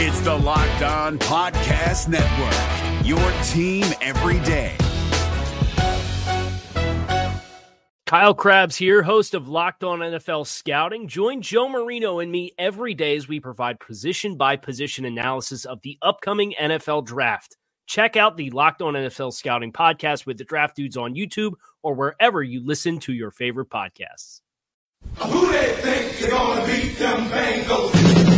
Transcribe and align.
It's 0.00 0.20
the 0.20 0.32
Locked 0.32 0.82
On 0.82 1.18
Podcast 1.18 2.06
Network, 2.06 3.04
your 3.04 3.18
team 3.42 3.84
every 4.00 4.38
day. 4.46 4.76
Kyle 8.06 8.32
Crabbs 8.32 8.76
here, 8.76 9.02
host 9.02 9.34
of 9.34 9.48
Locked 9.48 9.82
On 9.82 9.98
NFL 9.98 10.46
Scouting. 10.46 11.08
Join 11.08 11.42
Joe 11.42 11.68
Marino 11.68 12.20
and 12.20 12.30
me 12.30 12.52
every 12.60 12.94
day 12.94 13.16
as 13.16 13.26
we 13.26 13.40
provide 13.40 13.80
position 13.80 14.36
by 14.36 14.54
position 14.54 15.04
analysis 15.04 15.64
of 15.64 15.80
the 15.82 15.98
upcoming 16.00 16.54
NFL 16.60 17.04
draft. 17.04 17.56
Check 17.88 18.16
out 18.16 18.36
the 18.36 18.50
Locked 18.50 18.82
On 18.82 18.94
NFL 18.94 19.32
Scouting 19.32 19.72
podcast 19.72 20.26
with 20.26 20.38
the 20.38 20.44
draft 20.44 20.76
dudes 20.76 20.96
on 20.96 21.16
YouTube 21.16 21.54
or 21.82 21.94
wherever 21.94 22.40
you 22.40 22.64
listen 22.64 23.00
to 23.00 23.12
your 23.12 23.32
favorite 23.32 23.68
podcasts. 23.68 24.42
Who 25.16 25.50
they 25.50 25.72
think 25.80 26.18
they're 26.20 26.30
gonna 26.30 26.64
beat 26.66 26.96
them 26.98 27.28
Bengals? 27.30 28.37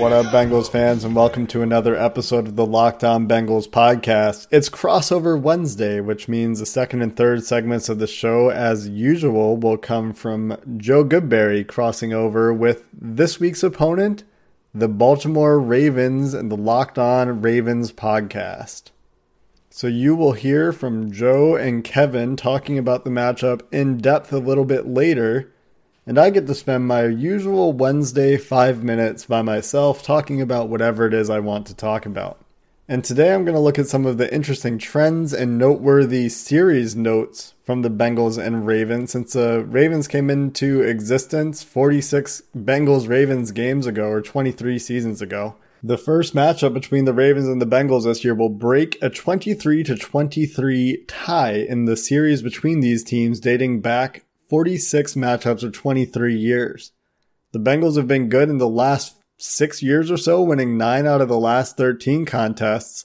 What 0.00 0.14
up, 0.14 0.32
Bengals 0.32 0.70
fans, 0.70 1.04
and 1.04 1.14
welcome 1.14 1.46
to 1.48 1.60
another 1.60 1.94
episode 1.94 2.48
of 2.48 2.56
the 2.56 2.64
Locked 2.64 3.04
On 3.04 3.28
Bengals 3.28 3.68
podcast. 3.68 4.46
It's 4.50 4.70
crossover 4.70 5.38
Wednesday, 5.38 6.00
which 6.00 6.26
means 6.26 6.58
the 6.58 6.64
second 6.64 7.02
and 7.02 7.14
third 7.14 7.44
segments 7.44 7.90
of 7.90 7.98
the 7.98 8.06
show, 8.06 8.48
as 8.48 8.88
usual, 8.88 9.58
will 9.58 9.76
come 9.76 10.14
from 10.14 10.56
Joe 10.78 11.04
Goodberry 11.04 11.68
crossing 11.68 12.14
over 12.14 12.50
with 12.50 12.86
this 12.94 13.38
week's 13.38 13.62
opponent, 13.62 14.24
the 14.74 14.88
Baltimore 14.88 15.60
Ravens, 15.60 16.32
and 16.32 16.50
the 16.50 16.56
Locked 16.56 16.98
On 16.98 17.42
Ravens 17.42 17.92
podcast. 17.92 18.84
So 19.68 19.86
you 19.86 20.16
will 20.16 20.32
hear 20.32 20.72
from 20.72 21.12
Joe 21.12 21.56
and 21.56 21.84
Kevin 21.84 22.36
talking 22.36 22.78
about 22.78 23.04
the 23.04 23.10
matchup 23.10 23.60
in 23.70 23.98
depth 23.98 24.32
a 24.32 24.38
little 24.38 24.64
bit 24.64 24.86
later. 24.86 25.52
And 26.10 26.18
I 26.18 26.30
get 26.30 26.48
to 26.48 26.56
spend 26.56 26.88
my 26.88 27.06
usual 27.06 27.72
Wednesday 27.72 28.36
five 28.36 28.82
minutes 28.82 29.26
by 29.26 29.42
myself 29.42 30.02
talking 30.02 30.40
about 30.40 30.68
whatever 30.68 31.06
it 31.06 31.14
is 31.14 31.30
I 31.30 31.38
want 31.38 31.68
to 31.68 31.76
talk 31.76 32.04
about. 32.04 32.44
And 32.88 33.04
today 33.04 33.32
I'm 33.32 33.44
going 33.44 33.54
to 33.54 33.60
look 33.60 33.78
at 33.78 33.86
some 33.86 34.06
of 34.06 34.18
the 34.18 34.34
interesting 34.34 34.76
trends 34.76 35.32
and 35.32 35.56
noteworthy 35.56 36.28
series 36.28 36.96
notes 36.96 37.54
from 37.62 37.82
the 37.82 37.90
Bengals 37.90 38.44
and 38.44 38.66
Ravens 38.66 39.12
since 39.12 39.34
the 39.34 39.64
Ravens 39.64 40.08
came 40.08 40.30
into 40.30 40.82
existence 40.82 41.62
46 41.62 42.42
Bengals 42.56 43.08
Ravens 43.08 43.52
games 43.52 43.86
ago 43.86 44.08
or 44.08 44.20
23 44.20 44.80
seasons 44.80 45.22
ago. 45.22 45.54
The 45.80 45.96
first 45.96 46.34
matchup 46.34 46.74
between 46.74 47.04
the 47.04 47.14
Ravens 47.14 47.46
and 47.46 47.62
the 47.62 47.66
Bengals 47.66 48.02
this 48.02 48.24
year 48.24 48.34
will 48.34 48.48
break 48.48 48.98
a 49.00 49.10
23 49.10 49.84
to 49.84 49.94
23 49.94 51.04
tie 51.06 51.52
in 51.52 51.84
the 51.84 51.96
series 51.96 52.42
between 52.42 52.80
these 52.80 53.04
teams 53.04 53.38
dating 53.38 53.80
back 53.80 54.24
46 54.50 55.14
matchups 55.14 55.62
or 55.62 55.70
23 55.70 56.36
years. 56.36 56.90
The 57.52 57.60
Bengals 57.60 57.96
have 57.96 58.08
been 58.08 58.28
good 58.28 58.50
in 58.50 58.58
the 58.58 58.68
last 58.68 59.16
six 59.38 59.80
years 59.82 60.10
or 60.10 60.16
so, 60.16 60.42
winning 60.42 60.76
nine 60.76 61.06
out 61.06 61.20
of 61.20 61.28
the 61.28 61.38
last 61.38 61.76
13 61.76 62.26
contests. 62.26 63.04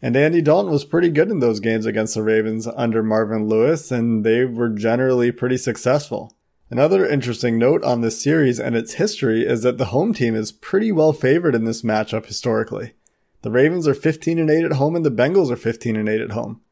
And 0.00 0.16
Andy 0.16 0.40
Dalton 0.40 0.72
was 0.72 0.86
pretty 0.86 1.10
good 1.10 1.30
in 1.30 1.40
those 1.40 1.60
games 1.60 1.86
against 1.86 2.14
the 2.14 2.22
Ravens 2.22 2.66
under 2.66 3.02
Marvin 3.02 3.46
Lewis, 3.48 3.92
and 3.92 4.24
they 4.24 4.46
were 4.46 4.70
generally 4.70 5.30
pretty 5.30 5.58
successful. 5.58 6.36
Another 6.70 7.06
interesting 7.06 7.58
note 7.58 7.84
on 7.84 8.00
this 8.00 8.22
series 8.22 8.58
and 8.58 8.74
its 8.74 8.94
history 8.94 9.46
is 9.46 9.62
that 9.62 9.76
the 9.76 9.86
home 9.86 10.14
team 10.14 10.34
is 10.34 10.52
pretty 10.52 10.90
well 10.90 11.12
favored 11.12 11.54
in 11.54 11.64
this 11.64 11.82
matchup 11.82 12.24
historically. 12.24 12.94
The 13.42 13.50
Ravens 13.50 13.86
are 13.86 13.94
15 13.94 14.38
and 14.38 14.50
8 14.50 14.64
at 14.64 14.72
home 14.72 14.96
and 14.96 15.04
the 15.04 15.10
Bengals 15.10 15.50
are 15.50 15.56
15 15.56 15.96
and 15.96 16.08
8 16.08 16.20
at 16.22 16.30
home. 16.30 16.62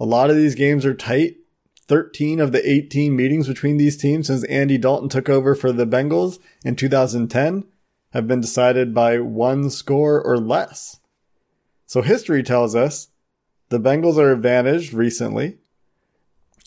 A 0.00 0.06
lot 0.06 0.30
of 0.30 0.36
these 0.36 0.54
games 0.54 0.86
are 0.86 0.94
tight. 0.94 1.36
13 1.88 2.38
of 2.38 2.52
the 2.52 2.70
18 2.70 3.16
meetings 3.16 3.48
between 3.48 3.78
these 3.78 3.96
teams 3.96 4.26
since 4.26 4.44
Andy 4.44 4.78
Dalton 4.78 5.08
took 5.08 5.28
over 5.28 5.54
for 5.54 5.72
the 5.72 5.86
Bengals 5.86 6.38
in 6.62 6.76
2010 6.76 7.64
have 8.12 8.28
been 8.28 8.40
decided 8.40 8.94
by 8.94 9.18
one 9.18 9.70
score 9.70 10.22
or 10.22 10.38
less. 10.38 11.00
So 11.86 12.02
history 12.02 12.42
tells 12.42 12.74
us 12.74 13.08
the 13.70 13.80
Bengals 13.80 14.16
are 14.16 14.32
advantaged 14.32 14.92
recently, 14.92 15.58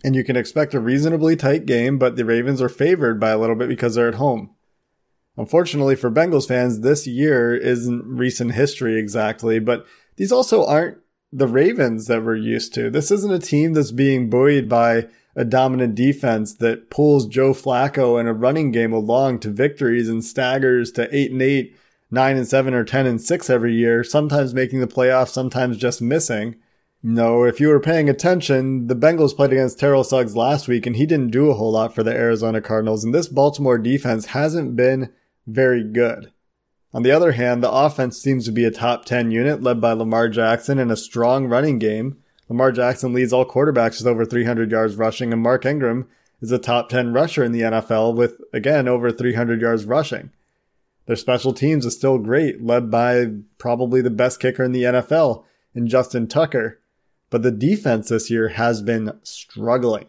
and 0.03 0.15
you 0.15 0.23
can 0.23 0.35
expect 0.35 0.73
a 0.73 0.79
reasonably 0.79 1.35
tight 1.35 1.65
game, 1.65 1.97
but 1.97 2.15
the 2.15 2.25
Ravens 2.25 2.61
are 2.61 2.69
favored 2.69 3.19
by 3.19 3.29
a 3.29 3.37
little 3.37 3.55
bit 3.55 3.69
because 3.69 3.95
they're 3.95 4.07
at 4.07 4.15
home. 4.15 4.55
Unfortunately 5.37 5.95
for 5.95 6.11
Bengals 6.11 6.47
fans, 6.47 6.81
this 6.81 7.07
year 7.07 7.55
isn't 7.55 8.03
recent 8.05 8.53
history 8.53 8.99
exactly, 8.99 9.59
but 9.59 9.85
these 10.17 10.31
also 10.31 10.65
aren't 10.65 10.97
the 11.31 11.47
Ravens 11.47 12.07
that 12.07 12.23
we're 12.23 12.35
used 12.35 12.73
to. 12.73 12.89
This 12.89 13.11
isn't 13.11 13.31
a 13.31 13.39
team 13.39 13.73
that's 13.73 13.91
being 13.91 14.29
buoyed 14.29 14.67
by 14.67 15.07
a 15.35 15.45
dominant 15.45 15.95
defense 15.95 16.53
that 16.55 16.89
pulls 16.89 17.25
Joe 17.25 17.53
Flacco 17.53 18.19
and 18.19 18.27
a 18.27 18.33
running 18.33 18.71
game 18.71 18.91
along 18.91 19.39
to 19.39 19.49
victories 19.49 20.09
and 20.09 20.23
staggers 20.23 20.91
to 20.93 21.13
8 21.15 21.31
and 21.31 21.41
8, 21.41 21.77
9 22.11 22.37
and 22.37 22.47
7 22.47 22.73
or 22.73 22.83
10 22.83 23.05
and 23.05 23.21
6 23.21 23.49
every 23.49 23.73
year, 23.73 24.03
sometimes 24.03 24.53
making 24.53 24.81
the 24.81 24.87
playoffs, 24.87 25.29
sometimes 25.29 25.77
just 25.77 26.01
missing. 26.01 26.55
No, 27.01 27.45
if 27.45 27.59
you 27.59 27.69
were 27.69 27.79
paying 27.79 28.09
attention, 28.09 28.87
the 28.87 28.95
Bengals 28.95 29.35
played 29.35 29.53
against 29.53 29.79
Terrell 29.79 30.03
Suggs 30.03 30.35
last 30.35 30.67
week 30.67 30.85
and 30.85 30.97
he 30.97 31.05
didn't 31.05 31.31
do 31.31 31.49
a 31.49 31.55
whole 31.55 31.71
lot 31.71 31.95
for 31.95 32.03
the 32.03 32.13
Arizona 32.13 32.61
Cardinals 32.61 33.03
and 33.03 33.13
this 33.13 33.27
Baltimore 33.27 33.77
defense 33.77 34.27
hasn't 34.27 34.75
been 34.75 35.11
very 35.47 35.83
good. 35.83 36.31
On 36.93 37.03
the 37.03 37.11
other 37.11 37.31
hand, 37.33 37.63
the 37.63 37.71
offense 37.71 38.17
seems 38.17 38.45
to 38.45 38.51
be 38.51 38.65
a 38.65 38.71
top 38.71 39.05
10 39.05 39.31
unit 39.31 39.63
led 39.63 39.79
by 39.79 39.93
Lamar 39.93 40.27
Jackson 40.27 40.77
and 40.77 40.91
a 40.91 40.97
strong 40.97 41.47
running 41.47 41.79
game. 41.79 42.17
Lamar 42.49 42.71
Jackson 42.73 43.13
leads 43.13 43.31
all 43.31 43.45
quarterbacks 43.45 43.99
with 43.99 44.07
over 44.07 44.25
300 44.25 44.69
yards 44.71 44.95
rushing, 44.95 45.31
and 45.31 45.41
Mark 45.41 45.65
Ingram 45.65 46.09
is 46.41 46.51
a 46.51 46.59
top 46.59 46.89
10 46.89 47.13
rusher 47.13 47.43
in 47.43 47.53
the 47.53 47.61
NFL 47.61 48.15
with, 48.15 48.41
again, 48.51 48.89
over 48.89 49.09
300 49.11 49.61
yards 49.61 49.85
rushing. 49.85 50.31
Their 51.05 51.15
special 51.15 51.53
teams 51.53 51.85
is 51.85 51.95
still 51.95 52.17
great, 52.17 52.61
led 52.61 52.91
by 52.91 53.27
probably 53.57 54.01
the 54.01 54.09
best 54.09 54.39
kicker 54.39 54.63
in 54.63 54.73
the 54.73 54.83
NFL 54.83 55.45
in 55.73 55.87
Justin 55.87 56.27
Tucker. 56.27 56.79
But 57.29 57.43
the 57.43 57.51
defense 57.51 58.09
this 58.09 58.29
year 58.29 58.49
has 58.49 58.81
been 58.81 59.17
struggling. 59.23 60.07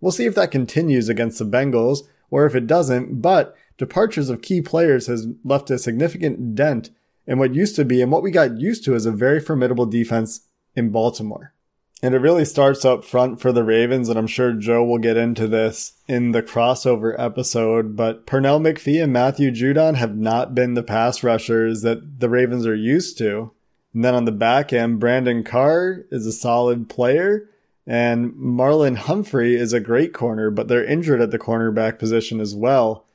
We'll 0.00 0.12
see 0.12 0.26
if 0.26 0.34
that 0.34 0.50
continues 0.50 1.08
against 1.08 1.38
the 1.38 1.46
Bengals 1.46 2.00
or 2.30 2.46
if 2.46 2.54
it 2.54 2.66
doesn't, 2.66 3.22
but 3.22 3.56
departures 3.80 4.28
of 4.28 4.42
key 4.42 4.60
players 4.60 5.06
has 5.06 5.26
left 5.42 5.70
a 5.70 5.78
significant 5.78 6.54
dent 6.54 6.90
in 7.26 7.38
what 7.38 7.54
used 7.54 7.74
to 7.76 7.84
be 7.84 8.02
and 8.02 8.12
what 8.12 8.22
we 8.22 8.30
got 8.30 8.60
used 8.60 8.84
to 8.84 8.94
as 8.94 9.06
a 9.06 9.10
very 9.10 9.40
formidable 9.40 9.86
defense 9.86 10.42
in 10.76 10.90
Baltimore. 10.90 11.54
And 12.02 12.14
it 12.14 12.18
really 12.18 12.44
starts 12.44 12.84
up 12.84 13.04
front 13.04 13.40
for 13.40 13.52
the 13.52 13.64
Ravens, 13.64 14.10
and 14.10 14.18
I'm 14.18 14.26
sure 14.26 14.52
Joe 14.52 14.84
will 14.84 14.98
get 14.98 15.16
into 15.16 15.48
this 15.48 15.94
in 16.06 16.32
the 16.32 16.42
crossover 16.42 17.18
episode. 17.18 17.96
But 17.96 18.26
Pernell 18.26 18.60
McPhee 18.60 19.02
and 19.02 19.14
Matthew 19.14 19.50
Judon 19.50 19.94
have 19.94 20.14
not 20.14 20.54
been 20.54 20.74
the 20.74 20.82
pass 20.82 21.22
rushers 21.22 21.80
that 21.80 22.20
the 22.20 22.28
Ravens 22.28 22.66
are 22.66 22.76
used 22.76 23.16
to. 23.18 23.52
And 23.94 24.04
then 24.04 24.14
on 24.14 24.26
the 24.26 24.32
back 24.32 24.74
end, 24.74 25.00
Brandon 25.00 25.42
Carr 25.42 26.04
is 26.10 26.26
a 26.26 26.32
solid 26.32 26.90
player, 26.90 27.48
and 27.86 28.32
Marlon 28.34 28.96
Humphrey 28.96 29.56
is 29.56 29.72
a 29.72 29.80
great 29.80 30.12
corner, 30.12 30.50
but 30.50 30.68
they're 30.68 30.84
injured 30.84 31.22
at 31.22 31.30
the 31.30 31.38
cornerback 31.38 31.98
position 31.98 32.40
as 32.40 32.54
well. 32.54 33.06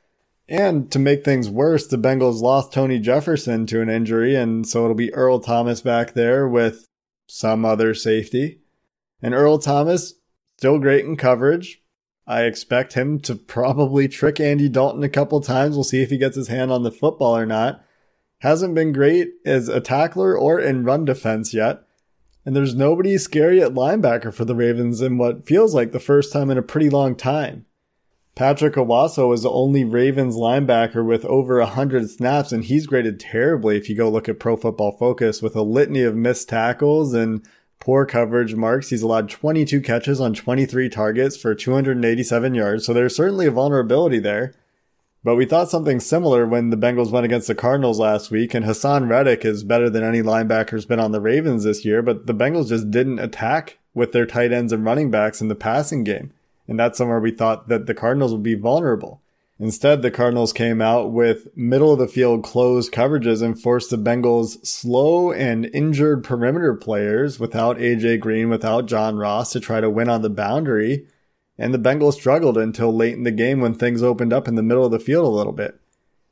And 0.48 0.90
to 0.92 0.98
make 0.98 1.24
things 1.24 1.50
worse, 1.50 1.86
the 1.86 1.98
Bengals 1.98 2.40
lost 2.40 2.72
Tony 2.72 3.00
Jefferson 3.00 3.66
to 3.66 3.80
an 3.80 3.88
injury, 3.88 4.36
and 4.36 4.66
so 4.66 4.84
it'll 4.84 4.94
be 4.94 5.12
Earl 5.12 5.40
Thomas 5.40 5.80
back 5.80 6.14
there 6.14 6.48
with 6.48 6.86
some 7.26 7.64
other 7.64 7.94
safety. 7.94 8.60
And 9.20 9.34
Earl 9.34 9.58
Thomas, 9.58 10.14
still 10.56 10.78
great 10.78 11.04
in 11.04 11.16
coverage. 11.16 11.82
I 12.28 12.42
expect 12.42 12.94
him 12.94 13.20
to 13.20 13.34
probably 13.34 14.08
trick 14.08 14.38
Andy 14.38 14.68
Dalton 14.68 15.02
a 15.02 15.08
couple 15.08 15.40
times. 15.40 15.74
We'll 15.74 15.84
see 15.84 16.02
if 16.02 16.10
he 16.10 16.18
gets 16.18 16.36
his 16.36 16.48
hand 16.48 16.70
on 16.70 16.82
the 16.82 16.90
football 16.92 17.36
or 17.36 17.46
not. 17.46 17.84
Hasn't 18.40 18.74
been 18.74 18.92
great 18.92 19.30
as 19.44 19.68
a 19.68 19.80
tackler 19.80 20.36
or 20.36 20.60
in 20.60 20.84
run 20.84 21.04
defense 21.04 21.54
yet. 21.54 21.82
And 22.44 22.54
there's 22.54 22.74
nobody 22.74 23.18
scary 23.18 23.60
at 23.60 23.74
linebacker 23.74 24.32
for 24.32 24.44
the 24.44 24.54
Ravens 24.54 25.00
in 25.00 25.18
what 25.18 25.46
feels 25.46 25.74
like 25.74 25.90
the 25.90 25.98
first 25.98 26.32
time 26.32 26.50
in 26.50 26.58
a 26.58 26.62
pretty 26.62 26.88
long 26.88 27.16
time. 27.16 27.66
Patrick 28.36 28.74
Onwuasor 28.74 29.32
is 29.32 29.44
the 29.44 29.50
only 29.50 29.82
Ravens 29.82 30.36
linebacker 30.36 31.02
with 31.02 31.24
over 31.24 31.58
100 31.58 32.10
snaps, 32.10 32.52
and 32.52 32.62
he's 32.62 32.86
graded 32.86 33.18
terribly 33.18 33.78
if 33.78 33.88
you 33.88 33.96
go 33.96 34.10
look 34.10 34.28
at 34.28 34.38
Pro 34.38 34.58
Football 34.58 34.92
Focus 34.92 35.40
with 35.40 35.56
a 35.56 35.62
litany 35.62 36.02
of 36.02 36.14
missed 36.14 36.46
tackles 36.46 37.14
and 37.14 37.42
poor 37.80 38.04
coverage 38.04 38.54
marks. 38.54 38.90
He's 38.90 39.00
allowed 39.00 39.30
22 39.30 39.80
catches 39.80 40.20
on 40.20 40.34
23 40.34 40.90
targets 40.90 41.34
for 41.38 41.54
287 41.54 42.54
yards, 42.54 42.84
so 42.84 42.92
there's 42.92 43.16
certainly 43.16 43.46
a 43.46 43.50
vulnerability 43.50 44.18
there. 44.18 44.52
But 45.24 45.36
we 45.36 45.46
thought 45.46 45.70
something 45.70 45.98
similar 45.98 46.46
when 46.46 46.68
the 46.68 46.76
Bengals 46.76 47.10
went 47.10 47.24
against 47.24 47.46
the 47.46 47.54
Cardinals 47.54 47.98
last 47.98 48.30
week, 48.30 48.52
and 48.52 48.66
Haason 48.66 49.08
Reddick 49.08 49.46
is 49.46 49.64
better 49.64 49.88
than 49.88 50.04
any 50.04 50.20
linebacker's 50.20 50.84
been 50.84 51.00
on 51.00 51.12
the 51.12 51.22
Ravens 51.22 51.64
this 51.64 51.86
year, 51.86 52.02
but 52.02 52.26
the 52.26 52.34
Bengals 52.34 52.68
just 52.68 52.90
didn't 52.90 53.18
attack 53.18 53.78
with 53.94 54.12
their 54.12 54.26
tight 54.26 54.52
ends 54.52 54.74
and 54.74 54.84
running 54.84 55.10
backs 55.10 55.40
in 55.40 55.48
the 55.48 55.54
passing 55.54 56.04
game. 56.04 56.34
And 56.68 56.78
that's 56.78 56.98
somewhere 56.98 57.20
we 57.20 57.30
thought 57.30 57.68
that 57.68 57.86
the 57.86 57.94
Cardinals 57.94 58.32
would 58.32 58.42
be 58.42 58.54
vulnerable. 58.54 59.22
Instead, 59.58 60.02
the 60.02 60.10
Cardinals 60.10 60.52
came 60.52 60.82
out 60.82 61.12
with 61.12 61.48
middle 61.56 61.92
of 61.92 61.98
the 61.98 62.08
field 62.08 62.44
closed 62.44 62.92
coverages 62.92 63.42
and 63.42 63.60
forced 63.60 63.88
the 63.88 63.96
Bengals 63.96 64.64
slow 64.66 65.32
and 65.32 65.70
injured 65.72 66.22
perimeter 66.22 66.74
players 66.74 67.40
without 67.40 67.78
AJ 67.78 68.20
Green, 68.20 68.50
without 68.50 68.86
John 68.86 69.16
Ross 69.16 69.52
to 69.52 69.60
try 69.60 69.80
to 69.80 69.88
win 69.88 70.10
on 70.10 70.20
the 70.20 70.28
boundary. 70.28 71.06
And 71.56 71.72
the 71.72 71.78
Bengals 71.78 72.14
struggled 72.14 72.58
until 72.58 72.94
late 72.94 73.14
in 73.14 73.22
the 73.22 73.30
game 73.30 73.60
when 73.60 73.72
things 73.72 74.02
opened 74.02 74.34
up 74.34 74.46
in 74.46 74.56
the 74.56 74.62
middle 74.62 74.84
of 74.84 74.92
the 74.92 74.98
field 74.98 75.24
a 75.24 75.30
little 75.30 75.54
bit. 75.54 75.80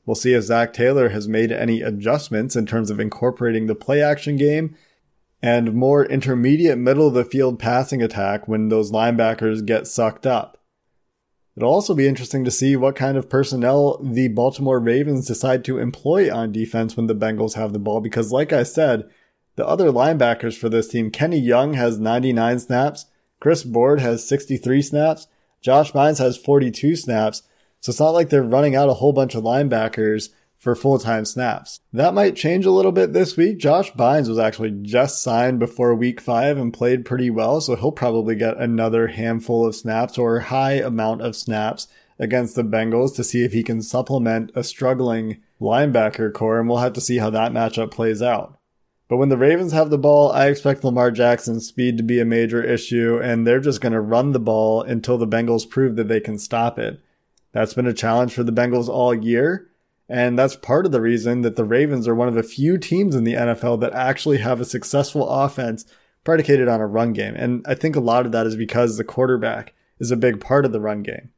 We'll 0.04 0.14
see 0.14 0.34
if 0.34 0.44
Zac 0.44 0.74
Taylor 0.74 1.08
has 1.08 1.26
made 1.26 1.50
any 1.50 1.80
adjustments 1.80 2.56
in 2.56 2.66
terms 2.66 2.90
of 2.90 3.00
incorporating 3.00 3.66
the 3.66 3.74
play 3.74 4.02
action 4.02 4.36
game 4.36 4.76
and 5.44 5.74
more 5.74 6.06
intermediate 6.06 6.78
middle 6.78 7.06
of 7.06 7.12
the 7.12 7.22
field 7.22 7.58
passing 7.58 8.02
attack 8.02 8.48
when 8.48 8.70
those 8.70 8.90
linebackers 8.90 9.62
get 9.66 9.86
sucked 9.86 10.26
up. 10.26 10.56
It'll 11.54 11.70
also 11.70 11.94
be 11.94 12.08
interesting 12.08 12.46
to 12.46 12.50
see 12.50 12.76
what 12.76 12.96
kind 12.96 13.18
of 13.18 13.28
personnel 13.28 14.00
the 14.02 14.28
Baltimore 14.28 14.80
Ravens 14.80 15.26
decide 15.26 15.62
to 15.66 15.76
employ 15.76 16.34
on 16.34 16.50
defense 16.50 16.96
when 16.96 17.08
the 17.08 17.14
Bengals 17.14 17.56
have 17.56 17.74
the 17.74 17.78
ball, 17.78 18.00
because 18.00 18.32
like 18.32 18.54
I 18.54 18.62
said, 18.62 19.10
the 19.56 19.66
other 19.66 19.90
linebackers 19.90 20.56
for 20.56 20.70
this 20.70 20.88
team, 20.88 21.10
Kenny 21.10 21.40
Young 21.40 21.74
has 21.74 22.00
99 22.00 22.60
snaps, 22.60 23.04
Chris 23.38 23.64
Board 23.64 24.00
has 24.00 24.26
63 24.26 24.80
snaps, 24.80 25.26
Josh 25.60 25.92
Bynes 25.92 26.20
has 26.20 26.38
42 26.38 26.96
snaps, 26.96 27.42
so 27.80 27.90
it's 27.90 28.00
not 28.00 28.14
like 28.14 28.30
they're 28.30 28.42
running 28.42 28.74
out 28.74 28.88
a 28.88 28.94
whole 28.94 29.12
bunch 29.12 29.34
of 29.34 29.44
linebackers 29.44 30.30
for 30.64 30.74
full 30.74 30.98
time 30.98 31.24
snaps. 31.24 31.78
That 31.92 32.14
might 32.14 32.34
change 32.34 32.66
a 32.66 32.72
little 32.72 32.90
bit 32.90 33.12
this 33.12 33.36
week. 33.36 33.58
Josh 33.58 33.92
Bynes 33.92 34.28
was 34.28 34.38
actually 34.38 34.72
just 34.82 35.22
signed 35.22 35.60
before 35.60 35.94
week 35.94 36.20
five 36.20 36.58
and 36.58 36.72
played 36.72 37.04
pretty 37.04 37.30
well, 37.30 37.60
so 37.60 37.76
he'll 37.76 37.92
probably 37.92 38.34
get 38.34 38.56
another 38.56 39.08
handful 39.08 39.66
of 39.66 39.76
snaps 39.76 40.18
or 40.18 40.40
high 40.40 40.72
amount 40.72 41.20
of 41.20 41.36
snaps 41.36 41.86
against 42.18 42.56
the 42.56 42.64
Bengals 42.64 43.14
to 43.14 43.22
see 43.24 43.44
if 43.44 43.52
he 43.52 43.62
can 43.62 43.82
supplement 43.82 44.50
a 44.54 44.64
struggling 44.64 45.42
linebacker 45.60 46.32
core, 46.32 46.58
and 46.58 46.68
we'll 46.68 46.78
have 46.78 46.94
to 46.94 47.00
see 47.00 47.18
how 47.18 47.30
that 47.30 47.52
matchup 47.52 47.90
plays 47.90 48.22
out. 48.22 48.58
But 49.08 49.18
when 49.18 49.28
the 49.28 49.36
Ravens 49.36 49.72
have 49.72 49.90
the 49.90 49.98
ball, 49.98 50.32
I 50.32 50.46
expect 50.46 50.82
Lamar 50.82 51.10
Jackson's 51.10 51.66
speed 51.66 51.98
to 51.98 52.02
be 52.02 52.20
a 52.20 52.24
major 52.24 52.62
issue, 52.64 53.20
and 53.22 53.46
they're 53.46 53.60
just 53.60 53.80
going 53.80 53.92
to 53.92 54.00
run 54.00 54.32
the 54.32 54.40
ball 54.40 54.82
until 54.82 55.18
the 55.18 55.28
Bengals 55.28 55.68
prove 55.68 55.96
that 55.96 56.08
they 56.08 56.20
can 56.20 56.38
stop 56.38 56.78
it. 56.78 57.00
That's 57.52 57.74
been 57.74 57.86
a 57.86 57.92
challenge 57.92 58.32
for 58.32 58.42
the 58.42 58.52
Bengals 58.52 58.88
all 58.88 59.14
year. 59.14 59.68
And 60.08 60.38
that's 60.38 60.56
part 60.56 60.84
of 60.86 60.92
the 60.92 61.00
reason 61.00 61.40
that 61.42 61.56
the 61.56 61.64
Ravens 61.64 62.06
are 62.06 62.14
one 62.14 62.28
of 62.28 62.34
the 62.34 62.42
few 62.42 62.76
teams 62.76 63.14
in 63.14 63.24
the 63.24 63.34
NFL 63.34 63.80
that 63.80 63.94
actually 63.94 64.38
have 64.38 64.60
a 64.60 64.64
successful 64.64 65.28
offense 65.28 65.86
predicated 66.24 66.68
on 66.68 66.80
a 66.80 66.86
run 66.86 67.12
game. 67.12 67.34
And 67.36 67.64
I 67.66 67.74
think 67.74 67.96
a 67.96 68.00
lot 68.00 68.26
of 68.26 68.32
that 68.32 68.46
is 68.46 68.56
because 68.56 68.96
the 68.96 69.04
quarterback 69.04 69.74
is 69.98 70.10
a 70.10 70.16
big 70.16 70.40
part 70.40 70.64
of 70.64 70.72
the 70.72 70.80
run 70.80 71.02
game. 71.02 71.30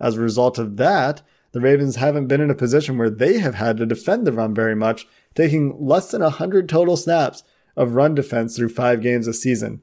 As 0.00 0.16
a 0.16 0.20
result 0.20 0.58
of 0.58 0.76
that, 0.76 1.22
the 1.52 1.60
Ravens 1.60 1.96
haven't 1.96 2.26
been 2.26 2.40
in 2.40 2.50
a 2.50 2.54
position 2.54 2.98
where 2.98 3.10
they 3.10 3.38
have 3.38 3.54
had 3.54 3.76
to 3.78 3.86
defend 3.86 4.26
the 4.26 4.32
run 4.32 4.54
very 4.54 4.74
much, 4.74 5.06
taking 5.34 5.76
less 5.84 6.10
than 6.10 6.22
100 6.22 6.68
total 6.68 6.96
snaps 6.96 7.42
of 7.76 7.94
run 7.94 8.14
defense 8.14 8.56
through 8.56 8.68
five 8.68 9.00
games 9.00 9.26
a 9.26 9.32
season. 9.32 9.80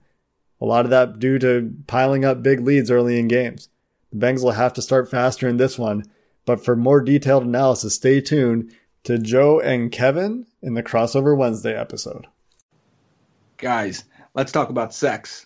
A 0.62 0.66
lot 0.66 0.86
of 0.86 0.92
that 0.92 1.20
due 1.20 1.40
to 1.40 1.74
piling 1.88 2.24
up 2.24 2.44
big 2.44 2.62
leads 2.62 2.92
early 2.92 3.20
in 3.20 3.28
games. 3.28 3.70
The 4.12 4.26
Bengals 4.26 4.44
will 4.44 4.52
have 4.52 4.74
to 4.74 4.82
start 4.82 5.10
faster 5.10 5.48
in 5.48 5.58
this 5.58 5.78
one 5.78 6.06
but 6.46 6.64
for 6.64 6.76
more 6.76 7.02
detailed 7.02 7.44
analysis, 7.44 7.96
stay 7.96 8.22
tuned 8.22 8.72
to 9.04 9.18
Joe 9.18 9.60
and 9.60 9.92
Kevin 9.92 10.46
in 10.62 10.74
the 10.74 10.84
Crossover 10.84 11.38
Wednesday 11.38 11.76
episode. 11.76 12.28
Guys, 13.58 14.04
let's 14.34 14.52
talk 14.52 14.70
about 14.70 14.94
sex. 14.94 15.46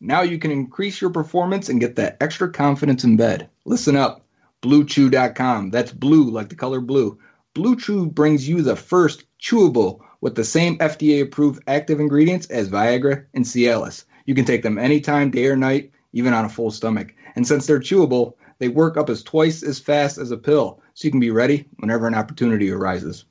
Now 0.00 0.22
you 0.22 0.38
can 0.38 0.50
increase 0.50 1.00
your 1.00 1.10
performance 1.10 1.68
and 1.68 1.80
get 1.80 1.96
that 1.96 2.16
extra 2.20 2.50
confidence 2.50 3.04
in 3.04 3.16
bed. 3.16 3.48
Listen 3.64 3.96
up. 3.96 4.24
BlueChew.com. 4.62 5.70
That's 5.70 5.92
blue 5.92 6.30
like 6.30 6.48
the 6.48 6.54
color 6.54 6.80
blue. 6.80 7.18
Blue 7.54 7.76
Chew 7.76 8.06
brings 8.06 8.48
you 8.48 8.62
the 8.62 8.76
first 8.76 9.24
chewable 9.40 10.00
with 10.20 10.34
the 10.34 10.44
same 10.44 10.78
FDA 10.78 11.22
approved 11.22 11.62
active 11.66 11.98
ingredients 11.98 12.46
as 12.46 12.68
Viagra 12.68 13.24
and 13.34 13.44
Cialis. 13.44 14.04
You 14.26 14.34
can 14.34 14.44
take 14.44 14.62
them 14.62 14.78
anytime, 14.78 15.30
day 15.30 15.46
or 15.46 15.56
night, 15.56 15.90
even 16.12 16.32
on 16.32 16.44
a 16.44 16.48
full 16.48 16.70
stomach. 16.70 17.14
And 17.34 17.46
since 17.46 17.66
they're 17.66 17.80
chewable, 17.80 18.34
they 18.60 18.68
work 18.68 18.96
up 18.96 19.10
as 19.10 19.24
twice 19.24 19.64
as 19.64 19.80
fast 19.80 20.18
as 20.18 20.30
a 20.30 20.36
pill, 20.36 20.80
so 20.94 21.08
you 21.08 21.10
can 21.10 21.18
be 21.18 21.30
ready 21.30 21.66
whenever 21.78 22.06
an 22.06 22.14
opportunity 22.14 22.70
arises. 22.70 23.24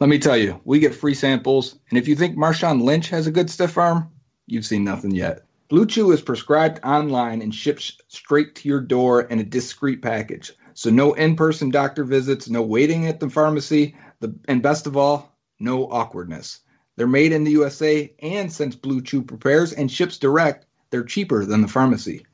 Let 0.00 0.08
me 0.08 0.18
tell 0.18 0.36
you, 0.36 0.60
we 0.64 0.78
get 0.78 0.94
free 0.94 1.14
samples, 1.14 1.76
and 1.90 1.98
if 1.98 2.08
you 2.08 2.14
think 2.14 2.36
Marshawn 2.36 2.82
Lynch 2.82 3.10
has 3.10 3.26
a 3.26 3.32
good 3.32 3.50
stiff 3.50 3.76
arm, 3.76 4.08
you've 4.46 4.64
seen 4.64 4.84
nothing 4.84 5.10
yet. 5.10 5.44
Blue 5.68 5.86
Chew 5.86 6.12
is 6.12 6.22
prescribed 6.22 6.78
online 6.84 7.42
and 7.42 7.54
ships 7.54 7.98
straight 8.06 8.54
to 8.54 8.68
your 8.68 8.80
door 8.80 9.22
in 9.22 9.40
a 9.40 9.44
discreet 9.44 10.02
package. 10.02 10.52
So 10.74 10.88
no 10.88 11.14
in-person 11.14 11.70
doctor 11.70 12.04
visits, 12.04 12.48
no 12.48 12.62
waiting 12.62 13.06
at 13.06 13.18
the 13.18 13.30
pharmacy, 13.30 13.96
the, 14.20 14.34
and 14.46 14.62
best 14.62 14.86
of 14.86 14.96
all, 14.96 15.36
no 15.58 15.86
awkwardness. 15.90 16.60
They're 16.96 17.08
made 17.08 17.32
in 17.32 17.42
the 17.42 17.52
USA, 17.52 18.12
and 18.20 18.52
since 18.52 18.76
Blue 18.76 19.02
Chew 19.02 19.22
prepares 19.22 19.72
and 19.72 19.90
ships 19.90 20.16
direct, 20.16 20.66
they're 20.90 21.02
cheaper 21.02 21.44
than 21.44 21.60
the 21.60 21.68
pharmacy. 21.68 22.24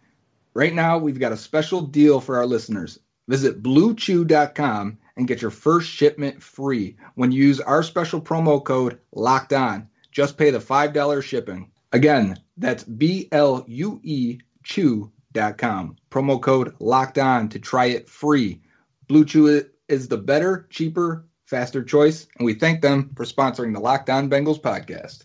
Right 0.55 0.75
now, 0.75 0.99
we've 0.99 1.21
got 1.21 1.33
a 1.33 1.37
special 1.37 1.81
deal 1.81 2.21
for 2.21 2.37
our 2.37 2.47
listeners. 2.47 2.99
Visit 3.29 3.63
bluechew.com 3.63 4.99
and 5.17 5.29
get 5.29 5.43
your 5.43 5.51
first 5.51 5.89
shipment 5.89 6.43
free 6.43 6.97
when 7.15 7.31
you 7.31 7.45
use 7.45 7.61
our 7.61 7.83
special 7.83 8.21
promo 8.21 8.63
code 8.63 8.99
locked 9.13 9.53
on. 9.53 9.89
Just 10.11 10.37
pay 10.37 10.51
the 10.51 10.59
$5 10.59 11.23
shipping. 11.23 11.71
Again, 11.93 12.37
that's 12.57 12.85
B 12.85 13.29
L 13.31 13.65
U 13.69 14.01
E 14.03 14.39
chew.com. 14.65 15.97
Promo 16.11 16.41
code 16.41 16.75
locked 16.81 17.19
on 17.19 17.49
to 17.51 17.59
try 17.59 17.87
it 17.87 18.09
free. 18.09 18.61
Blue 19.07 19.25
Chew 19.25 19.65
is 19.89 20.09
the 20.09 20.19
better, 20.19 20.67
cheaper, 20.71 21.27
faster 21.47 21.83
choice, 21.83 22.27
and 22.39 22.47
we 22.47 22.55
thank 22.55 22.81
them 22.81 23.11
for 23.17 23.25
sponsoring 23.25 23.75
the 23.75 23.81
Locked 23.81 24.11
On 24.11 24.31
Bengals 24.31 24.61
podcast. 24.61 25.25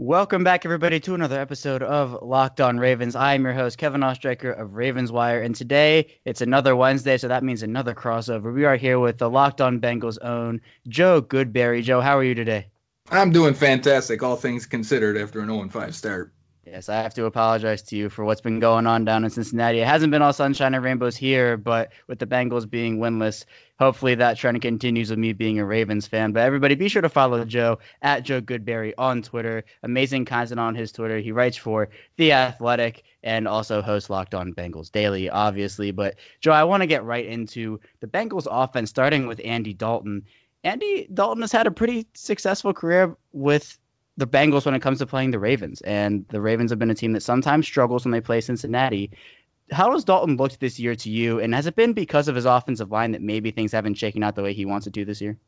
Welcome 0.00 0.44
back, 0.44 0.64
everybody, 0.64 1.00
to 1.00 1.14
another 1.16 1.40
episode 1.40 1.82
of 1.82 2.22
Locked 2.22 2.60
On 2.60 2.78
Ravens. 2.78 3.16
I 3.16 3.34
am 3.34 3.42
your 3.42 3.52
host, 3.52 3.78
Kevin 3.78 4.02
Oestreicher 4.02 4.56
of 4.56 4.74
Ravens 4.74 5.10
Wire, 5.10 5.42
and 5.42 5.56
today 5.56 6.14
it's 6.24 6.40
another 6.40 6.76
Wednesday, 6.76 7.18
so 7.18 7.26
that 7.26 7.42
means 7.42 7.64
another 7.64 7.96
crossover. 7.96 8.54
We 8.54 8.64
are 8.64 8.76
here 8.76 9.00
with 9.00 9.18
the 9.18 9.28
Locked 9.28 9.60
On 9.60 9.80
Bengals 9.80 10.16
own 10.24 10.60
Joe 10.86 11.20
Goodberry. 11.20 11.82
Joe, 11.82 12.00
how 12.00 12.16
are 12.16 12.22
you 12.22 12.36
today? 12.36 12.68
I'm 13.10 13.32
doing 13.32 13.54
fantastic, 13.54 14.22
all 14.22 14.36
things 14.36 14.66
considered, 14.66 15.16
after 15.16 15.40
an 15.40 15.48
0 15.48 15.68
5 15.68 15.96
start. 15.96 16.32
Yes, 16.70 16.90
I 16.90 16.96
have 16.96 17.14
to 17.14 17.24
apologize 17.24 17.82
to 17.84 17.96
you 17.96 18.10
for 18.10 18.26
what's 18.26 18.42
been 18.42 18.60
going 18.60 18.86
on 18.86 19.06
down 19.06 19.24
in 19.24 19.30
Cincinnati. 19.30 19.80
It 19.80 19.86
hasn't 19.86 20.10
been 20.10 20.20
all 20.20 20.34
sunshine 20.34 20.74
and 20.74 20.84
rainbows 20.84 21.16
here, 21.16 21.56
but 21.56 21.92
with 22.06 22.18
the 22.18 22.26
Bengals 22.26 22.68
being 22.68 22.98
winless, 22.98 23.46
hopefully 23.78 24.16
that 24.16 24.36
trend 24.36 24.60
continues 24.60 25.08
with 25.08 25.18
me 25.18 25.32
being 25.32 25.58
a 25.58 25.64
Ravens 25.64 26.06
fan. 26.06 26.32
But 26.32 26.40
everybody, 26.40 26.74
be 26.74 26.88
sure 26.88 27.00
to 27.00 27.08
follow 27.08 27.44
Joe 27.46 27.78
at 28.02 28.22
Joe 28.22 28.42
Goodberry 28.42 28.92
on 28.98 29.22
Twitter. 29.22 29.64
Amazing 29.82 30.26
content 30.26 30.60
on 30.60 30.74
his 30.74 30.92
Twitter. 30.92 31.18
He 31.18 31.32
writes 31.32 31.56
for 31.56 31.88
The 32.18 32.32
Athletic 32.32 33.02
and 33.22 33.48
also 33.48 33.80
hosts 33.80 34.10
Locked 34.10 34.34
On 34.34 34.52
Bengals 34.52 34.92
Daily, 34.92 35.30
obviously. 35.30 35.90
But 35.92 36.16
Joe, 36.40 36.52
I 36.52 36.64
want 36.64 36.82
to 36.82 36.86
get 36.86 37.04
right 37.04 37.26
into 37.26 37.80
the 38.00 38.08
Bengals 38.08 38.46
offense, 38.50 38.90
starting 38.90 39.26
with 39.26 39.40
Andy 39.42 39.72
Dalton. 39.72 40.26
Andy 40.62 41.08
Dalton 41.12 41.40
has 41.40 41.52
had 41.52 41.66
a 41.66 41.70
pretty 41.70 42.08
successful 42.12 42.74
career 42.74 43.16
with 43.32 43.78
the 44.18 44.26
Bengals 44.26 44.66
when 44.66 44.74
it 44.74 44.82
comes 44.82 44.98
to 44.98 45.06
playing 45.06 45.30
the 45.30 45.38
Ravens. 45.38 45.80
And 45.82 46.26
the 46.28 46.40
Ravens 46.40 46.70
have 46.70 46.78
been 46.78 46.90
a 46.90 46.94
team 46.94 47.12
that 47.12 47.22
sometimes 47.22 47.66
struggles 47.66 48.04
when 48.04 48.12
they 48.12 48.20
play 48.20 48.40
Cincinnati. 48.40 49.12
How 49.70 49.92
has 49.92 50.04
Dalton 50.04 50.36
looked 50.36 50.60
this 50.60 50.78
year 50.80 50.94
to 50.96 51.10
you? 51.10 51.40
And 51.40 51.54
has 51.54 51.66
it 51.66 51.76
been 51.76 51.92
because 51.92 52.26
of 52.26 52.34
his 52.34 52.44
offensive 52.44 52.90
line 52.90 53.12
that 53.12 53.22
maybe 53.22 53.52
things 53.52 53.72
haven't 53.72 53.94
shaken 53.94 54.24
out 54.24 54.34
the 54.34 54.42
way 54.42 54.52
he 54.52 54.66
wants 54.66 54.86
it 54.86 54.94
to 54.94 55.04
this 55.04 55.20
year? 55.20 55.38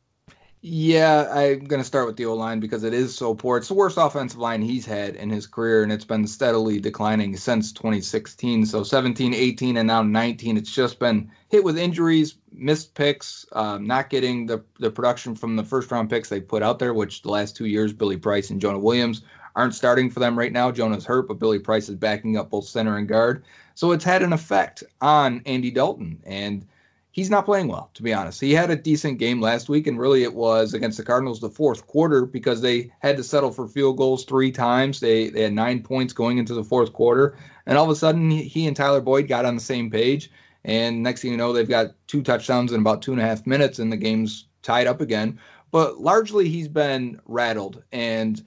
Yeah, 0.63 1.27
I'm 1.33 1.65
going 1.65 1.81
to 1.81 1.87
start 1.87 2.07
with 2.07 2.17
the 2.17 2.27
O 2.27 2.35
line 2.35 2.61
because 2.61 2.85
it 2.85 2.93
is 2.93 3.17
so 3.17 3.35
poor. 3.35 3.57
It's 3.57 3.69
the 3.69 3.75
worst 3.75 3.97
offensive 3.97 4.39
line 4.39 4.61
he's 4.61 4.85
had 4.85 5.17
in 5.17 5.31
his 5.31 5.47
career, 5.47 5.83
and 5.83 5.91
it's 5.91 6.05
been 6.05 6.27
steadily 6.27 6.81
declining 6.81 7.35
since 7.39 7.73
2016. 7.73 8.67
So 8.67 8.83
17, 8.83 9.33
18, 9.33 9.79
and 9.79 9.87
now 9.87 10.03
19. 10.03 10.59
It's 10.59 10.71
just 10.71 10.99
been 10.99 11.31
hit 11.49 11.65
with 11.65 11.79
injuries, 11.79 12.35
missed 12.53 12.95
picks, 12.95 13.47
um, 13.53 13.87
not 13.87 14.11
getting 14.11 14.45
the, 14.45 14.63
the 14.79 14.91
production 14.91 15.35
from 15.35 15.57
the 15.57 15.65
first 15.65 15.91
round 15.91 16.11
picks 16.11 16.29
they 16.29 16.41
put 16.41 16.63
out 16.63 16.79
there, 16.79 16.93
which 16.93 17.23
the 17.23 17.31
last 17.31 17.57
two 17.57 17.67
years, 17.67 17.95
Billy 17.95 18.19
Price 18.19 18.51
and 18.51 18.61
Jonah 18.61 18.79
Williams 18.79 19.23
aren't 19.57 19.75
starting 19.75 20.11
for 20.11 20.21
them 20.21 20.39
right 20.39 20.53
now. 20.53 20.71
Jonah's 20.71 21.07
hurt, 21.07 21.27
but 21.27 21.39
Billy 21.39 21.59
Price 21.59 21.89
is 21.89 21.97
backing 21.97 22.37
up 22.37 22.51
both 22.51 22.67
center 22.67 22.99
and 22.99 23.09
guard. 23.09 23.45
So 23.75 23.93
it's 23.93 24.05
had 24.05 24.23
an 24.23 24.35
effect 24.35 24.85
on 25.01 25.41
Andy 25.47 25.71
Dalton. 25.71 26.21
And 26.27 26.67
he's 27.13 27.31
not 27.31 27.45
playing 27.45 27.69
well, 27.69 27.91
to 27.95 28.03
be 28.03 28.13
honest. 28.13 28.41
He 28.41 28.53
had 28.53 28.71
a 28.71 28.77
decent 28.77 29.19
game 29.19 29.41
last 29.41 29.69
week, 29.69 29.87
and 29.87 29.99
really 29.99 30.23
it 30.23 30.35
was 30.35 30.75
against 30.75 30.97
the 30.97 31.05
Cardinals 31.05 31.41
the 31.41 31.51
fourth 31.51 31.87
quarter 31.87 32.25
because 32.25 32.61
they 32.61 32.93
had 33.01 33.17
to 33.17 33.25
settle 33.25 33.51
for 33.51 33.67
field 33.67 33.97
goals 33.97 34.25
three 34.25 34.53
times. 34.53 35.01
They, 35.01 35.29
they 35.29 35.43
had 35.43 35.53
nine 35.53 35.83
points 35.83 36.13
going 36.13 36.39
into 36.39 36.55
the 36.55 36.65
fourth 36.65 36.93
quarter, 36.93 37.37
and 37.67 37.77
all 37.77 37.85
of 37.85 37.91
a 37.91 37.97
sudden 37.97 38.31
he 38.31 38.67
and 38.67 38.77
Tyler 38.77 39.01
Boyd 39.01 39.29
got 39.29 39.45
on 39.45 39.55
the 39.55 39.61
same 39.61 39.91
page. 39.91 40.31
And 40.65 41.03
next 41.03 41.23
thing 41.23 41.31
you 41.31 41.37
know, 41.37 41.53
they've 41.53 41.69
got 41.69 41.95
two 42.07 42.23
touchdowns 42.23 42.73
in 42.73 42.81
about 42.81 43.03
two 43.03 43.13
and 43.13 43.21
a 43.21 43.25
half 43.25 43.47
minutes, 43.47 43.79
and 43.79 43.91
the 43.91 43.97
game's 43.97 44.47
tied 44.63 44.87
up 44.87 45.01
again. 45.01 45.41
But 45.71 46.01
largely, 46.01 46.49
he's 46.49 46.69
been 46.69 47.21
rattled, 47.27 47.83
and 47.93 48.45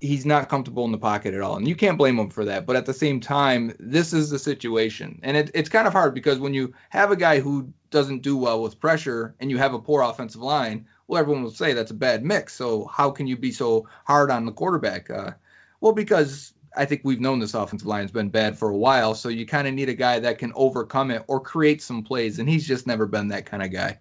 he's 0.00 0.24
not 0.24 0.48
comfortable 0.48 0.84
in 0.84 0.92
the 0.92 0.98
pocket 0.98 1.34
at 1.34 1.40
all. 1.40 1.56
And 1.56 1.66
you 1.66 1.74
can't 1.74 1.98
blame 1.98 2.18
him 2.18 2.30
for 2.30 2.44
that. 2.44 2.66
But 2.66 2.76
at 2.76 2.86
the 2.86 2.94
same 2.94 3.20
time, 3.20 3.74
this 3.80 4.12
is 4.12 4.30
the 4.30 4.38
situation. 4.38 5.20
And 5.22 5.36
it, 5.36 5.50
it's 5.54 5.68
kind 5.68 5.86
of 5.86 5.92
hard 5.92 6.14
because 6.14 6.38
when 6.38 6.54
you 6.54 6.74
have 6.90 7.10
a 7.10 7.16
guy 7.16 7.40
who 7.40 7.72
doesn't 7.90 8.22
do 8.22 8.36
well 8.36 8.62
with 8.62 8.80
pressure 8.80 9.34
and 9.40 9.50
you 9.50 9.58
have 9.58 9.74
a 9.74 9.78
poor 9.78 10.02
offensive 10.02 10.40
line, 10.40 10.86
well, 11.06 11.20
everyone 11.20 11.42
will 11.42 11.50
say 11.50 11.72
that's 11.72 11.90
a 11.90 11.94
bad 11.94 12.24
mix. 12.24 12.54
So 12.54 12.86
how 12.86 13.10
can 13.10 13.26
you 13.26 13.36
be 13.36 13.50
so 13.50 13.88
hard 14.04 14.30
on 14.30 14.46
the 14.46 14.52
quarterback? 14.52 15.10
Uh, 15.10 15.32
well, 15.80 15.92
because 15.92 16.52
I 16.76 16.84
think 16.84 17.00
we've 17.02 17.20
known 17.20 17.40
this 17.40 17.54
offensive 17.54 17.88
line 17.88 18.02
has 18.02 18.12
been 18.12 18.28
bad 18.28 18.56
for 18.56 18.68
a 18.68 18.76
while. 18.76 19.14
So 19.14 19.28
you 19.28 19.46
kind 19.46 19.66
of 19.66 19.74
need 19.74 19.88
a 19.88 19.94
guy 19.94 20.20
that 20.20 20.38
can 20.38 20.52
overcome 20.54 21.10
it 21.10 21.24
or 21.26 21.40
create 21.40 21.82
some 21.82 22.04
plays. 22.04 22.38
And 22.38 22.48
he's 22.48 22.68
just 22.68 22.86
never 22.86 23.06
been 23.06 23.28
that 23.28 23.46
kind 23.46 23.64
of 23.64 23.72
guy. 23.72 23.98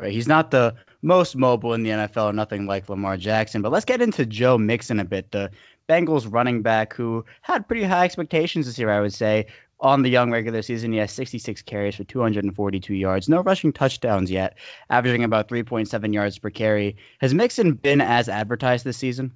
Right. 0.00 0.12
He's 0.12 0.28
not 0.28 0.50
the 0.50 0.74
most 1.02 1.34
mobile 1.34 1.74
in 1.74 1.82
the 1.82 1.90
NFL, 1.90 2.34
nothing 2.34 2.66
like 2.66 2.88
Lamar 2.88 3.16
Jackson. 3.16 3.62
But 3.62 3.72
let's 3.72 3.84
get 3.84 4.00
into 4.00 4.26
Joe 4.26 4.56
Mixon 4.56 5.00
a 5.00 5.04
bit, 5.04 5.32
the 5.32 5.50
Bengals 5.88 6.30
running 6.30 6.62
back 6.62 6.94
who 6.94 7.24
had 7.42 7.66
pretty 7.66 7.84
high 7.84 8.04
expectations 8.04 8.66
this 8.66 8.78
year, 8.78 8.90
I 8.90 9.00
would 9.00 9.14
say. 9.14 9.46
On 9.80 10.02
the 10.02 10.10
young 10.10 10.32
regular 10.32 10.62
season, 10.62 10.92
he 10.92 10.98
has 10.98 11.12
66 11.12 11.62
carries 11.62 11.94
for 11.94 12.04
242 12.04 12.94
yards. 12.94 13.28
No 13.28 13.42
rushing 13.42 13.72
touchdowns 13.72 14.30
yet, 14.30 14.58
averaging 14.90 15.22
about 15.22 15.48
3.7 15.48 16.12
yards 16.12 16.38
per 16.38 16.50
carry. 16.50 16.96
Has 17.20 17.32
Mixon 17.32 17.74
been 17.74 18.00
as 18.00 18.28
advertised 18.28 18.84
this 18.84 18.96
season? 18.96 19.32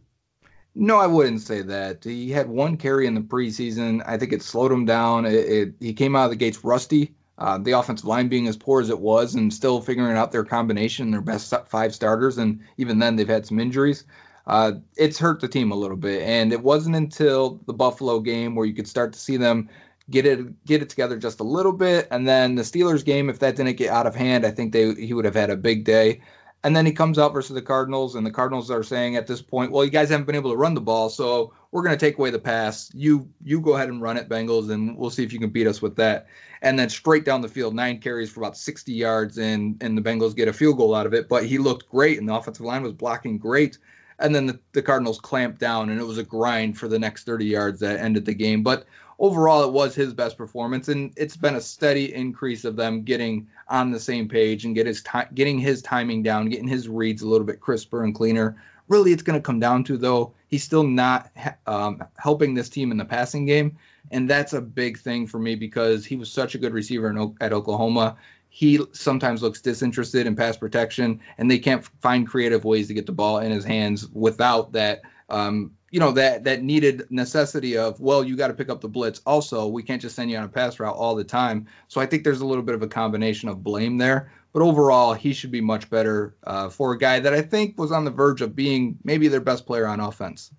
No, 0.75 0.97
I 0.97 1.07
wouldn't 1.07 1.43
say 1.43 1.63
that. 1.63 2.03
He 2.03 2.31
had 2.31 2.49
one 2.49 2.77
carry 2.77 3.07
in 3.07 3.15
the 3.15 3.21
preseason. 3.21 4.03
I 4.05 4.17
think 4.19 4.33
it 4.33 4.43
slowed 4.43 4.73
him 4.73 4.85
down. 4.85 5.27
It, 5.27 5.35
it, 5.35 5.75
he 5.79 5.93
came 5.93 6.17
out 6.17 6.25
of 6.25 6.31
the 6.31 6.37
gates 6.37 6.65
rusty. 6.65 7.15
Uh, 7.43 7.59
the 7.59 7.73
offensive 7.73 8.07
line 8.07 8.29
being 8.29 8.47
as 8.47 8.57
poor 8.57 8.81
as 8.81 8.89
it 8.89 9.01
was 9.01 9.35
and 9.35 9.53
still 9.53 9.81
figuring 9.81 10.17
out 10.17 10.31
their 10.31 10.45
combination, 10.45 11.11
their 11.11 11.21
best 11.21 11.53
five 11.67 11.93
starters, 11.93 12.39
and 12.39 12.61
even 12.77 13.01
then 13.01 13.17
they've 13.17 13.27
had 13.27 13.45
some 13.45 13.59
injuries. 13.59 14.05
Uh, 14.47 14.75
it's 14.97 15.19
hurt 15.19 15.41
the 15.41 15.49
team 15.49 15.73
a 15.73 15.75
little 15.75 15.97
bit, 15.97 16.23
and 16.23 16.53
it 16.53 16.63
wasn't 16.63 16.95
until 16.95 17.61
the 17.67 17.73
Buffalo 17.73 18.21
game 18.21 18.55
where 18.55 18.65
you 18.65 18.73
could 18.73 18.87
start 18.87 19.13
to 19.13 19.19
see 19.19 19.39
them 19.39 19.69
get 20.09 20.25
it 20.25 20.65
get 20.65 20.83
it 20.83 20.89
together 20.89 21.17
just 21.17 21.41
a 21.41 21.43
little 21.43 21.73
bit, 21.73 22.07
and 22.13 22.29
then 22.29 22.55
the 22.55 22.63
Steelers 22.63 23.05
game, 23.05 23.29
if 23.29 23.41
that 23.41 23.57
didn't 23.57 23.77
get 23.77 23.91
out 23.91 24.07
of 24.07 24.15
hand, 24.15 24.47
I 24.47 24.53
think 24.53 24.73
they 24.73 24.95
he 24.95 25.13
would 25.13 25.25
have 25.25 25.35
had 25.35 25.51
a 25.51 25.57
big 25.57 25.83
day. 25.83 26.21
And 26.65 26.77
then 26.77 26.87
he 26.87 26.93
comes 26.93 27.19
out 27.19 27.33
versus 27.33 27.55
the 27.55 27.63
Cardinals, 27.63 28.15
and 28.15 28.25
the 28.25 28.31
Cardinals 28.31 28.71
are 28.71 28.85
saying 28.85 29.17
at 29.17 29.27
this 29.27 29.43
point, 29.43 29.73
well, 29.73 29.85
you 29.85 29.91
guys 29.91 30.11
haven't 30.11 30.27
been 30.27 30.37
able 30.37 30.51
to 30.51 30.57
run 30.57 30.75
the 30.75 30.81
ball, 30.81 31.09
so 31.11 31.53
we're 31.73 31.83
going 31.83 31.97
to 31.97 32.07
take 32.07 32.19
away 32.19 32.31
the 32.31 32.39
pass. 32.39 32.91
You 32.95 33.29
you 33.43 33.61
go 33.61 33.75
ahead 33.75 33.89
and 33.89 34.01
run 34.01 34.17
it, 34.17 34.29
Bengals, 34.29 34.71
and 34.71 34.97
we'll 34.97 35.11
see 35.11 35.25
if 35.25 35.33
you 35.33 35.41
can 35.41 35.51
beat 35.51 35.67
us 35.67 35.83
with 35.83 35.97
that. 35.97 36.29
And 36.61 36.79
then 36.79 36.89
straight 36.89 37.25
down 37.25 37.41
the 37.41 37.49
field, 37.49 37.75
nine 37.75 37.99
carries 37.99 38.31
for 38.31 38.41
about 38.41 38.57
60 38.57 38.93
yards, 38.93 39.39
and 39.39 39.83
and 39.83 39.99
the 39.99 40.03
Bengals 40.03 40.37
get 40.37 40.47
a 40.47 40.53
field 40.53 40.77
goal 40.77 40.95
out 40.95 41.07
of 41.07 41.15
it. 41.15 41.29
But 41.29 41.47
he 41.47 41.59
looked 41.59 41.91
great, 41.91 42.19
and 42.19 42.29
the 42.29 42.35
offensive 42.35 42.65
line 42.65 42.83
was 42.83 42.93
blocking 42.93 43.39
great. 43.39 43.79
And 44.21 44.33
then 44.33 44.47
the, 44.47 44.61
the 44.73 44.83
Cardinals 44.83 45.19
clamped 45.19 45.59
down, 45.59 45.91
and 45.91 46.01
it 46.01 46.05
was 46.05 46.19
a 46.19 46.23
grind 46.23 46.79
for 46.79 46.87
the 46.87 46.99
next 46.99 47.25
30 47.25 47.45
yards 47.45 47.81
that 47.81 47.99
ended 47.99 48.25
the 48.25 48.35
game. 48.35 48.63
But 48.63 48.87
overall, 49.19 49.65
it 49.65 49.73
was 49.73 49.95
his 49.95 50.15
best 50.15 50.37
performance, 50.37 50.89
and 50.89 51.13
it's 51.17 51.37
been 51.37 51.55
a 51.55 51.61
steady 51.61 52.13
increase 52.13 52.65
of 52.65 52.77
them 52.77 53.03
getting 53.03 53.49
on 53.69 53.91
the 53.91 54.01
same 54.01 54.29
page 54.29 54.65
and 54.65 54.75
get 54.75 54.87
his 54.87 55.03
ti- 55.03 55.33
getting 55.35 55.59
his 55.59 55.83
timing 55.83 56.23
down, 56.23 56.49
getting 56.49 56.69
his 56.69 56.89
reads 56.89 57.23
a 57.23 57.29
little 57.29 57.47
bit 57.47 57.61
crisper 57.61 58.05
and 58.05 58.15
cleaner. 58.15 58.57
Really, 58.89 59.13
it's 59.13 59.23
going 59.23 59.39
to 59.39 59.45
come 59.45 59.61
down 59.61 59.85
to 59.85 59.97
though 59.97 60.35
he's 60.49 60.65
still 60.65 60.83
not 60.83 61.31
um, 61.67 62.03
helping 62.17 62.55
this 62.55 62.69
team 62.69 62.91
in 62.91 62.97
the 62.97 63.05
passing 63.05 63.47
game, 63.47 63.79
and 64.11 64.29
that's 64.29 64.53
a 64.53 64.61
big 64.61 64.99
thing 64.99 65.27
for 65.27 65.39
me 65.39 65.55
because 65.55 66.05
he 66.05 66.17
was 66.17 66.31
such 66.31 66.55
a 66.55 66.59
good 66.59 66.73
receiver 66.73 67.09
in, 67.09 67.37
at 67.41 67.53
Oklahoma. 67.53 68.17
He 68.49 68.81
sometimes 68.93 69.43
looks 69.43 69.63
disinterested 69.63 70.27
in 70.27 70.37
pass 70.37 70.59
protection, 70.59 71.21
and 71.39 71.51
they 71.51 71.59
can't 71.59 71.85
find 72.03 72.27
creative 72.27 72.65
ways 72.65 72.89
to 72.89 72.95
get 72.95 73.07
the 73.07 73.13
ball 73.13 73.39
in 73.39 73.51
his 73.51 73.65
hands 73.65 74.07
without 74.09 74.73
that 74.73 75.01
um, 75.31 75.73
you 75.93 76.01
know 76.01 76.11
that 76.13 76.45
that 76.45 76.63
needed 76.63 77.07
necessity 77.11 77.77
of 77.77 78.01
well 78.01 78.25
you 78.25 78.37
got 78.37 78.49
to 78.49 78.55
pick 78.55 78.71
up 78.71 78.81
the 78.81 78.89
blitz. 78.89 79.21
Also 79.25 79.69
we 79.69 79.85
can't 79.85 80.03
just 80.03 80.17
send 80.17 80.31
you 80.31 80.37
on 80.39 80.45
a 80.45 80.49
pass 80.49 80.81
route 80.81 80.97
all 80.97 81.15
the 81.15 81.23
time. 81.23 81.69
So 81.87 82.01
i 82.01 82.07
think 82.07 82.25
there's 82.25 82.41
a 82.41 82.47
little 82.47 82.65
bit 82.65 82.75
of 82.75 82.83
a 82.83 82.89
combination 82.89 83.49
of 83.49 83.63
blame 83.63 83.99
there. 83.99 84.33
But 84.53 84.63
overall 84.63 85.15
he 85.15 85.33
should 85.35 85.53
be 85.53 85.61
much 85.61 85.89
better 85.89 86.35
uh, 86.43 86.71
for 86.71 86.93
a 86.93 86.99
guy 86.99 87.21
that 87.21 87.33
i 87.33 87.43
think 87.43 87.79
was 87.79 87.93
on 87.93 88.05
the 88.05 88.11
verge 88.11 88.43
of 88.43 88.57
being 88.57 88.99
maybe 89.05 89.29
their 89.29 89.41
best 89.41 89.67
player 89.67 89.87
on 89.87 90.01
offense 90.01 90.51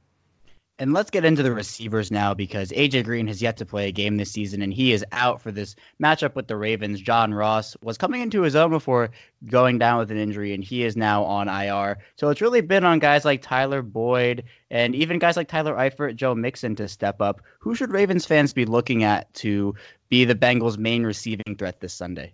and 0.83 0.91
let's 0.91 1.11
get 1.11 1.23
into 1.23 1.43
the 1.43 1.53
receivers 1.53 2.11
now 2.11 2.33
because 2.33 2.69
AJ 2.71 3.05
Green 3.05 3.27
has 3.27 3.41
yet 3.41 3.55
to 3.57 3.65
play 3.65 3.87
a 3.87 3.93
game 3.93 4.17
this 4.17 4.33
season 4.33 4.61
and 4.61 4.73
he 4.73 4.91
is 4.91 5.05
out 5.13 5.41
for 5.41 5.49
this 5.49 5.77
matchup 5.97 6.35
with 6.35 6.45
the 6.45 6.57
Ravens. 6.57 6.99
John 6.99 7.33
Ross 7.33 7.77
was 7.81 7.97
coming 7.97 8.21
into 8.21 8.41
his 8.41 8.57
own 8.57 8.69
before 8.69 9.11
going 9.45 9.79
down 9.79 9.99
with 9.99 10.11
an 10.11 10.17
injury 10.17 10.53
and 10.53 10.61
he 10.61 10.83
is 10.83 10.97
now 10.97 11.23
on 11.23 11.47
IR. 11.47 11.99
So 12.17 12.27
it's 12.27 12.41
really 12.41 12.59
been 12.59 12.83
on 12.83 12.99
guys 12.99 13.23
like 13.23 13.41
Tyler 13.41 13.81
Boyd 13.81 14.43
and 14.69 14.93
even 14.93 15.19
guys 15.19 15.37
like 15.37 15.47
Tyler 15.47 15.73
Eifert, 15.73 16.17
Joe 16.17 16.35
Mixon 16.35 16.75
to 16.75 16.89
step 16.89 17.21
up. 17.21 17.39
Who 17.59 17.75
should 17.75 17.93
Ravens 17.93 18.25
fans 18.25 18.51
be 18.51 18.65
looking 18.65 19.05
at 19.05 19.33
to 19.35 19.75
be 20.09 20.25
the 20.25 20.35
Bengals' 20.35 20.77
main 20.77 21.05
receiving 21.05 21.55
threat 21.57 21.79
this 21.79 21.93
Sunday? 21.93 22.33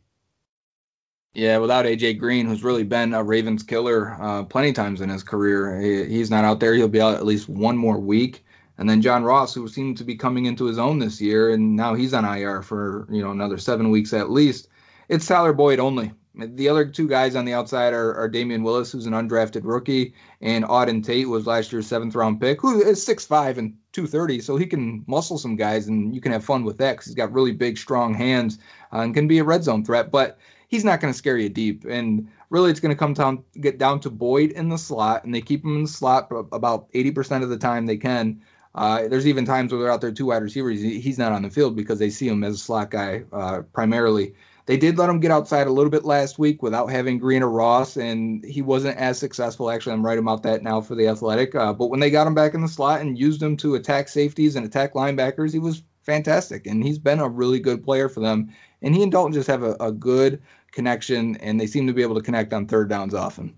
Yeah, 1.33 1.59
without 1.59 1.85
AJ 1.85 2.17
Green, 2.17 2.47
who's 2.47 2.63
really 2.63 2.83
been 2.83 3.13
a 3.13 3.23
Ravens 3.23 3.61
killer 3.61 4.17
uh, 4.19 4.43
plenty 4.43 4.69
of 4.69 4.75
times 4.75 4.99
in 4.99 5.09
his 5.09 5.23
career, 5.23 5.79
he, 5.79 6.05
he's 6.05 6.31
not 6.31 6.43
out 6.43 6.59
there. 6.59 6.73
He'll 6.73 6.87
be 6.87 7.01
out 7.01 7.15
at 7.15 7.25
least 7.25 7.47
one 7.47 7.77
more 7.77 7.99
week. 7.99 8.43
And 8.79 8.89
then 8.89 9.01
John 9.01 9.23
Ross, 9.23 9.53
who 9.53 9.67
seemed 9.67 9.97
to 9.97 10.03
be 10.03 10.15
coming 10.15 10.45
into 10.45 10.65
his 10.65 10.79
own 10.79 10.99
this 10.99 11.21
year, 11.21 11.51
and 11.51 11.75
now 11.75 11.93
he's 11.93 12.13
on 12.13 12.25
IR 12.25 12.61
for 12.61 13.07
you 13.11 13.21
know 13.21 13.31
another 13.31 13.57
seven 13.57 13.91
weeks 13.91 14.13
at 14.13 14.31
least. 14.31 14.69
It's 15.07 15.27
Tyler 15.27 15.53
Boyd 15.53 15.79
only. 15.79 16.13
The 16.33 16.69
other 16.69 16.85
two 16.85 17.07
guys 17.07 17.35
on 17.35 17.43
the 17.43 17.53
outside 17.53 17.93
are, 17.93 18.15
are 18.15 18.29
Damion 18.29 18.63
Willis, 18.63 18.91
who's 18.91 19.05
an 19.05 19.13
undrafted 19.13 19.61
rookie, 19.65 20.13
and 20.39 20.63
Auden 20.63 21.03
Tate 21.03 21.27
was 21.27 21.45
last 21.45 21.73
year's 21.73 21.87
seventh 21.87 22.15
round 22.15 22.39
pick, 22.39 22.61
who 22.61 22.81
is 22.81 23.05
6'5 23.05 23.57
and 23.57 23.77
230, 23.91 24.39
so 24.39 24.55
he 24.55 24.65
can 24.65 25.03
muscle 25.07 25.37
some 25.37 25.57
guys, 25.57 25.87
and 25.87 26.15
you 26.15 26.21
can 26.21 26.31
have 26.31 26.45
fun 26.45 26.63
with 26.63 26.77
that 26.77 26.93
because 26.93 27.07
he's 27.07 27.15
got 27.15 27.33
really 27.33 27.51
big, 27.51 27.77
strong 27.77 28.13
hands 28.13 28.59
uh, 28.93 28.99
and 28.99 29.13
can 29.13 29.27
be 29.27 29.39
a 29.39 29.43
red 29.43 29.63
zone 29.63 29.83
threat. 29.83 30.11
But 30.11 30.37
he's 30.69 30.85
not 30.85 31.01
going 31.01 31.11
to 31.11 31.17
scare 31.17 31.37
you 31.37 31.49
deep. 31.49 31.83
And 31.83 32.29
really, 32.49 32.71
it's 32.71 32.79
going 32.79 32.95
to 32.95 32.99
come 32.99 33.13
down 33.13 33.43
get 33.59 33.77
down 33.77 33.99
to 34.01 34.09
Boyd 34.09 34.51
in 34.51 34.69
the 34.69 34.77
slot, 34.77 35.25
and 35.25 35.35
they 35.35 35.41
keep 35.41 35.65
him 35.65 35.75
in 35.75 35.83
the 35.83 35.89
slot 35.89 36.29
about 36.31 36.89
80% 36.93 37.43
of 37.43 37.49
the 37.49 37.57
time 37.57 37.85
they 37.85 37.97
can. 37.97 38.41
Uh, 38.73 39.07
there's 39.07 39.27
even 39.27 39.45
times 39.45 39.71
where 39.71 39.81
they're 39.81 39.91
out 39.91 39.99
there 39.99 40.11
two 40.11 40.27
wide 40.27 40.43
receivers. 40.43 40.79
He's 40.79 41.17
not 41.17 41.33
on 41.33 41.41
the 41.41 41.49
field 41.49 41.75
because 41.75 41.99
they 41.99 42.11
see 42.11 42.27
him 42.27 42.43
as 42.43 42.55
a 42.55 42.59
slot 42.59 42.91
guy 42.91 43.23
uh, 43.33 43.63
primarily. 43.73 44.35
They 44.67 44.77
did 44.77 44.99
let 44.99 45.09
him 45.09 45.19
get 45.19 45.31
outside 45.31 45.65
a 45.65 45.71
little 45.71 45.89
bit 45.89 46.05
last 46.05 46.37
week 46.37 46.61
without 46.61 46.91
having 46.91 47.17
Green 47.17 47.41
or 47.41 47.49
Ross, 47.49 47.97
and 47.97 48.45
he 48.45 48.61
wasn't 48.61 48.97
as 48.97 49.17
successful. 49.17 49.71
Actually, 49.71 49.93
I'm 49.93 50.05
right 50.05 50.19
about 50.19 50.43
that 50.43 50.61
now 50.61 50.81
for 50.81 50.93
the 50.93 51.07
Athletic. 51.07 51.55
Uh, 51.55 51.73
but 51.73 51.87
when 51.87 51.99
they 51.99 52.11
got 52.11 52.27
him 52.27 52.35
back 52.35 52.53
in 52.53 52.61
the 52.61 52.67
slot 52.67 53.01
and 53.01 53.17
used 53.17 53.41
him 53.41 53.57
to 53.57 53.73
attack 53.73 54.07
safeties 54.07 54.55
and 54.55 54.63
attack 54.63 54.93
linebackers, 54.93 55.51
he 55.51 55.57
was 55.57 55.81
fantastic, 56.03 56.67
and 56.67 56.83
he's 56.83 56.99
been 56.99 57.19
a 57.19 57.27
really 57.27 57.59
good 57.59 57.83
player 57.83 58.09
for 58.09 58.19
them. 58.19 58.53
And 58.83 58.95
he 58.95 59.01
and 59.01 59.11
Dalton 59.11 59.33
just 59.33 59.47
have 59.47 59.63
a, 59.63 59.75
a 59.79 59.91
good 59.91 60.41
connection, 60.71 61.37
and 61.37 61.59
they 61.59 61.67
seem 61.67 61.87
to 61.87 61.93
be 61.93 62.01
able 62.01 62.15
to 62.15 62.21
connect 62.21 62.53
on 62.53 62.67
third 62.67 62.89
downs 62.89 63.13
often. 63.13 63.57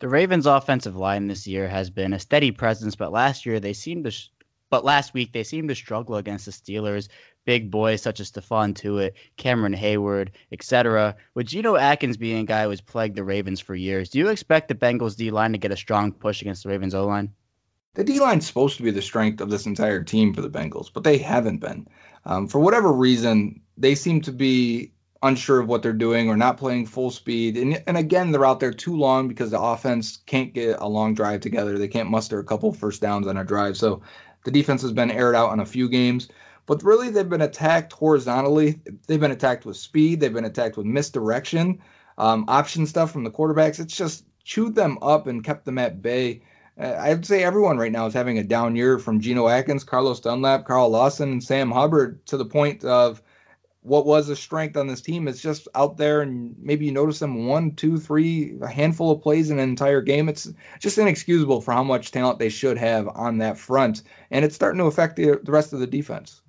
The 0.00 0.08
Ravens' 0.08 0.46
offensive 0.46 0.96
line 0.96 1.28
this 1.28 1.46
year 1.46 1.68
has 1.68 1.88
been 1.88 2.12
a 2.12 2.18
steady 2.18 2.50
presence, 2.50 2.96
but 2.96 3.12
last 3.12 3.46
year 3.46 3.60
they 3.60 3.72
seemed 3.72 4.04
to, 4.04 4.10
sh- 4.10 4.28
but 4.68 4.84
last 4.84 5.14
week 5.14 5.32
they 5.32 5.44
seemed 5.44 5.68
to 5.68 5.74
struggle 5.74 6.16
against 6.16 6.46
the 6.46 6.50
Steelers. 6.50 7.08
Big 7.44 7.70
boys 7.70 8.02
such 8.02 8.20
as 8.20 8.32
Stephon 8.32 8.74
Tuitt, 8.74 9.12
Cameron 9.36 9.74
Heyward, 9.74 10.30
etc. 10.50 11.16
With 11.34 11.46
Geno 11.46 11.76
Atkins 11.76 12.16
being 12.16 12.38
a 12.38 12.44
guy 12.44 12.64
who 12.64 12.70
has 12.70 12.80
plagued 12.80 13.16
the 13.16 13.22
Ravens 13.22 13.60
for 13.60 13.74
years, 13.74 14.08
do 14.08 14.18
you 14.18 14.28
expect 14.28 14.68
the 14.68 14.74
Bengals 14.74 15.16
D 15.16 15.30
line 15.30 15.52
to 15.52 15.58
get 15.58 15.70
a 15.70 15.76
strong 15.76 16.12
push 16.12 16.40
against 16.40 16.64
the 16.64 16.70
Ravens 16.70 16.94
O 16.94 17.06
line? 17.06 17.32
The 17.94 18.04
D 18.04 18.18
line's 18.18 18.46
supposed 18.46 18.78
to 18.78 18.82
be 18.82 18.90
the 18.90 19.02
strength 19.02 19.40
of 19.40 19.50
this 19.50 19.66
entire 19.66 20.02
team 20.02 20.34
for 20.34 20.40
the 20.40 20.50
Bengals, 20.50 20.90
but 20.92 21.04
they 21.04 21.18
haven't 21.18 21.58
been. 21.58 21.86
Um, 22.24 22.48
for 22.48 22.58
whatever 22.58 22.92
reason, 22.92 23.60
they 23.76 23.94
seem 23.94 24.22
to 24.22 24.32
be 24.32 24.93
unsure 25.24 25.58
of 25.58 25.68
what 25.68 25.82
they're 25.82 25.92
doing 25.92 26.28
or 26.28 26.36
not 26.36 26.58
playing 26.58 26.86
full 26.86 27.10
speed. 27.10 27.56
And, 27.56 27.82
and 27.86 27.96
again, 27.96 28.30
they're 28.30 28.44
out 28.44 28.60
there 28.60 28.72
too 28.72 28.96
long 28.96 29.26
because 29.28 29.50
the 29.50 29.60
offense 29.60 30.18
can't 30.26 30.52
get 30.52 30.78
a 30.78 30.86
long 30.86 31.14
drive 31.14 31.40
together. 31.40 31.78
They 31.78 31.88
can't 31.88 32.10
muster 32.10 32.38
a 32.38 32.44
couple 32.44 32.72
first 32.72 33.00
downs 33.00 33.26
on 33.26 33.36
a 33.36 33.44
drive. 33.44 33.76
So 33.76 34.02
the 34.44 34.50
defense 34.50 34.82
has 34.82 34.92
been 34.92 35.10
aired 35.10 35.34
out 35.34 35.50
on 35.50 35.60
a 35.60 35.66
few 35.66 35.88
games. 35.88 36.28
But 36.66 36.82
really, 36.82 37.10
they've 37.10 37.28
been 37.28 37.42
attacked 37.42 37.92
horizontally. 37.92 38.80
They've 39.06 39.20
been 39.20 39.30
attacked 39.30 39.66
with 39.66 39.76
speed. 39.76 40.20
They've 40.20 40.32
been 40.32 40.44
attacked 40.44 40.76
with 40.76 40.86
misdirection, 40.86 41.80
um, 42.16 42.46
option 42.48 42.86
stuff 42.86 43.10
from 43.10 43.24
the 43.24 43.30
quarterbacks. 43.30 43.80
It's 43.80 43.96
just 43.96 44.24
chewed 44.44 44.74
them 44.74 44.98
up 45.02 45.26
and 45.26 45.44
kept 45.44 45.64
them 45.64 45.78
at 45.78 46.00
bay. 46.00 46.42
Uh, 46.78 46.96
I'd 46.98 47.26
say 47.26 47.44
everyone 47.44 47.78
right 47.78 47.92
now 47.92 48.06
is 48.06 48.14
having 48.14 48.38
a 48.38 48.44
down 48.44 48.76
year 48.76 48.98
from 48.98 49.20
Geno 49.20 49.46
Atkins, 49.46 49.84
Carlos 49.84 50.20
Dunlap, 50.20 50.64
Carl 50.64 50.88
Lawson, 50.88 51.32
and 51.32 51.44
Sam 51.44 51.70
Hubbard 51.70 52.24
to 52.26 52.36
the 52.36 52.46
point 52.46 52.84
of 52.84 53.22
what 53.84 54.06
was 54.06 54.30
a 54.30 54.36
strength 54.36 54.78
on 54.78 54.86
this 54.86 55.02
team 55.02 55.28
is 55.28 55.42
just 55.42 55.68
out 55.74 55.98
there 55.98 56.22
and 56.22 56.56
maybe 56.58 56.86
you 56.86 56.92
notice 56.92 57.18
them 57.18 57.46
one, 57.46 57.72
two, 57.72 57.98
three, 57.98 58.56
a 58.62 58.66
handful 58.66 59.10
of 59.10 59.20
plays 59.20 59.50
in 59.50 59.58
an 59.58 59.68
entire 59.68 60.00
game. 60.00 60.30
It's 60.30 60.50
just 60.80 60.96
inexcusable 60.96 61.60
for 61.60 61.72
how 61.72 61.84
much 61.84 62.10
talent 62.10 62.38
they 62.38 62.48
should 62.48 62.78
have 62.78 63.06
on 63.08 63.38
that 63.38 63.58
front. 63.58 64.02
And 64.30 64.42
it's 64.42 64.54
starting 64.54 64.78
to 64.78 64.86
affect 64.86 65.16
the, 65.16 65.38
the 65.42 65.52
rest 65.52 65.74
of 65.74 65.80
the 65.80 65.86
defense. 65.86 66.40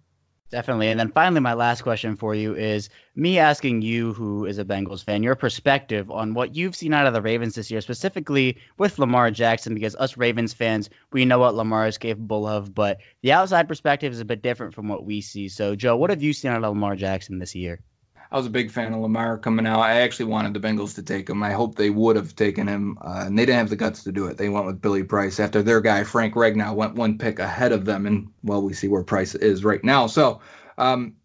Definitely. 0.52 0.90
And 0.90 1.00
then 1.00 1.12
finally, 1.12 1.42
my 1.42 1.54
last 1.54 1.82
question 1.82 2.16
for 2.16 2.34
you 2.36 2.56
is 2.56 2.90
me 3.16 3.40
asking 3.40 3.82
you, 3.82 4.14
who 4.14 4.46
is 4.46 4.60
a 4.60 4.66
Bengals 4.66 5.04
fan, 5.04 5.24
your 5.24 5.36
perspective 5.36 6.10
on 6.12 6.34
what 6.36 6.56
you've 6.56 6.76
seen 6.76 6.94
out 6.94 7.08
of 7.08 7.14
the 7.14 7.22
Ravens 7.22 7.56
this 7.56 7.72
year, 7.72 7.82
specifically 7.82 8.58
with 8.78 9.00
Lamar 9.00 9.32
Jackson, 9.32 9.74
because 9.74 9.96
us 9.96 10.18
Ravens 10.18 10.54
fans, 10.54 10.90
we 11.12 11.26
know 11.26 11.40
what 11.40 11.56
Lamar 11.56 11.88
is 11.88 11.98
capable 11.98 12.48
of, 12.48 12.74
but 12.76 13.00
the 13.22 13.32
outside 13.34 13.68
perspective 13.68 14.14
is 14.14 14.20
a 14.20 14.26
bit 14.26 14.44
different 14.44 14.76
from 14.76 14.88
what 14.88 15.04
we 15.04 15.22
see. 15.22 15.50
So, 15.50 15.76
Joe, 15.76 15.98
what 15.98 16.12
have 16.12 16.22
you 16.22 16.32
seen 16.32 16.52
out 16.52 16.64
of 16.64 16.70
Lamar 16.70 16.96
Jackson 16.96 17.40
this 17.40 17.56
year? 17.56 17.82
I 18.32 18.38
was 18.38 18.46
a 18.46 18.52
big 18.52 18.72
fan 18.72 18.94
of 18.94 19.00
Lamar 19.00 19.38
coming 19.38 19.68
out. 19.68 19.80
I 19.80 20.02
actually 20.02 20.26
wanted 20.26 20.54
the 20.54 20.60
Bengals 20.60 20.96
to 20.96 21.04
take 21.04 21.30
him. 21.30 21.44
I 21.44 21.52
hope 21.52 21.76
they 21.76 21.90
would 21.90 22.16
have 22.16 22.36
taken 22.36 22.68
him, 22.68 22.98
uh, 23.02 23.24
and 23.26 23.38
they 23.38 23.46
didn't 23.46 23.60
have 23.60 23.70
the 23.70 23.76
guts 23.76 24.04
to 24.04 24.12
do 24.12 24.26
it. 24.28 24.38
They 24.38 24.50
went 24.50 24.66
with 24.66 24.82
Billy 24.82 25.04
Price 25.04 25.40
after 25.40 25.62
their 25.62 25.82
guy 25.82 26.04
Frank 26.04 26.34
Ragnow 26.34 26.74
went 26.74 26.96
one 26.96 27.18
pick 27.18 27.40
ahead 27.40 27.72
of 27.72 27.86
them, 27.86 28.06
and 28.06 28.30
well, 28.44 28.62
we 28.62 28.74
see 28.74 28.88
where 28.88 29.04
Price 29.04 29.36
is 29.36 29.64
right 29.64 29.84
now. 29.84 30.08
So, 30.08 30.42
um, 30.78 31.16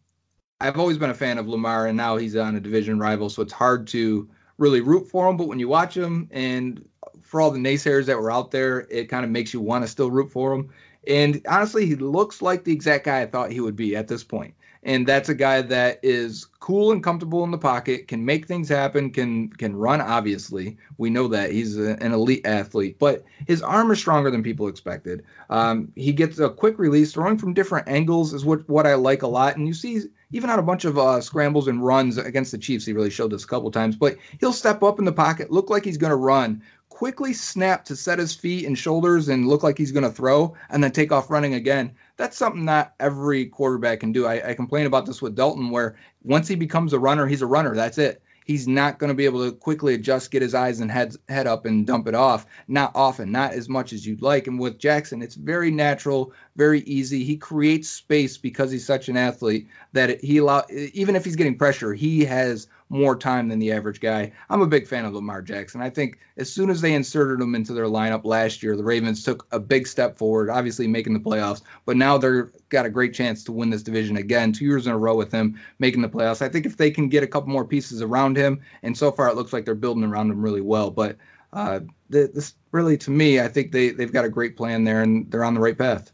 I've 0.61 0.79
always 0.79 0.99
been 0.99 1.11
a 1.11 1.15
fan 1.15 1.39
of 1.39 1.49
Lamar, 1.49 1.87
and 1.87 1.97
now 1.97 2.17
he's 2.17 2.37
on 2.37 2.55
a 2.55 2.61
division 2.61 2.99
rival, 2.99 3.31
so 3.31 3.43
it's 3.43 3.53
hard 3.53 3.87
to 3.89 4.29
really 4.59 4.83
root 4.83 5.09
for 5.09 5.29
him. 5.29 5.39
But 5.39 5.49
when 5.49 5.59
you 5.59 5.69
watch 5.69 5.97
him, 5.97 6.29
and 6.31 6.85
for 7.31 7.41
all 7.41 7.53
the 7.53 7.59
naysayers 7.59 8.07
that 8.07 8.19
were 8.19 8.31
out 8.31 8.51
there, 8.51 8.87
it 8.91 9.09
kind 9.09 9.25
of 9.25 9.31
makes 9.31 9.55
you 9.55 9.61
want 9.61 9.85
to 9.85 9.89
still 9.89 10.11
root 10.11 10.31
for 10.33 10.53
him. 10.53 10.71
And 11.07 11.41
honestly, 11.49 11.87
he 11.87 11.95
looks 11.95 12.43
like 12.43 12.65
the 12.65 12.73
exact 12.73 13.05
guy 13.05 13.23
I 13.23 13.27
thought 13.27 13.53
he 13.53 13.61
would 13.61 13.77
be 13.77 13.97
at 13.97 14.09
this 14.09 14.25
point. 14.25 14.55
and 14.83 15.07
that's 15.07 15.29
a 15.29 15.35
guy 15.35 15.61
that 15.61 16.01
is 16.03 16.47
cool 16.59 16.93
and 16.93 17.03
comfortable 17.03 17.45
in 17.45 17.51
the 17.51 17.59
pocket, 17.59 18.09
can 18.09 18.25
make 18.25 18.47
things 18.47 18.69
happen, 18.69 19.11
can 19.11 19.51
can 19.51 19.77
run. 19.77 20.01
Obviously, 20.01 20.79
we 20.97 21.11
know 21.11 21.29
that 21.29 21.53
he's 21.53 21.79
a, 21.79 22.03
an 22.03 22.13
elite 22.13 22.47
athlete, 22.47 22.99
but 22.99 23.25
his 23.47 23.63
arm 23.63 23.91
is 23.91 23.99
stronger 23.99 24.31
than 24.31 24.43
people 24.43 24.69
expected. 24.69 25.25
Um, 25.51 25.93
he 25.97 26.13
gets 26.13 26.39
a 26.39 26.49
quick 26.49 26.79
release, 26.79 27.13
throwing 27.13 27.39
from 27.39 27.55
different 27.55 27.89
angles 27.89 28.33
is 28.33 28.45
what 28.45 28.69
what 28.69 28.87
I 28.87 28.95
like 28.95 29.23
a 29.23 29.29
lot. 29.29 29.57
And 29.57 29.67
you 29.67 29.75
see, 29.75 30.01
even 30.33 30.49
on 30.49 30.59
a 30.59 30.63
bunch 30.63 30.87
of 30.87 30.97
uh, 30.97 31.21
scrambles 31.21 31.69
and 31.69 31.85
runs 31.85 32.17
against 32.17 32.53
the 32.53 32.59
Chiefs, 32.59 32.87
he 32.87 32.95
really 32.95 33.11
showed 33.11 33.33
this 33.33 33.45
a 33.45 33.49
couple 33.49 33.71
times. 33.71 33.97
But 33.97 34.17
he'll 34.39 34.53
step 34.53 34.83
up 34.83 34.99
in 34.99 35.05
the 35.05 35.13
pocket, 35.13 35.51
look 35.51 35.69
like 35.69 35.85
he's 35.85 35.99
going 35.99 36.11
to 36.11 36.17
run, 36.17 36.63
quickly 37.01 37.33
snap 37.33 37.87
to 37.87 37.97
set 37.97 38.19
his 38.19 38.35
feet 38.35 38.67
and 38.67 38.77
shoulders 38.77 39.29
and 39.31 39.49
look 39.49 39.63
like 39.63 39.79
he's 39.79 39.93
going 39.93 40.05
to 40.05 40.11
throw, 40.11 40.55
and 40.69 40.85
then 40.85 40.93
take 40.93 41.13
off 41.13 41.31
running 41.31 41.55
again 41.55 41.93
that's 42.21 42.37
something 42.37 42.67
not 42.67 42.93
every 43.01 43.47
quarterback 43.47 44.01
can 44.01 44.13
do. 44.13 44.27
I, 44.27 44.51
I 44.51 44.55
complain 44.55 44.85
about 44.85 45.07
this 45.07 45.23
with 45.23 45.35
Dalton, 45.35 45.71
where 45.71 45.97
once 46.23 46.47
he 46.49 46.55
becomes 46.55 46.93
a 46.93 46.99
runner, 46.99 47.27
he's 47.27 47.41
a 47.41 47.47
runner. 47.47 47.75
That's 47.75 47.97
it. 47.97 48.23
He's 48.45 48.69
not 48.69 48.99
going 48.99 49.09
to 49.09 49.15
be 49.15 49.25
able 49.25 49.45
to 49.45 49.57
quickly 49.57 49.95
adjust, 49.95 50.31
get 50.31 50.43
his 50.43 50.55
eyes 50.55 50.81
and 50.81 50.91
head 50.91 51.15
head 51.31 51.47
up, 51.47 51.65
and 51.65 51.87
dump 51.87 52.09
it 52.09 52.15
off. 52.15 52.45
Not 52.69 52.93
often, 52.95 53.33
not 53.33 53.53
as 53.53 53.71
much 53.71 53.95
as 53.95 54.07
you'd 54.07 54.21
like. 54.21 54.49
And 54.49 54.59
with 54.59 54.79
Jackson, 54.79 55.23
it's 55.23 55.35
very 55.35 55.71
natural, 55.71 56.35
very 56.57 56.81
easy. 56.81 57.25
He 57.25 57.39
creates 57.39 57.89
space 57.89 58.37
because 58.37 58.71
he's 58.71 58.85
such 58.85 59.09
an 59.09 59.17
athlete 59.17 59.69
that 59.95 60.23
he 60.23 60.39
allow 60.39 60.65
even 60.71 61.17
if 61.17 61.25
he's 61.25 61.37
getting 61.37 61.57
pressure, 61.57 61.95
he 61.95 62.27
has 62.27 62.69
more 62.91 63.17
time 63.17 63.49
than 63.49 63.61
the 63.61 63.73
average 63.73 64.01
guy. 64.01 64.33
I'm 64.51 64.61
a 64.61 64.67
big 64.67 64.87
fan 64.87 65.05
of 65.05 65.15
Lamar 65.15 65.41
Jackson. 65.41 65.81
I 65.81 65.89
think 65.91 66.19
as 66.37 66.53
soon 66.53 66.69
as 66.69 66.81
they 66.81 66.93
inserted 66.93 67.41
him 67.41 67.55
into 67.55 67.73
their 67.73 67.87
lineup 67.87 68.25
last 68.25 68.63
year, 68.63 68.77
the 68.77 68.85
Ravens 68.85 69.25
took 69.25 69.47
a 69.53 69.61
big 69.61 69.87
step 69.87 70.19
forward, 70.19 70.51
obviously 70.51 70.89
making 70.89 71.15
the 71.15 71.21
playoffs, 71.21 71.63
but 71.87 71.97
now 71.97 72.19
they're 72.19 72.51
got 72.69 72.87
a 72.87 72.91
great 72.91 73.15
chance 73.15 73.45
to 73.45 73.53
win 73.53 73.71
this 73.71 73.85
division 73.85 74.17
again, 74.17 74.53
two 74.53 74.65
years 74.65 74.87
in 74.87 74.93
a 74.93 74.99
row 74.99 75.15
with 75.15 75.33
him 75.33 75.59
making 75.79 76.03
the 76.03 76.09
playoffs. 76.09 76.43
I 76.43 76.49
think 76.49 76.67
if 76.67 76.77
they 76.77 76.91
can 76.91 77.09
get 77.09 77.23
a 77.23 77.29
couple 77.29 77.51
more 77.51 77.65
pieces 77.65 78.03
around 78.03 78.37
him, 78.37 78.61
and 78.83 78.99
so 78.99 79.13
far 79.13 79.29
it 79.29 79.37
looks 79.37 79.53
like 79.53 79.65
they're 79.65 79.75
building 79.75 80.05
around 80.05 80.31
him 80.31 80.43
really 80.43 80.61
well, 80.61 80.91
but 80.91 81.17
uh, 81.53 81.81
this 82.09 82.55
really, 82.73 82.97
to 82.99 83.11
me, 83.11 83.41
I 83.41 83.49
think 83.49 83.73
they, 83.73 83.91
they've 83.91 84.13
got 84.13 84.25
a 84.25 84.29
great 84.29 84.57
plan 84.57 84.85
there 84.85 85.03
and 85.03 85.31
they're 85.31 85.45
on 85.45 85.55
the 85.55 85.61
right 85.61 85.79
path. 85.79 86.13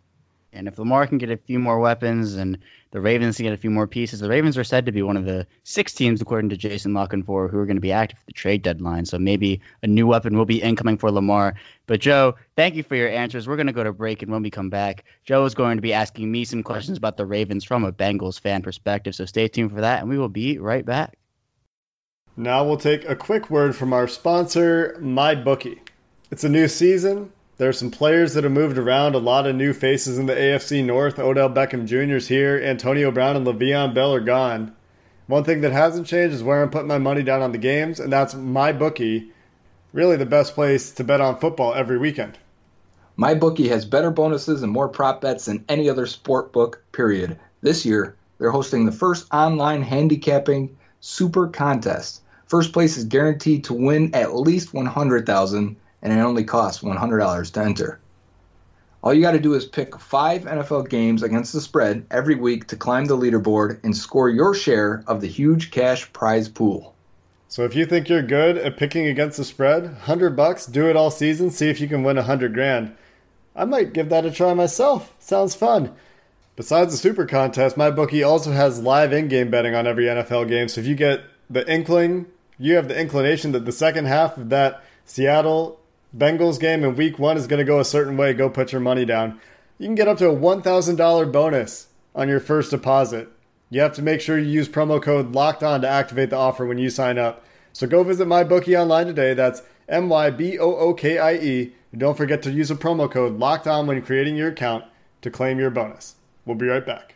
And 0.53 0.69
if 0.69 0.79
Lamar 0.79 1.07
can 1.07 1.19
get 1.19 1.31
a 1.31 1.37
few 1.37 1.59
more 1.59 1.79
weapons 1.79 2.35
and 2.35 2.59
the 2.91 3.01
Ravens 3.01 3.37
can 3.37 3.45
get 3.45 3.53
a 3.53 3.59
few 3.59 3.71
more 3.71 3.87
pieces, 3.87 4.21
the 4.21 4.29
Ravens 4.29 4.57
are 4.57 4.65
said 4.65 4.87
to 4.87 4.93
be 4.93 5.03
one 5.03 5.17
of 5.17 5.27
the 5.27 5.47
six 5.65 5.93
teams, 5.93 6.23
according 6.23 6.49
to 6.49 6.57
Jason 6.57 6.95
La 6.95 7.07
Canfora, 7.07 7.51
who 7.51 7.59
are 7.59 7.67
going 7.67 7.77
to 7.77 7.81
be 7.83 7.93
active 7.93 8.19
at 8.21 8.27
the 8.27 8.33
trade 8.33 8.63
deadline. 8.63 9.05
So 9.05 9.19
maybe 9.19 9.61
a 9.83 9.87
new 9.87 10.07
weapon 10.07 10.37
will 10.37 10.47
be 10.47 10.63
incoming 10.63 10.97
for 10.97 11.11
Lamar. 11.11 11.55
But 11.87 12.01
Joe, 12.01 12.37
thank 12.57 12.75
you 12.75 12.83
for 12.83 12.97
your 12.97 13.11
answers. 13.11 13.47
We're 13.47 13.57
going 13.57 13.67
to 13.67 13.73
go 13.73 13.85
to 13.85 13.93
break, 13.93 14.23
and 14.23 14.33
when 14.33 14.43
we 14.43 14.51
come 14.51 14.71
back, 14.71 15.05
Joe 15.25 15.45
is 15.45 15.55
going 15.55 15.77
to 15.77 15.83
be 15.83 15.93
asking 15.93 16.31
me 16.33 16.45
some 16.45 16.63
questions 16.63 16.97
about 16.97 17.19
the 17.19 17.27
Ravens 17.27 17.65
from 17.65 17.85
a 17.85 17.93
Bengals 17.93 18.41
fan 18.41 18.63
perspective. 18.63 19.15
So 19.15 19.27
stay 19.27 19.49
tuned 19.49 19.73
for 19.73 19.83
that, 19.83 20.01
and 20.01 20.09
we 20.09 20.17
will 20.17 20.29
be 20.31 20.59
right 20.59 20.87
back. 20.87 21.19
Now 22.37 22.65
we'll 22.65 22.77
take 22.77 23.09
a 23.09 23.17
quick 23.17 23.51
word 23.51 23.77
from 23.77 23.93
our 23.93 24.09
sponsor, 24.09 24.97
MyBookie. 25.01 25.81
It's 26.31 26.45
a 26.45 26.49
new 26.49 26.69
season. 26.69 27.33
There 27.59 27.71
are 27.71 27.73
some 27.73 27.91
players 27.91 28.35
that 28.35 28.45
have 28.45 28.53
moved 28.53 28.77
around, 28.77 29.15
a 29.15 29.19
lot 29.19 29.47
of 29.47 29.57
new 29.57 29.73
faces 29.73 30.19
in 30.19 30.27
the 30.27 30.35
AFC 30.35 30.85
North. 30.85 31.19
Odell 31.19 31.49
Beckham 31.49 31.87
Jr. 31.87 32.17
is 32.17 32.29
here, 32.29 32.61
Antonio 32.63 33.11
Brown 33.11 33.35
and 33.35 33.47
Le'Veon 33.47 33.95
Bell 33.95 34.13
are 34.15 34.21
gone. 34.21 34.77
One 35.27 35.43
thing 35.43 35.63
that 35.63 35.73
hasn't 35.73 36.07
changed 36.07 36.35
is 36.35 36.43
where 36.43 36.63
I'm 36.63 36.69
putting 36.69 36.87
my 36.87 36.99
money 36.99 37.23
down 37.23 37.41
on 37.41 37.53
the 37.53 37.59
games, 37.59 37.99
and 37.99 38.13
that's 38.13 38.35
my 38.35 38.73
bookie. 38.73 39.31
Really 39.95 40.17
the 40.17 40.27
best 40.27 40.55
place 40.55 40.93
to 40.93 41.05
bet 41.05 41.23
on 41.23 41.39
football 41.39 41.73
every 41.73 41.97
weekend. 41.97 42.37
My 43.17 43.33
bookie 43.33 43.69
has 43.69 43.87
better 43.87 44.11
bonuses 44.11 44.63
and 44.63 44.71
more 44.71 44.91
prop 44.91 45.23
bets 45.23 45.47
than 45.47 45.65
any 45.67 45.89
other 45.89 46.05
sport 46.05 46.53
book, 46.53 46.85
period. 46.93 47.39
This 47.63 47.87
year, 47.87 48.17
they're 48.37 48.51
hosting 48.51 48.85
the 48.85 48.93
first 48.93 49.33
online 49.33 49.81
handicapping 49.81 50.77
super 51.01 51.49
contest. 51.49 52.21
First 52.49 52.75
place 52.75 52.99
is 52.99 53.05
guaranteed 53.05 53.65
to 53.65 53.73
win 53.73 54.15
at 54.15 54.37
least 54.37 54.75
100,000 54.75 55.77
and 56.03 56.13
it 56.13 56.21
only 56.23 56.45
costs 56.45 56.83
$100 56.83 57.53
to 57.53 57.61
enter. 57.61 58.01
All 59.03 59.15
you 59.15 59.23
got 59.23 59.33
to 59.33 59.39
do 59.39 59.55
is 59.55 59.65
pick 59.65 59.99
five 60.01 60.43
NFL 60.43 60.89
games 60.89 61.23
against 61.23 61.53
the 61.53 61.61
spread 61.61 62.07
every 62.11 62.35
week 62.35 62.67
to 62.69 62.77
climb 62.77 63.05
the 63.05 63.17
leaderboard 63.17 63.79
and 63.85 63.97
score 63.97 64.29
your 64.29 64.55
share 64.55 65.05
of 65.07 65.21
the 65.21 65.29
huge 65.29 65.71
cash 65.71 66.13
prize 66.13 66.49
pool. 66.49 66.95
So 67.49 67.65
if 67.65 67.77
you 67.77 67.87
think 67.87 68.09
you're 68.09 68.23
good 68.23 68.59
at 68.59 68.77
picking 68.77 69.07
against 69.07 69.37
the 69.37 69.45
spread, 69.45 69.85
100 69.85 70.35
bucks, 70.35 70.67
do 70.67 70.91
it 70.91 70.97
all 70.97 71.13
season, 71.13 71.51
see 71.51 71.69
if 71.69 71.81
you 71.81 71.87
can 71.87 72.03
win 72.03 72.17
100 72.17 72.53
grand. 72.53 72.97
I 73.55 73.65
might 73.65 73.93
give 73.93 74.09
that 74.09 74.27
a 74.27 74.31
try 74.31 74.53
myself. 74.55 75.15
Sounds 75.21 75.55
fun. 75.55 75.95
Besides 76.57 76.93
the 76.93 76.99
super 76.99 77.27
contest, 77.27 77.77
my 77.77 77.91
bookie 77.91 78.23
also 78.23 78.51
has 78.51 78.81
live 78.81 79.13
in-game 79.13 79.51
betting 79.51 79.75
on 79.75 79.87
every 79.87 80.07
NFL 80.07 80.49
game. 80.49 80.69
So 80.69 80.81
if 80.81 80.87
you 80.87 80.95
get 80.95 81.23
the 81.49 81.71
inkling, 81.71 82.27
you 82.59 82.75
have 82.75 82.89
the 82.89 82.99
inclination 82.99 83.53
that 83.53 83.67
the 83.67 83.73
second 83.73 84.07
half 84.07 84.37
of 84.37 84.49
that 84.49 84.83
Seattle 85.05 85.79
Bengals 86.15 86.61
game 86.61 86.85
in 86.85 86.97
week 86.97 87.19
one 87.19 87.37
is 87.37 87.47
going 87.47 87.59
to 87.59 87.65
go 87.65 87.81
a 87.81 87.85
certain 87.85 88.17
way, 88.17 88.35
go 88.35 88.51
put 88.51 88.73
your 88.73 88.81
money 88.81 89.05
down. 89.05 89.41
You 89.79 89.87
can 89.87 89.95
get 89.95 90.09
up 90.09 90.19
to 90.19 90.29
a 90.29 90.37
$1,000 90.37 91.33
bonus 91.33 91.89
on 92.15 92.29
your 92.29 92.41
first 92.41 92.71
deposit. 92.71 93.29
You 93.71 93.81
have 93.81 93.95
to 93.95 94.03
make 94.03 94.21
sure 94.21 94.39
you 94.39 94.47
use 94.47 94.69
promo 94.69 95.03
code 95.03 95.33
locked 95.33 95.63
on 95.63 95.83
to 95.83 95.89
activate 95.89 96.31
the 96.31 96.37
offer 96.37 96.65
when 96.65 96.79
you 96.79 96.89
sign 96.89 97.19
up. 97.19 97.45
So 97.73 97.87
go 97.87 98.03
visit 98.03 98.27
my 98.27 98.45
bookie 98.45 98.77
online 98.77 99.07
today. 99.07 99.35
That's 99.35 99.63
M 99.89 100.09
Y 100.09 100.31
B 100.31 100.59
O 100.59 100.75
O 100.77 100.95
K 100.95 101.19
I 101.19 101.35
E. 101.35 101.75
And 101.93 102.01
don't 102.01 102.17
forget 102.17 102.43
to 102.43 102.51
use 102.51 102.71
a 102.71 102.77
promo 102.77 103.11
code 103.11 103.39
locked 103.39 103.67
on 103.67 103.87
when 103.87 104.01
creating 104.03 104.37
your 104.37 104.49
account 104.49 104.85
to 105.23 105.31
claim 105.31 105.59
your 105.59 105.71
bonus. 105.71 106.15
We'll 106.47 106.57
be 106.57 106.67
right 106.67 106.87
back. 106.87 107.16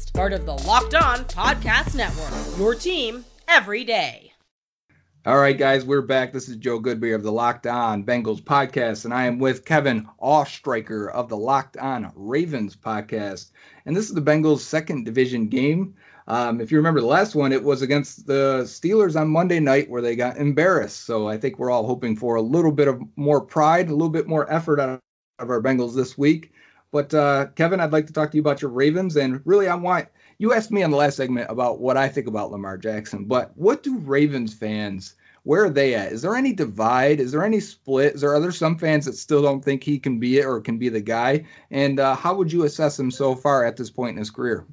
part 0.13 0.33
of 0.33 0.45
the 0.45 0.53
Locked 0.67 0.93
On 0.93 1.19
Podcast 1.25 1.95
Network. 1.95 2.59
Your 2.59 2.75
team 2.75 3.23
every 3.47 3.83
day. 3.83 4.33
All 5.25 5.37
right, 5.37 5.57
guys, 5.57 5.85
we're 5.85 6.01
back. 6.01 6.33
This 6.33 6.49
is 6.49 6.57
Joe 6.57 6.81
Goodberry 6.81 7.15
of 7.15 7.23
the 7.23 7.31
Locked 7.31 7.67
On 7.67 8.03
Bengals 8.03 8.41
podcast, 8.41 9.05
and 9.05 9.13
I 9.13 9.25
am 9.25 9.39
with 9.39 9.65
Kevin 9.65 10.07
Oestreicher 10.21 11.11
of 11.11 11.29
the 11.29 11.37
Locked 11.37 11.77
On 11.77 12.11
Ravens 12.15 12.75
podcast. 12.75 13.51
And 13.85 13.95
this 13.95 14.09
is 14.09 14.15
the 14.15 14.21
Bengals' 14.21 14.59
second 14.59 15.05
division 15.05 15.47
game. 15.47 15.95
Um, 16.27 16.59
if 16.59 16.71
you 16.71 16.77
remember 16.77 17.01
the 17.01 17.07
last 17.07 17.35
one, 17.35 17.51
it 17.51 17.63
was 17.63 17.81
against 17.81 18.25
the 18.25 18.61
Steelers 18.63 19.19
on 19.19 19.29
Monday 19.29 19.59
night 19.59 19.89
where 19.89 20.01
they 20.01 20.15
got 20.15 20.37
embarrassed. 20.37 21.05
So 21.05 21.27
I 21.27 21.37
think 21.37 21.57
we're 21.57 21.71
all 21.71 21.85
hoping 21.85 22.15
for 22.15 22.35
a 22.35 22.41
little 22.41 22.71
bit 22.71 22.87
of 22.87 23.01
more 23.15 23.41
pride, 23.41 23.89
a 23.89 23.93
little 23.93 24.09
bit 24.09 24.27
more 24.27 24.51
effort 24.51 24.79
out 24.79 24.99
of 25.39 25.49
our 25.49 25.61
Bengals 25.61 25.95
this 25.95 26.17
week. 26.17 26.51
But 26.91 27.13
uh, 27.13 27.47
Kevin, 27.55 27.79
I'd 27.79 27.93
like 27.93 28.07
to 28.07 28.13
talk 28.13 28.31
to 28.31 28.37
you 28.37 28.41
about 28.41 28.61
your 28.61 28.71
Ravens, 28.71 29.15
and 29.15 29.41
really, 29.45 29.67
I 29.67 29.75
want 29.75 30.09
you 30.37 30.53
asked 30.53 30.71
me 30.71 30.83
on 30.83 30.91
the 30.91 30.97
last 30.97 31.17
segment 31.17 31.49
about 31.49 31.79
what 31.79 31.97
I 31.97 32.09
think 32.09 32.27
about 32.27 32.51
Lamar 32.51 32.77
Jackson, 32.77 33.25
but 33.25 33.55
what 33.55 33.83
do 33.83 33.97
Ravens 33.99 34.53
fans? 34.53 35.15
Where 35.43 35.65
are 35.65 35.69
they 35.69 35.95
at? 35.95 36.11
Is 36.11 36.21
there 36.21 36.35
any 36.35 36.53
divide? 36.53 37.19
Is 37.19 37.31
there 37.31 37.43
any 37.43 37.59
split? 37.59 38.15
Is 38.15 38.21
there 38.21 38.33
are 38.33 38.39
there 38.39 38.51
some 38.51 38.77
fans 38.77 39.05
that 39.05 39.15
still 39.15 39.41
don't 39.41 39.63
think 39.63 39.83
he 39.83 39.99
can 39.99 40.19
be 40.19 40.37
it 40.37 40.45
or 40.45 40.61
can 40.61 40.77
be 40.77 40.89
the 40.89 41.01
guy? 41.01 41.45
And 41.71 41.99
uh, 41.99 42.15
how 42.15 42.35
would 42.35 42.51
you 42.51 42.63
assess 42.63 42.99
him 42.99 43.09
so 43.09 43.35
far 43.35 43.65
at 43.65 43.77
this 43.77 43.89
point 43.89 44.11
in 44.11 44.17
his 44.17 44.29
career? 44.29 44.65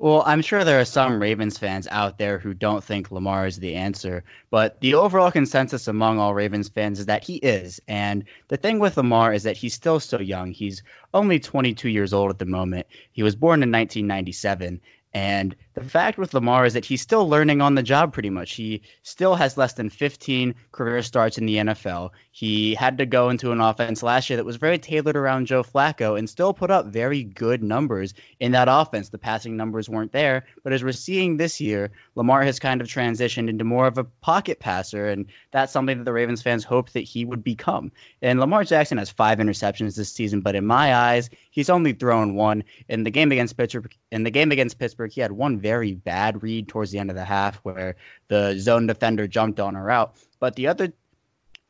Well, 0.00 0.22
I'm 0.24 0.42
sure 0.42 0.62
there 0.62 0.78
are 0.78 0.84
some 0.84 1.20
Ravens 1.20 1.58
fans 1.58 1.88
out 1.90 2.18
there 2.18 2.38
who 2.38 2.54
don't 2.54 2.84
think 2.84 3.10
Lamar 3.10 3.48
is 3.48 3.58
the 3.58 3.74
answer, 3.74 4.22
but 4.48 4.80
the 4.80 4.94
overall 4.94 5.32
consensus 5.32 5.88
among 5.88 6.20
all 6.20 6.34
Ravens 6.34 6.68
fans 6.68 7.00
is 7.00 7.06
that 7.06 7.24
he 7.24 7.34
is. 7.34 7.80
And 7.88 8.24
the 8.46 8.56
thing 8.56 8.78
with 8.78 8.96
Lamar 8.96 9.32
is 9.32 9.42
that 9.42 9.56
he's 9.56 9.74
still 9.74 9.98
so 9.98 10.20
young. 10.20 10.52
He's 10.52 10.84
only 11.12 11.40
22 11.40 11.88
years 11.88 12.12
old 12.12 12.30
at 12.30 12.38
the 12.38 12.44
moment. 12.44 12.86
He 13.10 13.24
was 13.24 13.34
born 13.34 13.64
in 13.64 13.72
1997, 13.72 14.80
and 15.14 15.56
the 15.74 15.84
fact 15.84 16.18
with 16.18 16.34
Lamar 16.34 16.66
is 16.66 16.74
that 16.74 16.84
he's 16.84 17.02
still 17.02 17.28
learning 17.28 17.60
on 17.60 17.74
the 17.74 17.82
job 17.82 18.12
pretty 18.12 18.30
much. 18.30 18.54
He 18.54 18.82
still 19.02 19.36
has 19.36 19.56
less 19.56 19.74
than 19.74 19.90
15 19.90 20.54
career 20.72 21.02
starts 21.02 21.38
in 21.38 21.46
the 21.46 21.56
NFL. 21.56 22.10
He 22.32 22.74
had 22.74 22.98
to 22.98 23.06
go 23.06 23.30
into 23.30 23.52
an 23.52 23.60
offense 23.60 24.02
last 24.02 24.28
year 24.28 24.36
that 24.36 24.44
was 24.44 24.56
very 24.56 24.78
tailored 24.78 25.16
around 25.16 25.46
Joe 25.46 25.62
Flacco 25.62 26.18
and 26.18 26.28
still 26.28 26.52
put 26.52 26.70
up 26.70 26.86
very 26.86 27.22
good 27.22 27.62
numbers 27.62 28.14
in 28.40 28.52
that 28.52 28.68
offense. 28.68 29.08
The 29.08 29.18
passing 29.18 29.56
numbers 29.56 29.88
weren't 29.88 30.12
there, 30.12 30.46
but 30.62 30.72
as 30.72 30.82
we're 30.82 30.92
seeing 30.92 31.36
this 31.36 31.60
year, 31.60 31.90
Lamar 32.14 32.42
has 32.42 32.58
kind 32.58 32.80
of 32.80 32.88
transitioned 32.88 33.48
into 33.48 33.64
more 33.64 33.86
of 33.86 33.98
a 33.98 34.04
pocket 34.04 34.58
passer, 34.58 35.08
and 35.08 35.26
that's 35.52 35.72
something 35.72 35.98
that 35.98 36.04
the 36.04 36.12
Ravens 36.12 36.42
fans 36.42 36.64
hoped 36.64 36.94
that 36.94 37.00
he 37.00 37.24
would 37.24 37.44
become. 37.44 37.92
And 38.20 38.40
Lamar 38.40 38.64
Jackson 38.64 38.98
has 38.98 39.10
five 39.10 39.38
interceptions 39.38 39.96
this 39.96 40.12
season, 40.12 40.40
but 40.40 40.56
in 40.56 40.66
my 40.66 40.94
eyes, 40.94 41.30
he's 41.50 41.70
only 41.70 41.92
thrown 41.92 42.34
one. 42.34 42.64
In 42.88 43.04
the 43.04 43.10
game 43.10 43.30
against 43.32 43.56
Pittsburgh, 43.56 43.92
in 44.10 44.24
the 44.24 44.30
game 44.30 44.50
against 44.50 44.78
Pittsburgh, 44.78 44.97
he 45.06 45.20
had 45.20 45.32
one 45.32 45.60
very 45.60 45.94
bad 45.94 46.42
read 46.42 46.68
towards 46.68 46.90
the 46.90 46.98
end 46.98 47.10
of 47.10 47.16
the 47.16 47.24
half 47.24 47.56
where 47.56 47.96
the 48.28 48.58
zone 48.58 48.86
defender 48.86 49.26
jumped 49.26 49.60
on 49.60 49.76
a 49.76 49.82
route. 49.82 50.14
But 50.40 50.56
the 50.56 50.68
other, 50.68 50.92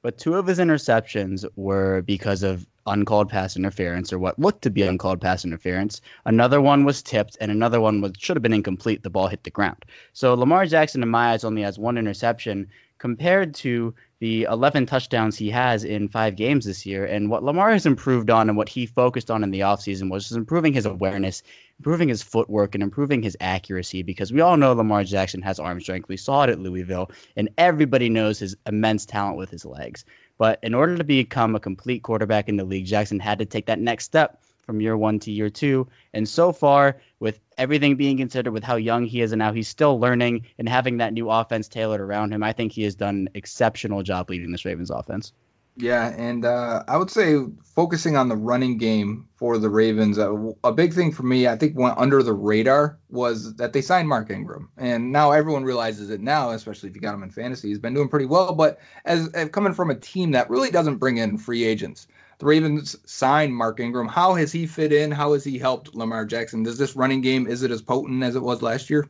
but 0.02 0.18
two 0.18 0.34
of 0.34 0.46
his 0.46 0.58
interceptions 0.58 1.44
were 1.56 2.02
because 2.02 2.42
of 2.42 2.66
uncalled 2.86 3.28
pass 3.28 3.56
interference 3.56 4.12
or 4.12 4.18
what 4.18 4.38
looked 4.38 4.62
to 4.62 4.70
be 4.70 4.82
uncalled 4.82 5.20
pass 5.20 5.44
interference. 5.44 6.00
Another 6.24 6.60
one 6.60 6.84
was 6.84 7.02
tipped, 7.02 7.36
and 7.40 7.50
another 7.50 7.80
one 7.80 8.00
was 8.00 8.12
should 8.18 8.36
have 8.36 8.42
been 8.42 8.52
incomplete. 8.52 9.02
The 9.02 9.10
ball 9.10 9.28
hit 9.28 9.44
the 9.44 9.50
ground. 9.50 9.84
So 10.12 10.34
Lamar 10.34 10.66
Jackson, 10.66 11.02
in 11.02 11.08
my 11.08 11.32
eyes, 11.32 11.44
only 11.44 11.62
has 11.62 11.78
one 11.78 11.98
interception 11.98 12.68
compared 12.98 13.54
to 13.54 13.94
the 14.20 14.42
11 14.44 14.86
touchdowns 14.86 15.36
he 15.38 15.50
has 15.50 15.84
in 15.84 16.08
five 16.08 16.34
games 16.34 16.64
this 16.64 16.84
year. 16.84 17.04
And 17.04 17.30
what 17.30 17.44
Lamar 17.44 17.70
has 17.70 17.86
improved 17.86 18.30
on 18.30 18.48
and 18.48 18.56
what 18.56 18.68
he 18.68 18.86
focused 18.86 19.30
on 19.30 19.44
in 19.44 19.50
the 19.50 19.60
offseason 19.60 20.10
was 20.10 20.32
improving 20.32 20.72
his 20.72 20.86
awareness, 20.86 21.42
improving 21.78 22.08
his 22.08 22.22
footwork, 22.22 22.74
and 22.74 22.82
improving 22.82 23.22
his 23.22 23.36
accuracy 23.40 24.02
because 24.02 24.32
we 24.32 24.40
all 24.40 24.56
know 24.56 24.72
Lamar 24.72 25.04
Jackson 25.04 25.42
has 25.42 25.60
arm 25.60 25.80
strength. 25.80 26.08
We 26.08 26.16
saw 26.16 26.42
it 26.42 26.50
at 26.50 26.58
Louisville, 26.58 27.10
and 27.36 27.50
everybody 27.56 28.08
knows 28.08 28.40
his 28.40 28.56
immense 28.66 29.06
talent 29.06 29.38
with 29.38 29.50
his 29.50 29.64
legs. 29.64 30.04
But 30.36 30.58
in 30.62 30.74
order 30.74 30.96
to 30.96 31.04
become 31.04 31.54
a 31.54 31.60
complete 31.60 32.02
quarterback 32.02 32.48
in 32.48 32.56
the 32.56 32.64
league, 32.64 32.86
Jackson 32.86 33.20
had 33.20 33.38
to 33.38 33.46
take 33.46 33.66
that 33.66 33.78
next 33.78 34.04
step 34.04 34.42
from 34.68 34.82
year 34.82 34.98
one 34.98 35.18
to 35.20 35.30
year 35.32 35.48
two. 35.48 35.88
And 36.12 36.28
so 36.28 36.52
far, 36.52 37.00
with 37.18 37.40
everything 37.56 37.96
being 37.96 38.18
considered, 38.18 38.52
with 38.52 38.62
how 38.62 38.76
young 38.76 39.06
he 39.06 39.22
is 39.22 39.32
and 39.32 39.38
now 39.38 39.54
he's 39.54 39.66
still 39.66 39.98
learning 39.98 40.44
and 40.58 40.68
having 40.68 40.98
that 40.98 41.14
new 41.14 41.30
offense 41.30 41.68
tailored 41.68 42.02
around 42.02 42.34
him, 42.34 42.42
I 42.42 42.52
think 42.52 42.72
he 42.72 42.82
has 42.82 42.94
done 42.94 43.14
an 43.14 43.28
exceptional 43.32 44.02
job 44.02 44.28
leading 44.28 44.52
this 44.52 44.66
Ravens 44.66 44.90
offense. 44.90 45.32
Yeah, 45.80 46.12
and 46.18 46.44
uh, 46.44 46.82
I 46.86 46.98
would 46.98 47.10
say 47.10 47.36
focusing 47.64 48.16
on 48.16 48.28
the 48.28 48.36
running 48.36 48.76
game 48.76 49.28
for 49.36 49.56
the 49.56 49.70
Ravens, 49.70 50.18
uh, 50.18 50.34
a 50.64 50.72
big 50.72 50.92
thing 50.92 51.12
for 51.12 51.22
me, 51.22 51.46
I 51.46 51.56
think 51.56 51.78
went 51.78 51.96
under 51.96 52.22
the 52.22 52.32
radar 52.34 52.98
was 53.08 53.54
that 53.54 53.72
they 53.72 53.80
signed 53.80 54.08
Mark 54.08 54.28
Ingram, 54.28 54.70
and 54.76 55.12
now 55.12 55.30
everyone 55.30 55.64
realizes 55.64 56.10
it 56.10 56.20
now, 56.20 56.50
especially 56.50 56.90
if 56.90 56.96
you 56.96 57.00
got 57.00 57.14
him 57.14 57.22
in 57.22 57.30
fantasy. 57.30 57.68
He's 57.68 57.78
been 57.78 57.94
doing 57.94 58.08
pretty 58.08 58.26
well, 58.26 58.54
but 58.54 58.80
as, 59.04 59.28
as 59.28 59.48
coming 59.50 59.72
from 59.72 59.90
a 59.90 59.94
team 59.94 60.32
that 60.32 60.50
really 60.50 60.70
doesn't 60.70 60.96
bring 60.96 61.18
in 61.18 61.38
free 61.38 61.64
agents, 61.64 62.08
the 62.38 62.46
Ravens 62.46 62.96
signed 63.04 63.54
Mark 63.54 63.80
Ingram. 63.80 64.08
How 64.08 64.34
has 64.34 64.52
he 64.52 64.66
fit 64.66 64.92
in? 64.92 65.10
How 65.10 65.32
has 65.32 65.44
he 65.44 65.58
helped 65.58 65.94
Lamar 65.94 66.24
Jackson? 66.24 66.62
Does 66.62 66.78
this 66.78 66.94
running 66.94 67.20
game 67.20 67.46
is 67.46 67.62
it 67.62 67.70
as 67.70 67.82
potent 67.82 68.22
as 68.22 68.36
it 68.36 68.42
was 68.42 68.62
last 68.62 68.90
year? 68.90 69.08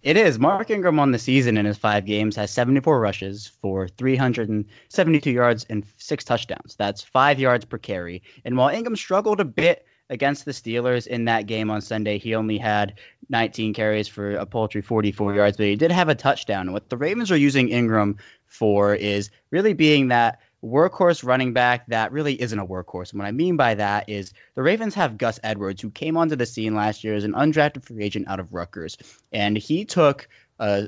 It 0.00 0.16
is. 0.16 0.38
Mark 0.38 0.70
Ingram 0.70 1.00
on 1.00 1.10
the 1.10 1.18
season 1.18 1.58
in 1.58 1.66
his 1.66 1.76
five 1.76 2.04
games 2.04 2.36
has 2.36 2.52
74 2.52 3.00
rushes 3.00 3.50
for 3.60 3.88
372 3.88 5.30
yards 5.30 5.66
and 5.68 5.84
six 5.96 6.22
touchdowns. 6.22 6.76
That's 6.76 7.02
five 7.02 7.40
yards 7.40 7.64
per 7.64 7.78
carry. 7.78 8.22
And 8.44 8.56
while 8.56 8.68
Ingram 8.68 8.94
struggled 8.94 9.40
a 9.40 9.44
bit 9.44 9.84
against 10.08 10.44
the 10.44 10.52
Steelers 10.52 11.08
in 11.08 11.24
that 11.24 11.46
game 11.46 11.68
on 11.68 11.80
Sunday, 11.80 12.18
he 12.18 12.36
only 12.36 12.58
had 12.58 12.94
19 13.28 13.74
carries 13.74 14.06
for 14.06 14.36
a 14.36 14.46
paltry 14.46 14.82
44 14.82 15.34
yards, 15.34 15.56
but 15.56 15.66
he 15.66 15.74
did 15.74 15.90
have 15.90 16.08
a 16.08 16.14
touchdown. 16.14 16.72
What 16.72 16.88
the 16.88 16.96
Ravens 16.96 17.32
are 17.32 17.36
using 17.36 17.68
Ingram 17.68 18.18
for 18.46 18.94
is 18.94 19.30
really 19.50 19.74
being 19.74 20.08
that 20.08 20.40
workhorse 20.64 21.24
running 21.24 21.52
back 21.52 21.86
that 21.86 22.12
really 22.12 22.40
isn't 22.40 22.58
a 22.58 22.66
workhorse. 22.66 23.12
And 23.12 23.20
what 23.20 23.28
I 23.28 23.32
mean 23.32 23.56
by 23.56 23.74
that 23.74 24.08
is 24.08 24.32
the 24.54 24.62
Ravens 24.62 24.94
have 24.94 25.18
Gus 25.18 25.38
Edwards, 25.42 25.80
who 25.80 25.90
came 25.90 26.16
onto 26.16 26.36
the 26.36 26.46
scene 26.46 26.74
last 26.74 27.04
year 27.04 27.14
as 27.14 27.24
an 27.24 27.32
undrafted 27.32 27.84
free 27.84 28.02
agent 28.02 28.28
out 28.28 28.40
of 28.40 28.52
Rutgers, 28.52 28.96
and 29.32 29.56
he 29.56 29.84
took 29.84 30.28
uh, 30.58 30.84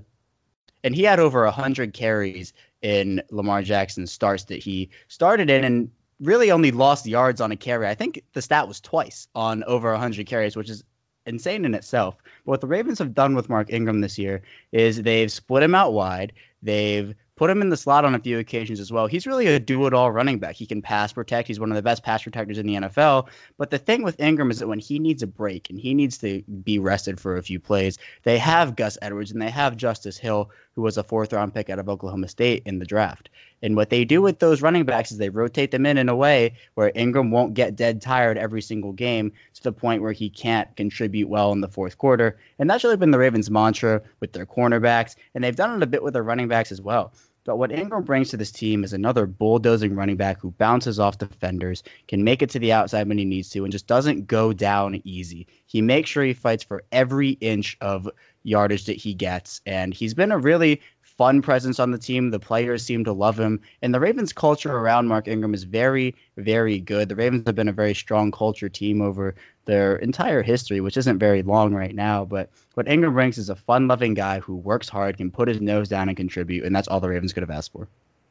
and 0.83 0.95
he 0.95 1.03
had 1.03 1.21
over 1.21 1.49
hundred 1.51 1.93
carries 1.93 2.53
in 2.83 3.23
Lamar 3.31 3.63
Jackson's 3.63 4.13
starts 4.13 4.45
that 4.45 4.63
he 4.63 4.91
started 5.09 5.51
in, 5.51 5.65
and 5.65 5.91
really 6.21 6.51
only 6.51 6.71
lost 6.71 7.07
yards 7.07 7.41
on 7.41 7.53
a 7.53 7.57
carry. 7.57 7.87
I 7.87 7.95
think 7.95 8.23
the 8.33 8.43
stat 8.43 8.69
was 8.69 8.81
twice 8.81 9.29
on 9.35 9.65
over 9.65 9.91
100 9.91 10.27
carries, 10.27 10.57
which 10.57 10.71
is 10.71 10.85
insane 11.27 11.65
in 11.65 11.75
itself. 11.75 12.17
But 12.45 12.51
what 12.51 12.61
the 12.61 12.67
Ravens 12.67 12.99
have 12.99 13.15
done 13.15 13.35
with 13.35 13.49
Mark 13.49 13.73
Ingram 13.73 14.01
this 14.01 14.19
year 14.19 14.43
is 14.73 15.01
they've 15.01 15.33
split 15.33 15.63
him 15.63 15.75
out 15.75 15.93
wide. 15.93 16.33
They've 16.63 17.15
put 17.41 17.49
him 17.49 17.63
in 17.63 17.71
the 17.71 17.77
slot 17.77 18.05
on 18.05 18.15
a 18.15 18.19
few 18.19 18.39
occasions 18.39 18.79
as 18.81 18.93
well. 18.93 19.07
He's 19.07 19.27
really 19.27 19.47
a 19.47 19.59
do 19.59 19.87
it 19.87 19.95
all 19.95 20.13
running 20.13 20.39
back. 20.39 20.57
He 20.57 20.67
can 20.67 20.83
pass 20.83 21.11
protect. 21.11 21.49
He's 21.49 21.59
one 21.59 21.71
of 21.71 21.77
the 21.77 21.81
best 21.81 22.03
pass 22.03 22.23
protectors 22.23 22.59
in 22.59 22.67
the 22.67 22.75
NFL. 22.75 23.29
But 23.57 23.71
the 23.71 23.79
thing 23.79 24.03
with 24.03 24.21
Ingram 24.21 24.51
is 24.51 24.59
that 24.59 24.69
when 24.69 24.79
he 24.79 24.99
needs 24.99 25.23
a 25.23 25.27
break 25.27 25.71
and 25.71 25.79
he 25.79 25.95
needs 25.95 26.19
to 26.19 26.43
be 26.43 26.79
rested 26.79 27.19
for 27.19 27.39
a 27.39 27.43
few 27.43 27.59
plays, 27.59 27.97
they 28.25 28.37
have 28.37 28.77
Gus 28.77 28.99
Edwards 29.01 29.31
and 29.31 29.41
they 29.41 29.49
have 29.49 29.79
Justice 29.79 30.19
Hill, 30.19 30.51
who 30.75 30.83
was 30.83 30.99
a 30.99 31.03
fourth 31.03 31.33
round 31.33 31.55
pick 31.55 31.71
out 31.71 31.79
of 31.79 31.89
Oklahoma 31.89 32.29
State 32.29 32.63
in 32.67 32.79
the 32.79 32.85
draft. 32.85 33.31
And 33.63 33.75
what 33.75 33.89
they 33.89 34.05
do 34.05 34.21
with 34.21 34.39
those 34.39 34.63
running 34.63 34.85
backs 34.85 35.11
is 35.11 35.19
they 35.19 35.29
rotate 35.31 35.71
them 35.71 35.87
in 35.87 35.99
in 35.99 36.09
a 36.11 36.17
way 36.17 36.55
where 36.75 36.93
Ingram 36.95 37.31
won't 37.31 37.55
get 37.55 37.77
dead 37.77 38.03
tired 38.03 38.37
every 38.39 38.63
single 38.63 38.93
game 38.93 39.33
to 39.55 39.63
the 39.63 39.73
point 39.73 40.03
where 40.03 40.13
he 40.13 40.29
can't 40.29 40.75
contribute 40.77 41.29
well 41.29 41.53
in 41.53 41.63
the 41.63 41.69
fourth 41.69 41.97
quarter. 41.97 42.39
And 42.59 42.69
that's 42.69 42.85
really 42.85 42.97
been 42.99 43.11
the 43.11 43.19
Ravens' 43.19 43.51
mantra 43.51 44.03
with 44.21 44.33
their 44.33 44.47
cornerbacks. 44.47 45.17
And 45.35 45.43
they've 45.43 45.57
done 45.57 45.77
it 45.77 45.83
a 45.83 45.87
bit 45.87 46.03
with 46.03 46.13
their 46.13 46.23
running 46.23 46.49
backs 46.49 46.73
as 46.73 46.81
well. 46.83 47.13
But 47.51 47.57
what 47.57 47.73
Ingram 47.73 48.05
brings 48.05 48.31
to 48.31 48.37
this 48.37 48.53
team 48.53 48.85
is 48.85 48.93
another 48.93 49.27
bulldozing 49.27 49.97
running 49.97 50.15
back 50.15 50.39
who 50.39 50.53
bounces 50.53 51.01
off 51.01 51.19
defenders, 51.19 51.83
can 52.07 52.23
make 52.23 52.43
it 52.43 52.51
to 52.51 52.61
the 52.61 52.73
outside 52.73 53.09
when 53.09 53.19
he 53.19 53.25
needs 53.25 53.51
to, 53.51 53.65
and 53.65 53.73
just 53.73 53.89
doesn't 53.89 54.29
go 54.29 54.53
down 54.53 55.03
easy. 55.03 55.49
He 55.67 55.83
makes 55.83 56.11
sure 56.11 56.23
he 56.23 56.33
fights 56.33 56.63
for 56.63 56.85
every 56.93 57.31
inch 57.31 57.77
of 57.81 58.09
yardage 58.45 58.85
that 58.85 58.99
he 58.99 59.15
gets, 59.15 59.63
and 59.67 59.93
he's 59.93 60.15
been 60.15 60.31
a 60.31 60.39
really 60.39 60.81
fun 61.03 61.43
presence 61.43 61.81
on 61.81 61.91
the 61.91 61.99
team. 61.99 62.31
The 62.31 62.39
players 62.39 62.85
seem 62.85 63.03
to 63.03 63.13
love 63.13 63.41
him, 63.41 63.63
and 63.83 63.93
the 63.93 63.99
Ravens' 63.99 64.33
culture 64.33 64.71
around 64.71 65.09
Mark 65.09 65.27
Ingram 65.27 65.53
is 65.53 65.65
very, 65.65 66.15
very 66.37 66.79
good. 66.79 67.09
The 67.09 67.17
Ravens 67.17 67.43
have 67.47 67.57
been 67.57 67.67
a 67.67 67.73
very 67.73 67.95
strong 67.95 68.31
culture 68.31 68.69
team 68.69 69.03
over 69.03 69.35
their 69.71 69.95
entire 69.95 70.43
history, 70.43 70.81
which 70.81 70.97
isn't 70.97 71.21
very 71.21 71.43
long 71.43 71.73
right 71.73 71.95
now. 71.95 72.25
But 72.25 72.51
what 72.75 72.89
Ingram 72.89 73.13
brings 73.15 73.39
is 73.39 73.51
a 73.51 73.55
fun-loving 73.55 74.15
guy 74.15 74.41
who 74.41 74.57
works 74.57 74.89
hard, 74.89 75.17
can 75.17 75.31
put 75.31 75.47
his 75.47 75.61
nose 75.61 75.89
down 75.89 76.09
and 76.09 76.17
contribute, 76.17 76.65
and 76.65 76.75
that's 76.75 76.89
all 76.89 76.99
the 76.99 77.09
Ravens 77.09 77.33
could 77.33 77.45
have 77.45 77.51
asked 77.51 77.73
for. 77.73 77.87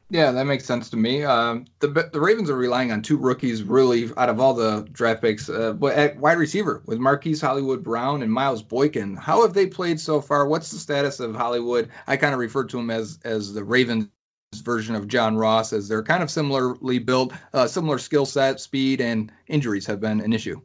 Yeah, 0.10 0.32
that 0.32 0.45
makes 0.45 0.65
sense 0.65 0.89
to 0.89 0.97
me. 0.97 1.23
Um, 1.23 1.65
the 1.80 1.88
the 1.88 2.19
Ravens 2.19 2.49
are 2.49 2.58
relying 2.58 2.91
on 2.91 3.04
two 3.04 3.15
rookies 3.15 3.63
really 3.63 4.10
out 4.17 4.28
of 4.28 4.41
all 4.41 4.56
the 4.56 4.86
draft 4.91 5.21
picks, 5.21 5.47
uh, 5.49 5.71
but 5.71 5.95
at 5.95 6.17
wide 6.17 6.39
receiver 6.39 6.82
with 6.86 6.97
Marquise 6.99 7.39
Hollywood 7.39 7.84
Brown 7.84 8.21
and 8.21 8.34
Miles 8.34 8.63
Boykin. 8.63 9.15
How 9.15 9.43
have 9.43 9.54
they 9.54 9.67
played 9.67 9.99
so 9.99 10.19
far? 10.19 10.45
What's 10.45 10.71
the 10.71 10.80
status 10.80 11.19
of 11.19 11.36
Hollywood? 11.36 11.89
I 12.08 12.17
kind 12.17 12.34
of 12.34 12.39
refer 12.39 12.65
to 12.65 12.80
him 12.80 12.89
as 12.89 13.19
as 13.23 13.54
the 13.54 13.63
Ravens 13.63 14.08
version 14.56 14.95
of 14.95 15.08
John 15.08 15.38
Ross, 15.38 15.73
as 15.73 15.88
they're 15.88 16.04
kind 16.04 16.23
of 16.23 16.32
similarly 16.32 16.97
built, 16.99 17.32
uh, 17.54 17.67
similar 17.67 17.99
skill 17.99 18.25
set, 18.25 18.60
speed, 18.60 18.99
and 18.99 19.32
injuries 19.47 19.86
have 19.86 20.02
been 20.02 20.21
an 20.21 20.34
issue. 20.34 20.60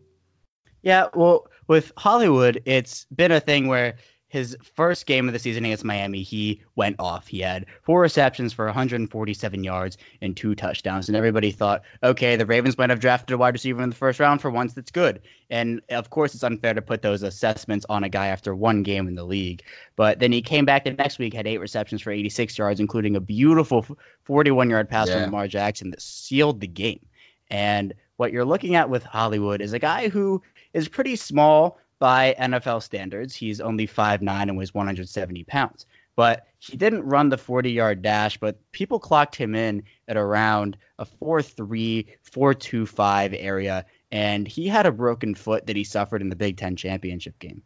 Yeah, 0.85 1.07
well, 1.15 1.49
with 1.67 1.93
Hollywood, 1.97 2.63
it's 2.67 3.07
been 3.07 3.33
a 3.33 3.41
thing 3.41 3.67
where 3.69 3.97
his 4.29 4.57
first 4.75 5.07
game 5.07 5.29
of 5.29 5.33
the 5.33 5.39
season 5.39 5.65
against 5.65 5.85
Miami, 5.85 6.23
he 6.25 6.61
went 6.75 6.97
off. 6.99 7.29
He 7.29 7.39
had 7.39 7.67
four 7.85 8.01
receptions 8.01 8.53
for 8.53 8.65
147 8.67 9.63
yards 9.63 9.97
and 10.21 10.37
two 10.37 10.57
touchdowns. 10.57 11.09
And 11.09 11.17
everybody 11.17 11.53
thought, 11.53 11.83
okay, 12.03 12.35
the 12.35 12.45
Ravens 12.45 12.77
might 12.77 12.91
have 12.91 12.99
drafted 12.99 13.33
a 13.33 13.39
wide 13.39 13.55
receiver 13.55 13.81
in 13.81 13.91
the 13.91 13.95
first 13.95 14.19
round 14.19 14.41
for 14.43 14.51
once. 14.51 14.73
That's 14.75 14.91
good. 14.91 15.23
And 15.51 15.83
of 15.89 16.11
course, 16.11 16.35
it's 16.35 16.43
unfair 16.43 16.75
to 16.75 16.83
put 16.83 17.01
those 17.01 17.23
assessments 17.23 17.87
on 17.89 18.03
a 18.03 18.09
guy 18.09 18.27
after 18.27 18.55
one 18.57 18.83
game 18.83 19.07
in 19.07 19.15
the 19.15 19.25
league. 19.25 19.63
But 19.95 20.19
then 20.19 20.33
he 20.33 20.43
came 20.43 20.65
back 20.65 20.83
the 20.85 20.91
next 20.93 21.21
week, 21.21 21.33
had 21.33 21.47
eight 21.47 21.59
receptions 21.61 22.03
for 22.03 22.11
86 22.11 22.59
yards, 22.59 22.81
including 22.81 23.15
a 23.15 23.21
beautiful 23.21 23.87
41 24.25 24.69
yard 24.69 24.89
pass 24.89 25.07
Yeah. 25.09 25.15
from 25.15 25.23
Lamar 25.27 25.47
Jackson 25.47 25.91
that 25.91 26.03
sealed 26.03 26.61
the 26.61 26.67
game. 26.67 27.07
And 27.51 27.95
what 28.17 28.33
you're 28.33 28.45
looking 28.45 28.75
at 28.75 28.91
with 28.91 29.03
Hollywood 29.05 29.61
is 29.61 29.73
a 29.75 29.79
guy 29.79 30.09
who 30.09 30.43
is 30.75 30.89
pretty 30.89 31.17
small, 31.17 31.79
by 31.99 32.35
NFL 32.39 32.83
standards. 32.83 33.35
He's 33.35 33.63
only 33.63 33.87
5'9 33.87 34.43
and 34.43 34.59
weighs 34.59 34.75
170 34.75 35.45
pounds. 35.45 35.87
But 36.17 36.47
he 36.59 36.77
didn't 36.77 37.05
run 37.05 37.31
the 37.31 37.39
40 37.39 37.73
yard 37.73 38.03
dash, 38.03 38.37
but 38.37 38.59
people 38.73 39.01
clocked 39.01 39.35
him 39.35 39.55
in 39.55 39.83
at 40.07 40.19
around 40.19 40.77
a 40.99 41.07
4'3, 41.07 42.07
4'2'5 42.31 43.37
area. 43.39 43.87
And 44.13 44.47
he 44.47 44.69
had 44.69 44.85
a 44.85 44.93
broken 44.93 45.35
foot 45.35 45.67
that 45.67 45.77
he 45.77 45.85
suffered 45.85 46.21
in 46.21 46.29
the 46.29 46.37
Big 46.37 46.57
Ten 46.57 46.77
championship 46.77 47.39
game. 47.39 47.63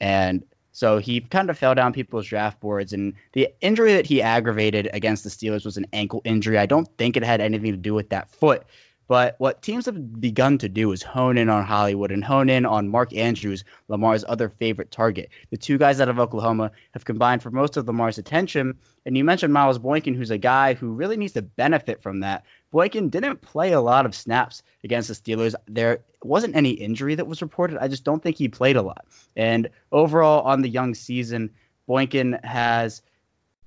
And 0.00 0.44
so 0.72 0.98
he 0.98 1.22
kind 1.22 1.50
of 1.50 1.58
fell 1.58 1.74
down 1.74 1.92
people's 1.92 2.26
draft 2.26 2.60
boards. 2.60 2.92
And 2.92 3.14
the 3.32 3.48
injury 3.62 3.94
that 3.94 4.06
he 4.06 4.22
aggravated 4.22 4.90
against 4.92 5.24
the 5.24 5.30
Steelers 5.30 5.64
was 5.64 5.76
an 5.76 5.86
ankle 5.92 6.20
injury. 6.24 6.58
I 6.58 6.66
don't 6.66 6.88
think 6.98 7.16
it 7.16 7.24
had 7.24 7.40
anything 7.40 7.72
to 7.72 7.78
do 7.78 7.94
with 7.94 8.10
that 8.10 8.30
foot. 8.30 8.64
But 9.08 9.36
what 9.38 9.62
teams 9.62 9.86
have 9.86 10.20
begun 10.20 10.58
to 10.58 10.68
do 10.68 10.92
is 10.92 11.02
hone 11.02 11.38
in 11.38 11.48
on 11.48 11.64
Hollywood 11.64 12.12
and 12.12 12.22
hone 12.22 12.50
in 12.50 12.66
on 12.66 12.90
Mark 12.90 13.14
Andrews, 13.16 13.64
Lamar's 13.88 14.22
other 14.28 14.50
favorite 14.50 14.90
target. 14.90 15.30
The 15.50 15.56
two 15.56 15.78
guys 15.78 15.98
out 16.00 16.10
of 16.10 16.20
Oklahoma 16.20 16.72
have 16.92 17.06
combined 17.06 17.42
for 17.42 17.50
most 17.50 17.78
of 17.78 17.86
Lamar's 17.86 18.18
attention. 18.18 18.76
And 19.06 19.16
you 19.16 19.24
mentioned 19.24 19.54
Miles 19.54 19.78
Boykin, 19.78 20.14
who's 20.14 20.30
a 20.30 20.36
guy 20.36 20.74
who 20.74 20.92
really 20.92 21.16
needs 21.16 21.32
to 21.32 21.42
benefit 21.42 22.02
from 22.02 22.20
that. 22.20 22.44
Boykin 22.70 23.08
didn't 23.08 23.40
play 23.40 23.72
a 23.72 23.80
lot 23.80 24.04
of 24.04 24.14
snaps 24.14 24.62
against 24.84 25.08
the 25.08 25.14
Steelers. 25.14 25.54
There 25.66 26.00
wasn't 26.22 26.54
any 26.54 26.70
injury 26.70 27.14
that 27.14 27.26
was 27.26 27.40
reported. 27.40 27.78
I 27.78 27.88
just 27.88 28.04
don't 28.04 28.22
think 28.22 28.36
he 28.36 28.48
played 28.48 28.76
a 28.76 28.82
lot. 28.82 29.06
And 29.34 29.70
overall, 29.90 30.42
on 30.42 30.60
the 30.60 30.68
young 30.68 30.94
season, 30.94 31.50
Boykin 31.86 32.38
has 32.44 33.00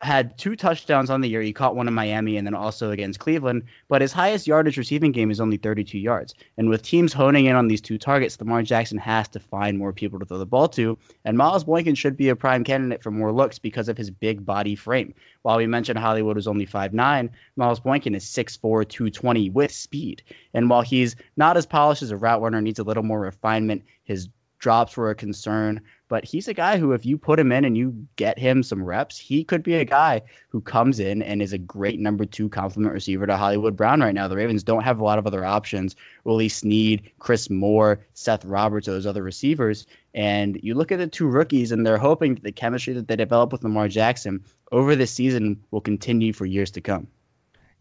had 0.01 0.35
two 0.35 0.55
touchdowns 0.55 1.11
on 1.11 1.21
the 1.21 1.29
year. 1.29 1.41
He 1.41 1.53
caught 1.53 1.75
one 1.75 1.87
in 1.87 1.93
Miami 1.93 2.37
and 2.37 2.47
then 2.47 2.55
also 2.55 2.89
against 2.89 3.19
Cleveland. 3.19 3.63
But 3.87 4.01
his 4.01 4.11
highest 4.11 4.47
yardage 4.47 4.77
receiving 4.77 5.11
game 5.11 5.29
is 5.29 5.39
only 5.39 5.57
32 5.57 5.99
yards. 5.99 6.33
And 6.57 6.69
with 6.69 6.81
teams 6.81 7.13
honing 7.13 7.45
in 7.45 7.55
on 7.55 7.67
these 7.67 7.81
two 7.81 7.99
targets, 7.99 8.39
Lamar 8.39 8.63
Jackson 8.63 8.97
has 8.97 9.27
to 9.29 9.39
find 9.39 9.77
more 9.77 9.93
people 9.93 10.19
to 10.19 10.25
throw 10.25 10.39
the 10.39 10.45
ball 10.45 10.69
to. 10.69 10.97
And 11.23 11.37
Miles 11.37 11.63
Boykin 11.63 11.95
should 11.95 12.17
be 12.17 12.29
a 12.29 12.35
prime 12.35 12.63
candidate 12.63 13.03
for 13.03 13.11
more 13.11 13.31
looks 13.31 13.59
because 13.59 13.89
of 13.89 13.97
his 13.97 14.09
big 14.09 14.43
body 14.43 14.75
frame. 14.75 15.13
While 15.43 15.57
we 15.57 15.67
mentioned 15.67 15.99
Hollywood 15.99 16.35
was 16.35 16.47
only 16.47 16.65
5'9, 16.65 17.29
Miles 17.55 17.79
Boykin 17.79 18.15
is 18.15 18.25
6'4, 18.25 18.89
220 18.89 19.49
with 19.51 19.71
speed. 19.71 20.23
And 20.53 20.67
while 20.67 20.81
he's 20.81 21.15
not 21.37 21.57
as 21.57 21.67
polished 21.67 22.01
as 22.01 22.11
a 22.11 22.17
route 22.17 22.41
runner, 22.41 22.61
needs 22.61 22.79
a 22.79 22.83
little 22.83 23.03
more 23.03 23.19
refinement, 23.19 23.83
his 24.03 24.29
drops 24.61 24.95
were 24.95 25.09
a 25.09 25.15
concern. 25.15 25.81
But 26.11 26.25
he's 26.25 26.49
a 26.49 26.53
guy 26.53 26.77
who, 26.77 26.91
if 26.91 27.05
you 27.05 27.17
put 27.17 27.39
him 27.39 27.53
in 27.53 27.63
and 27.63 27.77
you 27.77 28.05
get 28.17 28.37
him 28.37 28.63
some 28.63 28.83
reps, 28.83 29.17
he 29.17 29.45
could 29.45 29.63
be 29.63 29.75
a 29.75 29.85
guy 29.85 30.23
who 30.49 30.59
comes 30.59 30.99
in 30.99 31.21
and 31.21 31.41
is 31.41 31.53
a 31.53 31.57
great 31.57 32.01
number 32.01 32.25
two 32.25 32.49
complement 32.49 32.93
receiver 32.93 33.25
to 33.25 33.37
Hollywood 33.37 33.77
Brown 33.77 34.01
right 34.01 34.13
now. 34.13 34.27
The 34.27 34.35
Ravens 34.35 34.63
don't 34.63 34.83
have 34.83 34.99
a 34.99 35.05
lot 35.05 35.19
of 35.19 35.25
other 35.25 35.45
options. 35.45 35.95
Willie 36.25 36.49
Snead, 36.49 37.11
Chris 37.17 37.49
Moore, 37.49 38.01
Seth 38.13 38.43
Roberts, 38.43 38.87
those 38.87 39.05
other 39.05 39.23
receivers. 39.23 39.87
And 40.13 40.59
you 40.61 40.75
look 40.75 40.91
at 40.91 40.99
the 40.99 41.07
two 41.07 41.27
rookies, 41.27 41.71
and 41.71 41.87
they're 41.87 41.97
hoping 41.97 42.33
that 42.33 42.43
the 42.43 42.51
chemistry 42.51 42.95
that 42.95 43.07
they 43.07 43.15
develop 43.15 43.53
with 43.53 43.63
Lamar 43.63 43.87
Jackson 43.87 44.43
over 44.69 44.97
this 44.97 45.11
season 45.11 45.63
will 45.71 45.79
continue 45.79 46.33
for 46.33 46.45
years 46.45 46.71
to 46.71 46.81
come. 46.81 47.07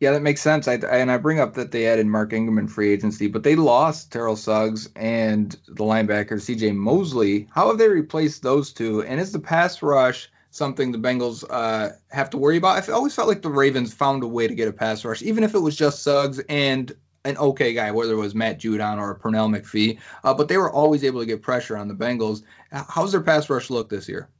Yeah, 0.01 0.13
that 0.13 0.23
makes 0.23 0.41
sense. 0.41 0.67
I, 0.67 0.77
and 0.77 1.11
I 1.11 1.19
bring 1.19 1.41
up 1.41 1.55
that 1.55 1.73
they 1.73 1.87
added 1.87 2.07
Mark 2.07 2.33
Ingram 2.33 2.57
in 2.57 2.69
free 2.69 2.91
agency, 2.91 3.27
but 3.27 3.43
they 3.43 3.55
lost 3.55 4.11
Terrell 4.11 4.35
Suggs 4.35 4.89
and 4.97 5.53
the 5.69 5.85
linebacker 5.85 6.41
C.J. 6.41 6.73
Mosley. 6.73 7.49
How 7.51 7.69
have 7.69 7.77
they 7.77 7.89
replaced 7.89 8.43
those 8.43 8.73
two? 8.73 9.03
And 9.03 9.21
is 9.21 9.31
the 9.31 9.39
pass 9.39 9.83
rush 9.83 10.31
something 10.51 10.91
the 10.91 10.99
Bengals 10.99 11.45
uh, 11.49 11.91
have 12.11 12.31
to 12.31 12.39
worry 12.39 12.57
about? 12.57 12.89
I 12.89 12.93
always 12.93 13.15
felt 13.15 13.29
like 13.29 13.43
the 13.43 13.51
Ravens 13.51 13.93
found 13.93 14.23
a 14.23 14.27
way 14.27 14.49
to 14.49 14.55
get 14.55 14.69
a 14.69 14.73
pass 14.73 15.05
rush, 15.05 15.21
even 15.21 15.45
if 15.45 15.55
it 15.55 15.59
was 15.61 15.77
just 15.77 16.03
Suggs 16.03 16.41
and 16.49 16.91
an 17.27 17.37
okay 17.37 17.75
guy, 17.75 17.91
whether 17.91 18.15
it 18.15 18.17
was 18.17 18.35
Matt 18.35 18.59
Judon 18.59 18.97
or 18.97 19.19
Pernell 19.19 19.55
McPhee. 19.55 19.99
Uh, 20.25 20.33
but 20.33 20.49
they 20.49 20.57
were 20.57 20.73
always 20.73 21.05
able 21.05 21.21
to 21.21 21.27
get 21.27 21.43
pressure 21.43 21.77
on 21.77 21.89
the 21.89 21.95
Bengals. 21.95 22.43
How's 22.73 23.13
their 23.13 23.21
pass 23.21 23.51
rush 23.51 23.69
look 23.69 23.91
this 23.91 24.09
year? 24.09 24.31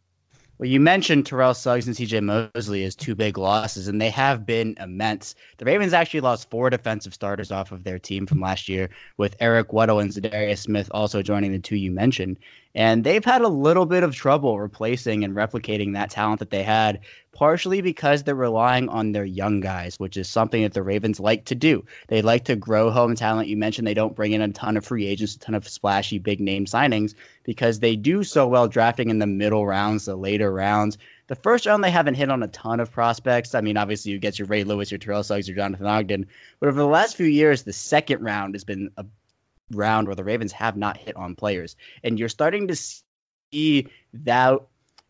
Well, 0.61 0.69
you 0.69 0.79
mentioned 0.79 1.25
Terrell 1.25 1.55
Suggs 1.55 1.87
and 1.87 1.97
CJ 1.97 2.53
Mosley 2.55 2.85
as 2.85 2.95
two 2.95 3.15
big 3.15 3.39
losses, 3.39 3.89
and 3.89 3.99
they 3.99 4.11
have 4.11 4.45
been 4.45 4.77
immense. 4.79 5.35
The 5.57 5.65
Ravens 5.65 5.95
actually 5.95 6.21
lost 6.21 6.51
four 6.51 6.69
defensive 6.69 7.15
starters 7.15 7.51
off 7.51 7.73
of 7.73 7.83
their 7.83 7.99
team 7.99 8.27
from 8.27 8.43
last 8.43 8.69
year, 8.69 8.91
with 9.17 9.37
Eric 9.41 9.69
Weddle 9.69 10.03
and 10.03 10.13
Za'Darius 10.13 10.59
Smith 10.59 10.91
also 10.93 11.23
joining 11.23 11.53
the 11.53 11.61
two 11.61 11.77
you 11.77 11.91
mentioned. 11.91 12.37
And 12.75 13.03
they've 13.03 13.25
had 13.25 13.43
a 13.43 13.49
little 13.49 13.87
bit 13.87 14.05
of 14.05 14.15
trouble 14.15 14.59
replacing 14.59 15.25
and 15.25 15.35
replicating 15.35 15.95
that 15.95 16.11
talent 16.11 16.39
that 16.39 16.51
they 16.51 16.63
had, 16.63 17.01
partially 17.33 17.81
because 17.81 18.23
they're 18.23 18.35
relying 18.35 18.89
on 18.89 19.11
their 19.11 19.25
young 19.25 19.61
guys, 19.61 19.99
which 19.99 20.17
is 20.17 20.29
something 20.29 20.63
that 20.63 20.73
the 20.73 20.83
Ravens 20.83 21.19
like 21.19 21.47
to 21.47 21.57
do. 21.57 21.85
They 22.07 22.23
like 22.23 22.45
to 22.45 22.55
grow 22.55 22.91
home 22.91 23.17
talent. 23.17 23.49
You 23.49 23.57
mentioned 23.57 23.89
they 23.89 23.95
don't 23.95 24.15
bring 24.15 24.33
in 24.33 24.41
a 24.41 24.53
ton 24.53 24.77
of 24.77 24.85
free 24.85 25.07
agents, 25.07 25.35
a 25.35 25.39
ton 25.41 25.57
of 25.57 25.69
splashy 25.69 26.19
big 26.19 26.41
name 26.41 26.67
signings, 26.67 27.15
because 27.43 27.81
they 27.81 27.97
do 27.97 28.23
so 28.23 28.47
well 28.47 28.69
drafting 28.69 29.11
in 29.11 29.19
the 29.19 29.27
middle 29.27 29.67
rounds, 29.67 30.05
the 30.05 30.15
later 30.15 30.53
rounds. 30.53 30.97
The 31.27 31.37
first 31.37 31.67
round, 31.67 31.83
they 31.83 31.91
haven't 31.91 32.15
hit 32.15 32.31
on 32.31 32.43
a 32.43 32.49
ton 32.49 32.81
of 32.81 32.91
prospects. 32.91 33.55
I 33.55 33.61
mean, 33.61 33.77
obviously, 33.77 34.13
you 34.13 34.19
get 34.19 34.39
your 34.39 34.47
Ray 34.47 34.65
Lewis, 34.65 34.91
your 34.91 34.99
Terrell 34.99 35.23
Suggs, 35.23 35.49
your 35.49 35.57
Jonathan 35.57 35.87
Ogden. 35.87 36.27
But 36.59 36.69
over 36.69 36.79
the 36.79 36.87
last 36.87 37.17
few 37.17 37.27
years, 37.27 37.63
the 37.63 37.73
second 37.73 38.23
round 38.23 38.55
has 38.55 38.65
been 38.65 38.91
a 38.97 39.05
round 39.71 40.07
where 40.07 40.17
the 40.17 40.25
Ravens 40.25 40.53
have 40.53 40.77
not 40.77 40.97
hit 40.97 41.17
on 41.17 41.37
players. 41.37 41.77
And 42.03 42.19
you're 42.19 42.29
starting 42.29 42.69
to 42.69 42.77
see 43.53 43.89
that 44.13 44.61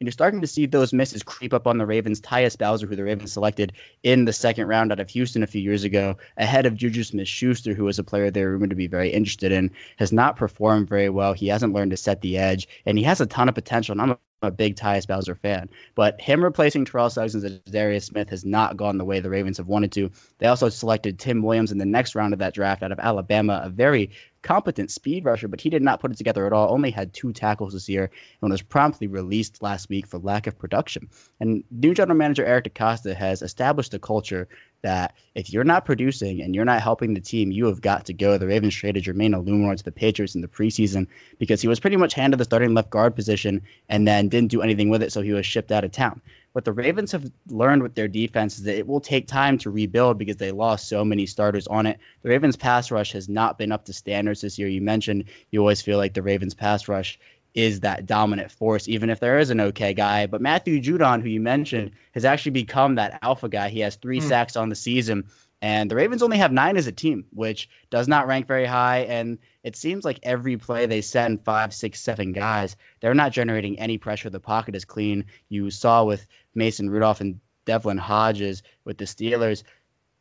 and 0.01 0.07
you're 0.07 0.13
starting 0.13 0.41
to 0.41 0.47
see 0.47 0.65
those 0.65 0.95
misses 0.95 1.23
creep 1.23 1.53
up 1.53 1.67
on 1.67 1.77
the 1.77 1.85
Ravens. 1.85 2.23
Tyus 2.23 2.57
Bowser, 2.57 2.87
who 2.87 2.97
the 2.97 3.05
Ravens 3.05 3.35
selected 3.35 3.75
in 4.03 4.25
the 4.25 4.33
second 4.33 4.67
round 4.67 4.93
out 4.93 5.01
of 5.01 5.11
Houston 5.11 5.43
a 5.43 5.47
few 5.47 5.61
years 5.61 5.85
ago, 5.85 6.17
ahead 6.39 6.65
of 6.65 6.75
Juju 6.75 7.05
Smith 7.05 7.29
Schuster, 7.29 7.75
who 7.75 7.85
was 7.85 7.99
a 7.99 8.05
player 8.05 8.31
they 8.31 8.43
were 8.43 8.53
rumored 8.53 8.71
to 8.71 8.77
be 8.77 8.87
very 8.87 9.11
interested 9.11 9.53
in, 9.53 9.73
has 9.99 10.11
not 10.11 10.37
performed 10.37 10.89
very 10.89 11.11
well. 11.11 11.35
He 11.35 11.49
hasn't 11.49 11.75
learned 11.75 11.91
to 11.91 11.99
set 11.99 12.23
the 12.23 12.39
edge, 12.39 12.67
and 12.87 12.97
he 12.97 13.05
has 13.05 13.21
a 13.21 13.27
ton 13.27 13.51
of 13.51 13.55
potential. 13.55 13.93
And 13.93 14.01
I'm 14.01 14.11
a 14.13 14.19
a 14.43 14.51
big 14.51 14.77
Tyus 14.77 15.07
Bowser 15.07 15.35
fan. 15.35 15.69
But 15.95 16.21
him 16.21 16.43
replacing 16.43 16.85
Terrell 16.85 17.11
Suggs 17.11 17.35
and 17.35 17.63
Darius 17.65 18.07
Smith 18.07 18.31
has 18.31 18.45
not 18.45 18.77
gone 18.77 18.99
the 18.99 19.05
way 19.05 19.21
the 19.21 19.31
Ravens 19.31 19.59
have 19.59 19.67
wanted 19.67 19.93
to. 19.93 20.11
They 20.39 20.47
also 20.47 20.69
selected 20.69 21.19
Tim 21.19 21.43
Williams 21.43 21.73
in 21.73 21.79
the 21.79 21.85
next 21.85 22.15
round 22.15 22.33
of 22.33 22.39
that 22.39 22.55
draft 22.55 22.83
out 22.83 22.93
of 22.93 22.99
Alabama, 22.99 23.61
a 23.65 23.69
very 23.69 24.11
competent 24.43 24.91
speed 24.91 25.25
rusher, 25.25 25.49
but 25.49 25.61
he 25.61 25.71
did 25.71 25.83
not 25.83 26.01
put 26.01 26.11
it 26.11 26.17
together 26.17 26.47
at 26.47 26.53
all. 26.53 26.73
Only 26.73 26.91
had 26.91 27.13
two 27.13 27.33
tackles 27.33 27.73
this 27.73 27.89
year 27.89 28.11
and 28.41 28.51
was 28.51 28.63
promptly 28.63 29.07
released 29.07 29.63
last 29.63 29.89
week 29.89 30.07
for 30.07 30.19
lack 30.19 30.47
of 30.47 30.59
production. 30.59 31.09
And 31.41 31.65
new 31.71 31.95
general 31.95 32.17
manager 32.17 32.45
Eric 32.45 32.73
DeCosta 32.73 33.15
has 33.15 33.43
established 33.43 33.95
a 33.95 33.99
culture 33.99 34.49
that 34.83 35.15
if 35.35 35.53
you're 35.53 35.65
not 35.65 35.85
producing 35.85 36.41
and 36.41 36.55
you're 36.55 36.65
not 36.65 36.81
helping 36.81 37.13
the 37.13 37.21
team, 37.21 37.51
you 37.51 37.67
have 37.67 37.81
got 37.81 38.07
to 38.07 38.15
go. 38.15 38.39
The 38.39 38.47
Ravens 38.47 38.75
traded 38.75 39.05
Jermaine 39.05 39.35
Eluemunor 39.35 39.77
to 39.77 39.85
the 39.85 39.93
Patriots 39.93 40.35
in 40.35 40.41
the 40.41 40.49
preseason 40.49 41.07
because 41.39 41.61
he 41.61 41.69
was 41.69 41.81
pretty 41.81 41.97
much 41.97 42.15
handed 42.15 42.39
the 42.39 42.45
starting 42.45 42.73
left 42.73 42.91
guard 42.91 43.15
position 43.15 43.63
and 43.89 44.09
then 44.09 44.29
didn't 44.29 44.51
do 44.51 44.63
anything 44.63 44.89
with 44.89 45.03
it, 45.03 45.13
so 45.13 45.21
he 45.21 45.33
was 45.33 45.45
shipped 45.45 45.71
out 45.71 45.85
of 45.85 45.93
town. 45.93 46.23
What 46.53 46.65
the 46.65 46.73
Ravens 46.73 47.13
have 47.13 47.31
learned 47.49 47.83
with 47.83 47.95
their 47.95 48.09
defense 48.09 48.59
is 48.59 48.65
that 48.65 48.77
it 48.77 48.87
will 48.87 49.01
take 49.01 49.29
time 49.29 49.59
to 49.59 49.71
rebuild 49.71 50.19
because 50.19 50.37
they 50.37 50.51
lost 50.51 50.89
so 50.89 51.05
many 51.05 51.27
starters 51.27 51.69
on 51.69 51.87
it. 51.87 52.01
The 52.23 52.29
Ravens 52.29 52.57
pass 52.57 52.91
rush 52.91 53.13
has 53.13 53.29
not 53.29 53.57
been 53.57 53.71
up 53.71 53.85
to 53.85 53.93
standards 53.93 54.41
this 54.41 54.59
year. 54.59 54.67
You 54.69 54.81
mentioned 54.81 55.25
you 55.51 55.61
always 55.61 55.83
feel 55.83 55.99
like 55.99 56.15
the 56.15 56.23
Ravens 56.23 56.55
pass 56.55 56.89
rush 56.89 57.19
is 57.55 57.81
that 57.81 58.07
dominant 58.07 58.51
force, 58.53 58.89
even 58.89 59.11
if 59.11 59.21
there 59.21 59.39
is 59.39 59.51
an 59.51 59.61
okay 59.61 59.95
guy. 59.95 60.27
But 60.27 60.41
Matthew 60.41 60.81
Judon, 60.81 61.23
who 61.23 61.29
you 61.29 61.41
mentioned, 61.41 61.93
has 62.13 62.25
actually 62.25 62.53
become 62.53 62.97
that 62.97 63.19
alpha 63.23 63.49
guy. 63.49 63.69
He 63.69 63.81
has 63.81 63.97
three 63.97 64.21
mm. 64.21 64.29
sacks 64.29 64.57
on 64.57 64.69
the 64.69 64.77
season. 64.77 65.29
And 65.63 65.91
the 65.91 65.97
Ravens 65.97 66.23
only 66.23 66.39
have 66.39 66.53
nine 66.53 66.77
as 66.77 66.87
a 66.87 66.93
team, 66.93 67.27
which 67.33 67.69
does 67.91 68.09
not 68.09 68.27
rank 68.27 68.47
very 68.47 68.65
high. 68.65 69.01
And 69.01 69.39
it 69.63 69.77
seems 69.77 70.05
like 70.05 70.21
every 70.23 70.57
play 70.57 70.87
they 70.87 71.03
send 71.03 71.45
five, 71.45 71.75
six, 71.75 72.01
seven 72.01 72.33
guys, 72.33 72.77
they're 73.01 73.15
not 73.15 73.33
generating 73.33 73.79
any 73.79 73.99
pressure. 73.99 74.31
The 74.31 74.41
pocket 74.41 74.75
is 74.75 74.87
clean. 74.87 75.27
You 75.51 75.71
saw 75.71 76.05
with 76.05 76.27
Mason 76.55 76.89
Rudolph 76.89 77.21
and 77.21 77.41
Devlin 77.67 77.99
Hodges 77.99 78.63
with 78.85 78.97
the 78.97 79.05
Steelers. 79.05 79.63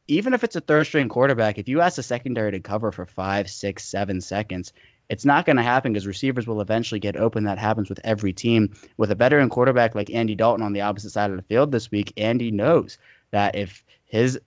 Even 0.07 0.33
if 0.33 0.43
it's 0.43 0.55
a 0.55 0.61
third 0.61 0.85
string 0.87 1.07
quarterback, 1.07 1.57
if 1.57 1.69
you 1.69 1.81
ask 1.81 1.95
the 1.95 2.03
secondary 2.03 2.51
to 2.51 2.59
cover 2.59 2.91
for 2.91 3.05
five, 3.05 3.49
six, 3.49 3.85
seven 3.85 4.21
seconds, 4.21 4.73
it's 5.07 5.25
not 5.25 5.45
going 5.45 5.57
to 5.57 5.63
happen 5.63 5.93
because 5.93 6.05
receivers 6.05 6.47
will 6.47 6.61
eventually 6.61 6.99
get 6.99 7.15
open. 7.15 7.45
That 7.45 7.57
happens 7.57 7.89
with 7.89 7.99
every 8.03 8.33
team. 8.33 8.75
With 8.97 9.11
a 9.11 9.15
veteran 9.15 9.49
quarterback 9.49 9.95
like 9.95 10.09
Andy 10.09 10.35
Dalton 10.35 10.65
on 10.65 10.73
the 10.73 10.81
opposite 10.81 11.11
side 11.11 11.31
of 11.31 11.37
the 11.37 11.43
field 11.43 11.71
this 11.71 11.89
week, 11.89 12.13
Andy 12.17 12.51
knows 12.51 12.97
that 13.31 13.55
if 13.55 13.83
his 14.05 14.39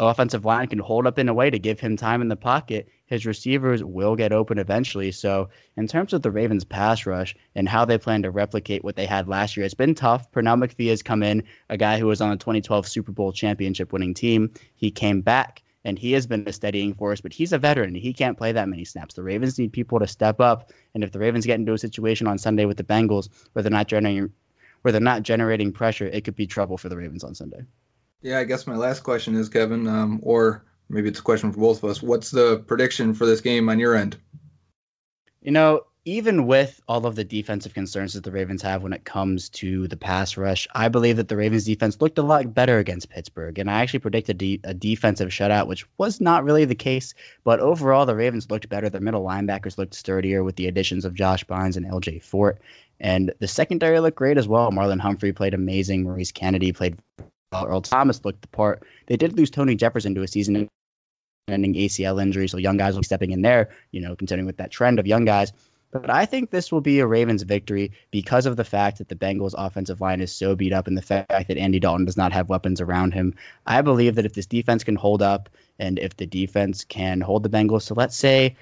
offensive 0.00 0.44
line 0.44 0.66
can 0.68 0.78
hold 0.78 1.06
up 1.06 1.18
in 1.18 1.28
a 1.28 1.34
way 1.34 1.50
to 1.50 1.58
give 1.58 1.80
him 1.80 1.96
time 1.96 2.22
in 2.22 2.28
the 2.28 2.36
pocket, 2.36 2.88
his 3.06 3.26
receivers 3.26 3.82
will 3.82 4.16
get 4.16 4.32
open 4.32 4.58
eventually. 4.58 5.12
So, 5.12 5.50
in 5.76 5.86
terms 5.86 6.12
of 6.12 6.22
the 6.22 6.30
Ravens' 6.30 6.64
pass 6.64 7.06
rush 7.06 7.34
and 7.54 7.68
how 7.68 7.84
they 7.84 7.98
plan 7.98 8.22
to 8.22 8.30
replicate 8.30 8.84
what 8.84 8.96
they 8.96 9.06
had 9.06 9.28
last 9.28 9.56
year, 9.56 9.66
it's 9.66 9.74
been 9.74 9.94
tough. 9.94 10.30
Pernell 10.32 10.64
McPhee 10.64 10.90
has 10.90 11.02
come 11.02 11.22
in, 11.22 11.44
a 11.68 11.76
guy 11.76 11.98
who 11.98 12.06
was 12.06 12.20
on 12.20 12.30
the 12.30 12.36
2012 12.36 12.88
Super 12.88 13.12
Bowl 13.12 13.32
championship 13.32 13.92
winning 13.92 14.14
team. 14.14 14.52
He 14.74 14.90
came 14.90 15.20
back 15.20 15.62
and 15.84 15.98
he 15.98 16.12
has 16.12 16.26
been 16.26 16.46
a 16.46 16.52
steadying 16.52 16.94
force, 16.94 17.20
but 17.20 17.32
he's 17.32 17.52
a 17.52 17.58
veteran. 17.58 17.94
He 17.94 18.12
can't 18.12 18.36
play 18.36 18.52
that 18.52 18.68
many 18.68 18.84
snaps. 18.84 19.14
The 19.14 19.22
Ravens 19.22 19.58
need 19.58 19.72
people 19.72 19.98
to 20.00 20.06
step 20.06 20.40
up, 20.40 20.72
and 20.94 21.02
if 21.02 21.12
the 21.12 21.18
Ravens 21.18 21.46
get 21.46 21.58
into 21.58 21.72
a 21.72 21.78
situation 21.78 22.26
on 22.26 22.38
Sunday 22.38 22.64
with 22.64 22.76
the 22.76 22.84
Bengals 22.84 23.28
where 23.52 23.62
they're 23.62 23.70
not 23.70 23.88
generating 23.88 24.32
where 24.82 24.92
they're 24.92 25.00
not 25.00 25.22
generating 25.22 25.72
pressure, 25.72 26.06
it 26.06 26.24
could 26.24 26.36
be 26.36 26.46
trouble 26.46 26.78
for 26.78 26.88
the 26.88 26.96
Ravens 26.96 27.24
on 27.24 27.34
Sunday. 27.34 27.64
Yeah, 28.22 28.38
I 28.38 28.44
guess 28.44 28.66
my 28.66 28.76
last 28.76 29.00
question 29.00 29.34
is 29.34 29.48
Kevin, 29.48 29.86
um, 29.86 30.20
or 30.22 30.64
maybe 30.88 31.08
it's 31.08 31.20
a 31.20 31.22
question 31.22 31.52
for 31.52 31.60
both 31.60 31.82
of 31.82 31.90
us. 31.90 32.02
What's 32.02 32.30
the 32.30 32.58
prediction 32.58 33.14
for 33.14 33.26
this 33.26 33.40
game 33.40 33.68
on 33.68 33.78
your 33.78 33.94
end? 33.94 34.16
You 35.40 35.52
know, 35.52 35.84
even 36.04 36.46
with 36.46 36.80
all 36.88 37.06
of 37.06 37.14
the 37.14 37.24
defensive 37.24 37.74
concerns 37.74 38.14
that 38.14 38.24
the 38.24 38.30
Ravens 38.30 38.62
have 38.62 38.82
when 38.82 38.92
it 38.92 39.04
comes 39.04 39.50
to 39.50 39.86
the 39.86 39.96
pass 39.96 40.36
rush, 40.36 40.66
I 40.74 40.88
believe 40.88 41.16
that 41.16 41.28
the 41.28 41.36
Ravens 41.36 41.64
defense 41.64 42.00
looked 42.00 42.18
a 42.18 42.22
lot 42.22 42.54
better 42.54 42.78
against 42.78 43.10
Pittsburgh. 43.10 43.58
And 43.58 43.70
I 43.70 43.80
actually 43.80 44.00
predicted 44.00 44.42
a 44.64 44.74
defensive 44.74 45.28
shutout, 45.28 45.66
which 45.66 45.86
was 45.98 46.20
not 46.20 46.44
really 46.44 46.64
the 46.64 46.74
case. 46.74 47.14
But 47.44 47.60
overall, 47.60 48.06
the 48.06 48.16
Ravens 48.16 48.50
looked 48.50 48.68
better. 48.68 48.88
Their 48.88 49.00
middle 49.00 49.24
linebackers 49.24 49.76
looked 49.76 49.94
sturdier 49.94 50.42
with 50.42 50.56
the 50.56 50.66
additions 50.66 51.04
of 51.04 51.14
Josh 51.14 51.44
Bynes 51.44 51.76
and 51.76 51.86
LJ 51.86 52.22
Fort. 52.22 52.60
And 52.98 53.32
the 53.38 53.48
secondary 53.48 54.00
looked 54.00 54.16
great 54.16 54.38
as 54.38 54.48
well. 54.48 54.70
Marlon 54.70 55.00
Humphrey 55.00 55.32
played 55.32 55.54
amazing. 55.54 56.02
Maurice 56.02 56.32
Canady 56.32 56.72
played. 56.72 56.98
Earl 57.52 57.80
Thomas 57.80 58.24
looked 58.24 58.42
the 58.42 58.48
part. 58.48 58.84
They 59.06 59.16
did 59.16 59.36
lose 59.36 59.50
Tony 59.50 59.74
Jefferson 59.74 60.14
to 60.14 60.22
a 60.22 60.28
season 60.28 60.68
ending 61.48 61.74
ACL 61.74 62.22
injury, 62.22 62.48
so 62.48 62.58
young 62.58 62.76
guys 62.76 62.94
will 62.94 63.00
be 63.00 63.06
stepping 63.06 63.32
in 63.32 63.42
there, 63.42 63.70
you 63.90 64.00
know, 64.00 64.14
continuing 64.14 64.46
with 64.46 64.58
that 64.58 64.70
trend 64.70 65.00
of 65.00 65.06
young 65.06 65.24
guys. 65.24 65.52
But 65.90 66.08
I 66.08 66.26
think 66.26 66.50
this 66.50 66.70
will 66.70 66.80
be 66.80 67.00
a 67.00 67.06
Ravens 67.06 67.42
victory 67.42 67.90
because 68.12 68.46
of 68.46 68.56
the 68.56 68.64
fact 68.64 68.98
that 68.98 69.08
the 69.08 69.16
Bengals 69.16 69.56
offensive 69.58 70.00
line 70.00 70.20
is 70.20 70.32
so 70.32 70.54
beat 70.54 70.72
up 70.72 70.86
and 70.86 70.96
the 70.96 71.02
fact 71.02 71.48
that 71.48 71.56
Andy 71.56 71.80
Dalton 71.80 72.04
does 72.04 72.16
not 72.16 72.32
have 72.32 72.48
weapons 72.48 72.80
around 72.80 73.12
him. 73.12 73.34
I 73.66 73.82
believe 73.82 74.14
that 74.14 74.26
if 74.26 74.32
this 74.32 74.46
defense 74.46 74.84
can 74.84 74.94
hold 74.94 75.20
up 75.20 75.48
and 75.80 75.98
if 75.98 76.16
the 76.16 76.26
defense 76.26 76.84
can 76.84 77.20
hold 77.20 77.42
the 77.42 77.48
Bengals, 77.48 77.82
so 77.82 77.94
let's 77.96 78.16
say 78.16 78.56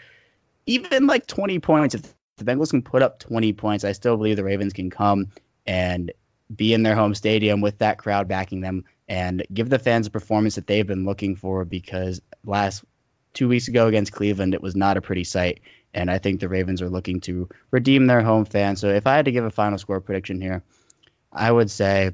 even 0.64 1.07
like 1.07 1.27
20 1.27 1.59
points, 1.59 1.94
if 1.94 2.03
the 2.38 2.44
Bengals 2.44 2.70
can 2.70 2.81
put 2.81 3.03
up 3.03 3.18
20 3.18 3.53
points, 3.53 3.85
I 3.85 3.92
still 3.92 4.16
believe 4.16 4.37
the 4.37 4.44
Ravens 4.44 4.72
can 4.72 4.88
come 4.88 5.27
and 5.66 6.11
be 6.54 6.72
in 6.72 6.82
their 6.82 6.94
home 6.94 7.14
stadium 7.14 7.61
with 7.61 7.78
that 7.78 7.98
crowd 7.98 8.28
backing 8.28 8.61
them 8.61 8.84
and 9.08 9.44
give 9.52 9.68
the 9.68 9.78
fans 9.78 10.06
a 10.06 10.11
performance 10.11 10.54
that 10.56 10.66
they've 10.66 10.87
been 10.87 11.04
looking 11.04 11.37
for 11.37 11.64
because 11.64 12.20
last 12.44 12.84
two 13.34 13.48
weeks 13.48 13.68
ago 13.68 13.87
against 13.87 14.12
Cleveland, 14.12 14.54
it 14.54 14.62
was 14.62 14.76
not 14.76 14.96
a 14.96 15.02
pretty 15.02 15.24
sight. 15.24 15.61
And 15.94 16.11
I 16.11 16.18
think 16.18 16.40
the 16.40 16.48
Ravens 16.48 16.82
are 16.82 16.90
looking 16.90 17.20
to 17.22 17.48
redeem 17.70 18.06
their 18.06 18.20
home 18.20 18.44
fans. 18.44 18.80
So 18.80 18.88
if 18.88 19.06
I 19.06 19.16
had 19.16 19.24
to 19.24 19.32
give 19.32 19.44
a 19.44 19.50
final 19.50 19.78
score 19.78 20.00
prediction 20.00 20.40
here, 20.40 20.62
I 21.32 21.50
would 21.50 21.70
say 21.70 22.12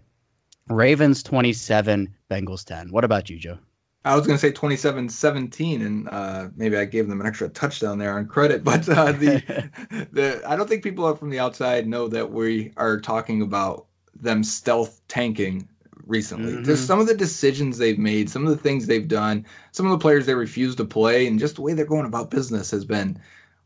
Ravens 0.69 1.23
27, 1.23 2.15
Bengals 2.31 2.65
10. 2.65 2.91
What 2.91 3.05
about 3.05 3.31
you, 3.31 3.39
Joe? 3.39 3.59
I 4.05 4.17
was 4.17 4.27
going 4.27 4.37
to 4.37 4.41
say 4.41 4.53
27 4.53 5.09
17, 5.09 5.83
and 5.83 6.09
uh, 6.09 6.49
maybe 6.55 6.77
I 6.77 6.85
gave 6.85 7.09
them 7.09 7.23
an 7.23 7.27
extra 7.27 7.49
touchdown 7.49 7.99
there 7.99 8.19
on 8.19 8.27
credit. 8.27 8.63
But 8.65 8.89
uh, 8.89 9.13
the, 9.13 9.71
the 10.13 10.43
I 10.47 10.57
don't 10.57 10.69
think 10.69 10.83
people 10.83 11.15
from 11.17 11.31
the 11.31 11.41
outside 11.41 11.87
know 11.87 12.09
that 12.09 12.31
we 12.31 12.73
are 12.77 13.01
talking 13.01 13.41
about 13.41 13.87
them 14.21 14.45
stealth 14.45 15.01
tanking 15.09 15.69
recently. 16.07 16.53
Mm-hmm. 16.53 16.65
Just 16.65 16.87
some 16.87 17.01
of 17.01 17.07
the 17.07 17.15
decisions 17.15 17.79
they've 17.79 17.99
made, 17.99 18.31
some 18.31 18.47
of 18.47 18.51
the 18.51 18.63
things 18.63 18.87
they've 18.87 19.09
done, 19.09 19.47
some 19.73 19.87
of 19.87 19.93
the 19.93 19.99
players 19.99 20.27
they 20.27 20.35
refuse 20.35 20.77
to 20.77 20.85
play, 20.85 21.27
and 21.27 21.39
just 21.39 21.57
the 21.57 21.63
way 21.63 21.75
they're 21.75 21.85
going 21.85 22.07
about 22.07 22.31
business 22.31 22.71
has 22.71 22.85
been 22.85 23.21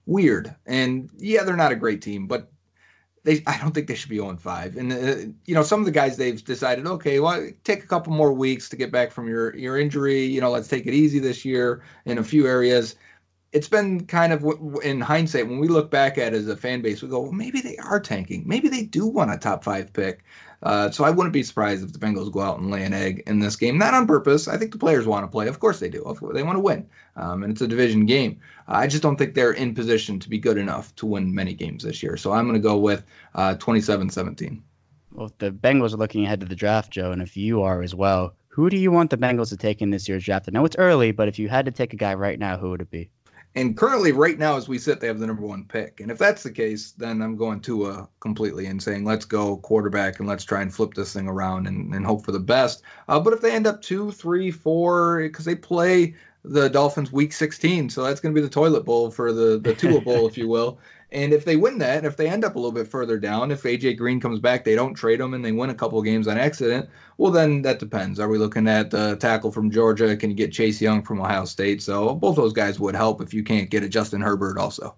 weird. 0.06 0.54
And 0.66 1.10
yeah, 1.18 1.44
they're 1.44 1.56
not 1.56 1.72
a 1.72 1.76
great 1.76 2.02
team, 2.02 2.26
but 2.26 2.50
they 3.24 3.42
I 3.46 3.58
don't 3.58 3.72
think 3.72 3.86
they 3.86 3.94
should 3.94 4.10
be 4.10 4.16
0 4.16 4.36
5. 4.36 4.76
And 4.76 4.92
uh, 4.92 5.32
you 5.44 5.54
know, 5.54 5.62
some 5.62 5.80
of 5.80 5.86
the 5.86 5.92
guys 5.92 6.16
they've 6.16 6.42
decided, 6.42 6.86
okay, 6.86 7.20
well, 7.20 7.48
take 7.64 7.84
a 7.84 7.86
couple 7.86 8.12
more 8.12 8.32
weeks 8.32 8.70
to 8.70 8.76
get 8.76 8.90
back 8.92 9.12
from 9.12 9.28
your 9.28 9.54
your 9.56 9.78
injury. 9.78 10.24
You 10.24 10.40
know, 10.40 10.50
let's 10.50 10.68
take 10.68 10.86
it 10.86 10.94
easy 10.94 11.18
this 11.18 11.44
year 11.44 11.82
in 12.04 12.18
a 12.18 12.24
few 12.24 12.46
areas. 12.46 12.96
It's 13.52 13.68
been 13.68 14.06
kind 14.06 14.32
of 14.32 14.44
in 14.84 15.00
hindsight 15.00 15.48
when 15.48 15.58
we 15.58 15.68
look 15.68 15.90
back 15.90 16.18
at 16.18 16.34
it 16.34 16.36
as 16.36 16.48
a 16.48 16.56
fan 16.56 16.82
base, 16.82 17.00
we 17.02 17.08
go, 17.08 17.22
well, 17.22 17.32
maybe 17.32 17.60
they 17.60 17.76
are 17.78 17.98
tanking. 17.98 18.44
Maybe 18.46 18.68
they 18.68 18.82
do 18.82 19.06
want 19.06 19.32
a 19.32 19.38
top 19.38 19.64
five 19.64 19.92
pick. 19.92 20.22
Uh, 20.62 20.90
so 20.90 21.04
I 21.04 21.10
wouldn't 21.10 21.32
be 21.32 21.44
surprised 21.44 21.84
if 21.84 21.92
the 21.92 21.98
Bengals 21.98 22.32
go 22.32 22.40
out 22.40 22.58
and 22.58 22.70
lay 22.70 22.84
an 22.84 22.92
egg 22.92 23.22
in 23.26 23.38
this 23.38 23.56
game. 23.56 23.78
Not 23.78 23.94
on 23.94 24.06
purpose. 24.06 24.48
I 24.48 24.56
think 24.56 24.72
the 24.72 24.78
players 24.78 25.06
want 25.06 25.24
to 25.24 25.28
play. 25.28 25.46
Of 25.46 25.60
course 25.60 25.78
they 25.78 25.88
do. 25.88 26.02
They 26.34 26.42
want 26.42 26.56
to 26.56 26.60
win. 26.60 26.88
Um, 27.16 27.42
and 27.42 27.52
it's 27.52 27.60
a 27.60 27.68
division 27.68 28.06
game. 28.06 28.40
I 28.66 28.86
just 28.86 29.02
don't 29.02 29.16
think 29.16 29.34
they're 29.34 29.52
in 29.52 29.74
position 29.74 30.18
to 30.20 30.28
be 30.28 30.38
good 30.38 30.58
enough 30.58 30.94
to 30.96 31.06
win 31.06 31.34
many 31.34 31.54
games 31.54 31.84
this 31.84 32.02
year. 32.02 32.16
So 32.16 32.32
I'm 32.32 32.44
going 32.44 32.60
to 32.60 32.68
go 32.68 32.76
with 32.76 33.04
uh, 33.34 33.54
27-17. 33.54 34.60
Well, 35.12 35.32
the 35.38 35.50
Bengals 35.50 35.94
are 35.94 35.96
looking 35.96 36.24
ahead 36.24 36.40
to 36.40 36.46
the 36.46 36.56
draft, 36.56 36.92
Joe, 36.92 37.12
and 37.12 37.22
if 37.22 37.36
you 37.36 37.62
are 37.62 37.82
as 37.82 37.94
well, 37.94 38.34
who 38.48 38.68
do 38.68 38.76
you 38.76 38.90
want 38.90 39.10
the 39.10 39.16
Bengals 39.16 39.50
to 39.50 39.56
take 39.56 39.80
in 39.80 39.90
this 39.90 40.08
year's 40.08 40.24
draft? 40.24 40.48
I 40.48 40.52
know 40.52 40.64
it's 40.64 40.76
early, 40.76 41.12
but 41.12 41.28
if 41.28 41.38
you 41.38 41.48
had 41.48 41.66
to 41.66 41.70
take 41.70 41.92
a 41.92 41.96
guy 41.96 42.14
right 42.14 42.38
now, 42.38 42.56
who 42.56 42.70
would 42.70 42.82
it 42.82 42.90
be? 42.90 43.10
And 43.58 43.76
currently, 43.76 44.12
right 44.12 44.38
now, 44.38 44.56
as 44.56 44.68
we 44.68 44.78
sit, 44.78 45.00
they 45.00 45.08
have 45.08 45.18
the 45.18 45.26
number 45.26 45.42
one 45.42 45.64
pick. 45.64 45.98
And 45.98 46.12
if 46.12 46.18
that's 46.18 46.44
the 46.44 46.52
case, 46.52 46.92
then 46.92 47.20
I'm 47.20 47.36
going 47.36 47.58
Tua 47.58 48.08
completely 48.20 48.66
and 48.66 48.80
saying, 48.80 49.04
let's 49.04 49.24
go 49.24 49.56
quarterback 49.56 50.20
and 50.20 50.28
let's 50.28 50.44
try 50.44 50.62
and 50.62 50.72
flip 50.72 50.94
this 50.94 51.12
thing 51.12 51.26
around 51.26 51.66
and, 51.66 51.92
and 51.92 52.06
hope 52.06 52.24
for 52.24 52.30
the 52.30 52.38
best. 52.38 52.84
Uh, 53.08 53.18
but 53.18 53.32
if 53.32 53.40
they 53.40 53.50
end 53.50 53.66
up 53.66 53.82
two, 53.82 54.12
three, 54.12 54.52
four, 54.52 55.20
because 55.22 55.44
they 55.44 55.56
play 55.56 56.14
the 56.44 56.70
Dolphins 56.70 57.10
week 57.10 57.32
16, 57.32 57.90
so 57.90 58.04
that's 58.04 58.20
going 58.20 58.32
to 58.32 58.40
be 58.40 58.44
the 58.44 58.48
toilet 58.48 58.84
bowl 58.84 59.10
for 59.10 59.32
the, 59.32 59.58
the 59.58 59.74
Tua 59.74 60.02
bowl, 60.02 60.28
if 60.28 60.38
you 60.38 60.46
will. 60.46 60.78
And 61.10 61.32
if 61.32 61.44
they 61.46 61.56
win 61.56 61.78
that, 61.78 62.04
if 62.04 62.16
they 62.16 62.28
end 62.28 62.44
up 62.44 62.54
a 62.54 62.58
little 62.58 62.72
bit 62.72 62.86
further 62.86 63.18
down, 63.18 63.50
if 63.50 63.62
AJ 63.62 63.96
Green 63.96 64.20
comes 64.20 64.40
back, 64.40 64.64
they 64.64 64.74
don't 64.74 64.94
trade 64.94 65.20
him 65.20 65.32
and 65.32 65.42
they 65.42 65.52
win 65.52 65.70
a 65.70 65.74
couple 65.74 66.02
games 66.02 66.28
on 66.28 66.36
accident, 66.36 66.90
well, 67.16 67.32
then 67.32 67.62
that 67.62 67.78
depends. 67.78 68.20
Are 68.20 68.28
we 68.28 68.36
looking 68.36 68.68
at 68.68 68.92
a 68.92 69.16
tackle 69.16 69.50
from 69.50 69.70
Georgia? 69.70 70.16
Can 70.16 70.28
you 70.28 70.36
get 70.36 70.52
Chase 70.52 70.82
Young 70.82 71.02
from 71.02 71.20
Ohio 71.20 71.46
State? 71.46 71.82
So 71.82 72.14
both 72.14 72.36
those 72.36 72.52
guys 72.52 72.78
would 72.78 72.94
help 72.94 73.22
if 73.22 73.32
you 73.32 73.42
can't 73.42 73.70
get 73.70 73.82
a 73.82 73.88
Justin 73.88 74.20
Herbert 74.20 74.58
also. 74.58 74.96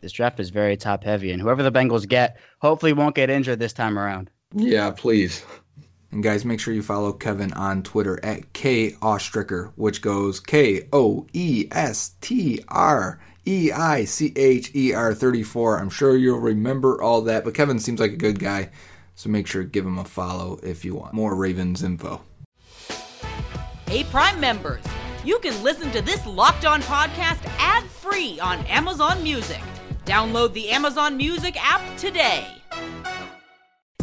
This 0.00 0.12
draft 0.12 0.38
is 0.38 0.50
very 0.50 0.76
top 0.76 1.02
heavy, 1.02 1.32
and 1.32 1.42
whoever 1.42 1.64
the 1.64 1.72
Bengals 1.72 2.08
get 2.08 2.36
hopefully 2.60 2.92
won't 2.92 3.16
get 3.16 3.30
injured 3.30 3.58
this 3.58 3.72
time 3.72 3.98
around. 3.98 4.30
Yeah, 4.54 4.92
please. 4.92 5.44
And 6.12 6.22
guys, 6.22 6.44
make 6.44 6.60
sure 6.60 6.72
you 6.72 6.82
follow 6.82 7.12
Kevin 7.12 7.52
on 7.52 7.82
Twitter 7.82 8.24
at 8.24 8.52
K 8.52 8.92
Oestreicher, 8.92 9.72
which 9.74 10.00
goes 10.00 10.38
K 10.38 10.88
O 10.92 11.26
E 11.32 11.66
S 11.72 12.12
T 12.20 12.62
R 12.68 13.20
E 13.48 13.72
I 13.72 14.04
C 14.04 14.32
H 14.36 14.70
E 14.74 14.92
R 14.92 15.14
34. 15.14 15.78
I'm 15.78 15.88
sure 15.88 16.14
you'll 16.14 16.38
remember 16.38 17.00
all 17.00 17.22
that, 17.22 17.44
but 17.44 17.54
Kevin 17.54 17.78
seems 17.78 17.98
like 17.98 18.12
a 18.12 18.16
good 18.16 18.38
guy, 18.38 18.68
so 19.14 19.30
make 19.30 19.46
sure 19.46 19.62
to 19.62 19.68
give 19.68 19.86
him 19.86 19.98
a 19.98 20.04
follow 20.04 20.60
if 20.62 20.84
you 20.84 20.94
want 20.94 21.14
more 21.14 21.34
Ravens 21.34 21.82
info. 21.82 22.20
Hey, 23.86 24.04
Prime 24.04 24.38
members, 24.38 24.84
you 25.24 25.38
can 25.38 25.62
listen 25.62 25.90
to 25.92 26.02
this 26.02 26.26
locked 26.26 26.66
on 26.66 26.82
podcast 26.82 27.42
ad 27.58 27.84
free 27.84 28.38
on 28.38 28.58
Amazon 28.66 29.22
Music. 29.22 29.62
Download 30.04 30.52
the 30.52 30.68
Amazon 30.68 31.16
Music 31.16 31.56
app 31.58 31.80
today. 31.96 32.46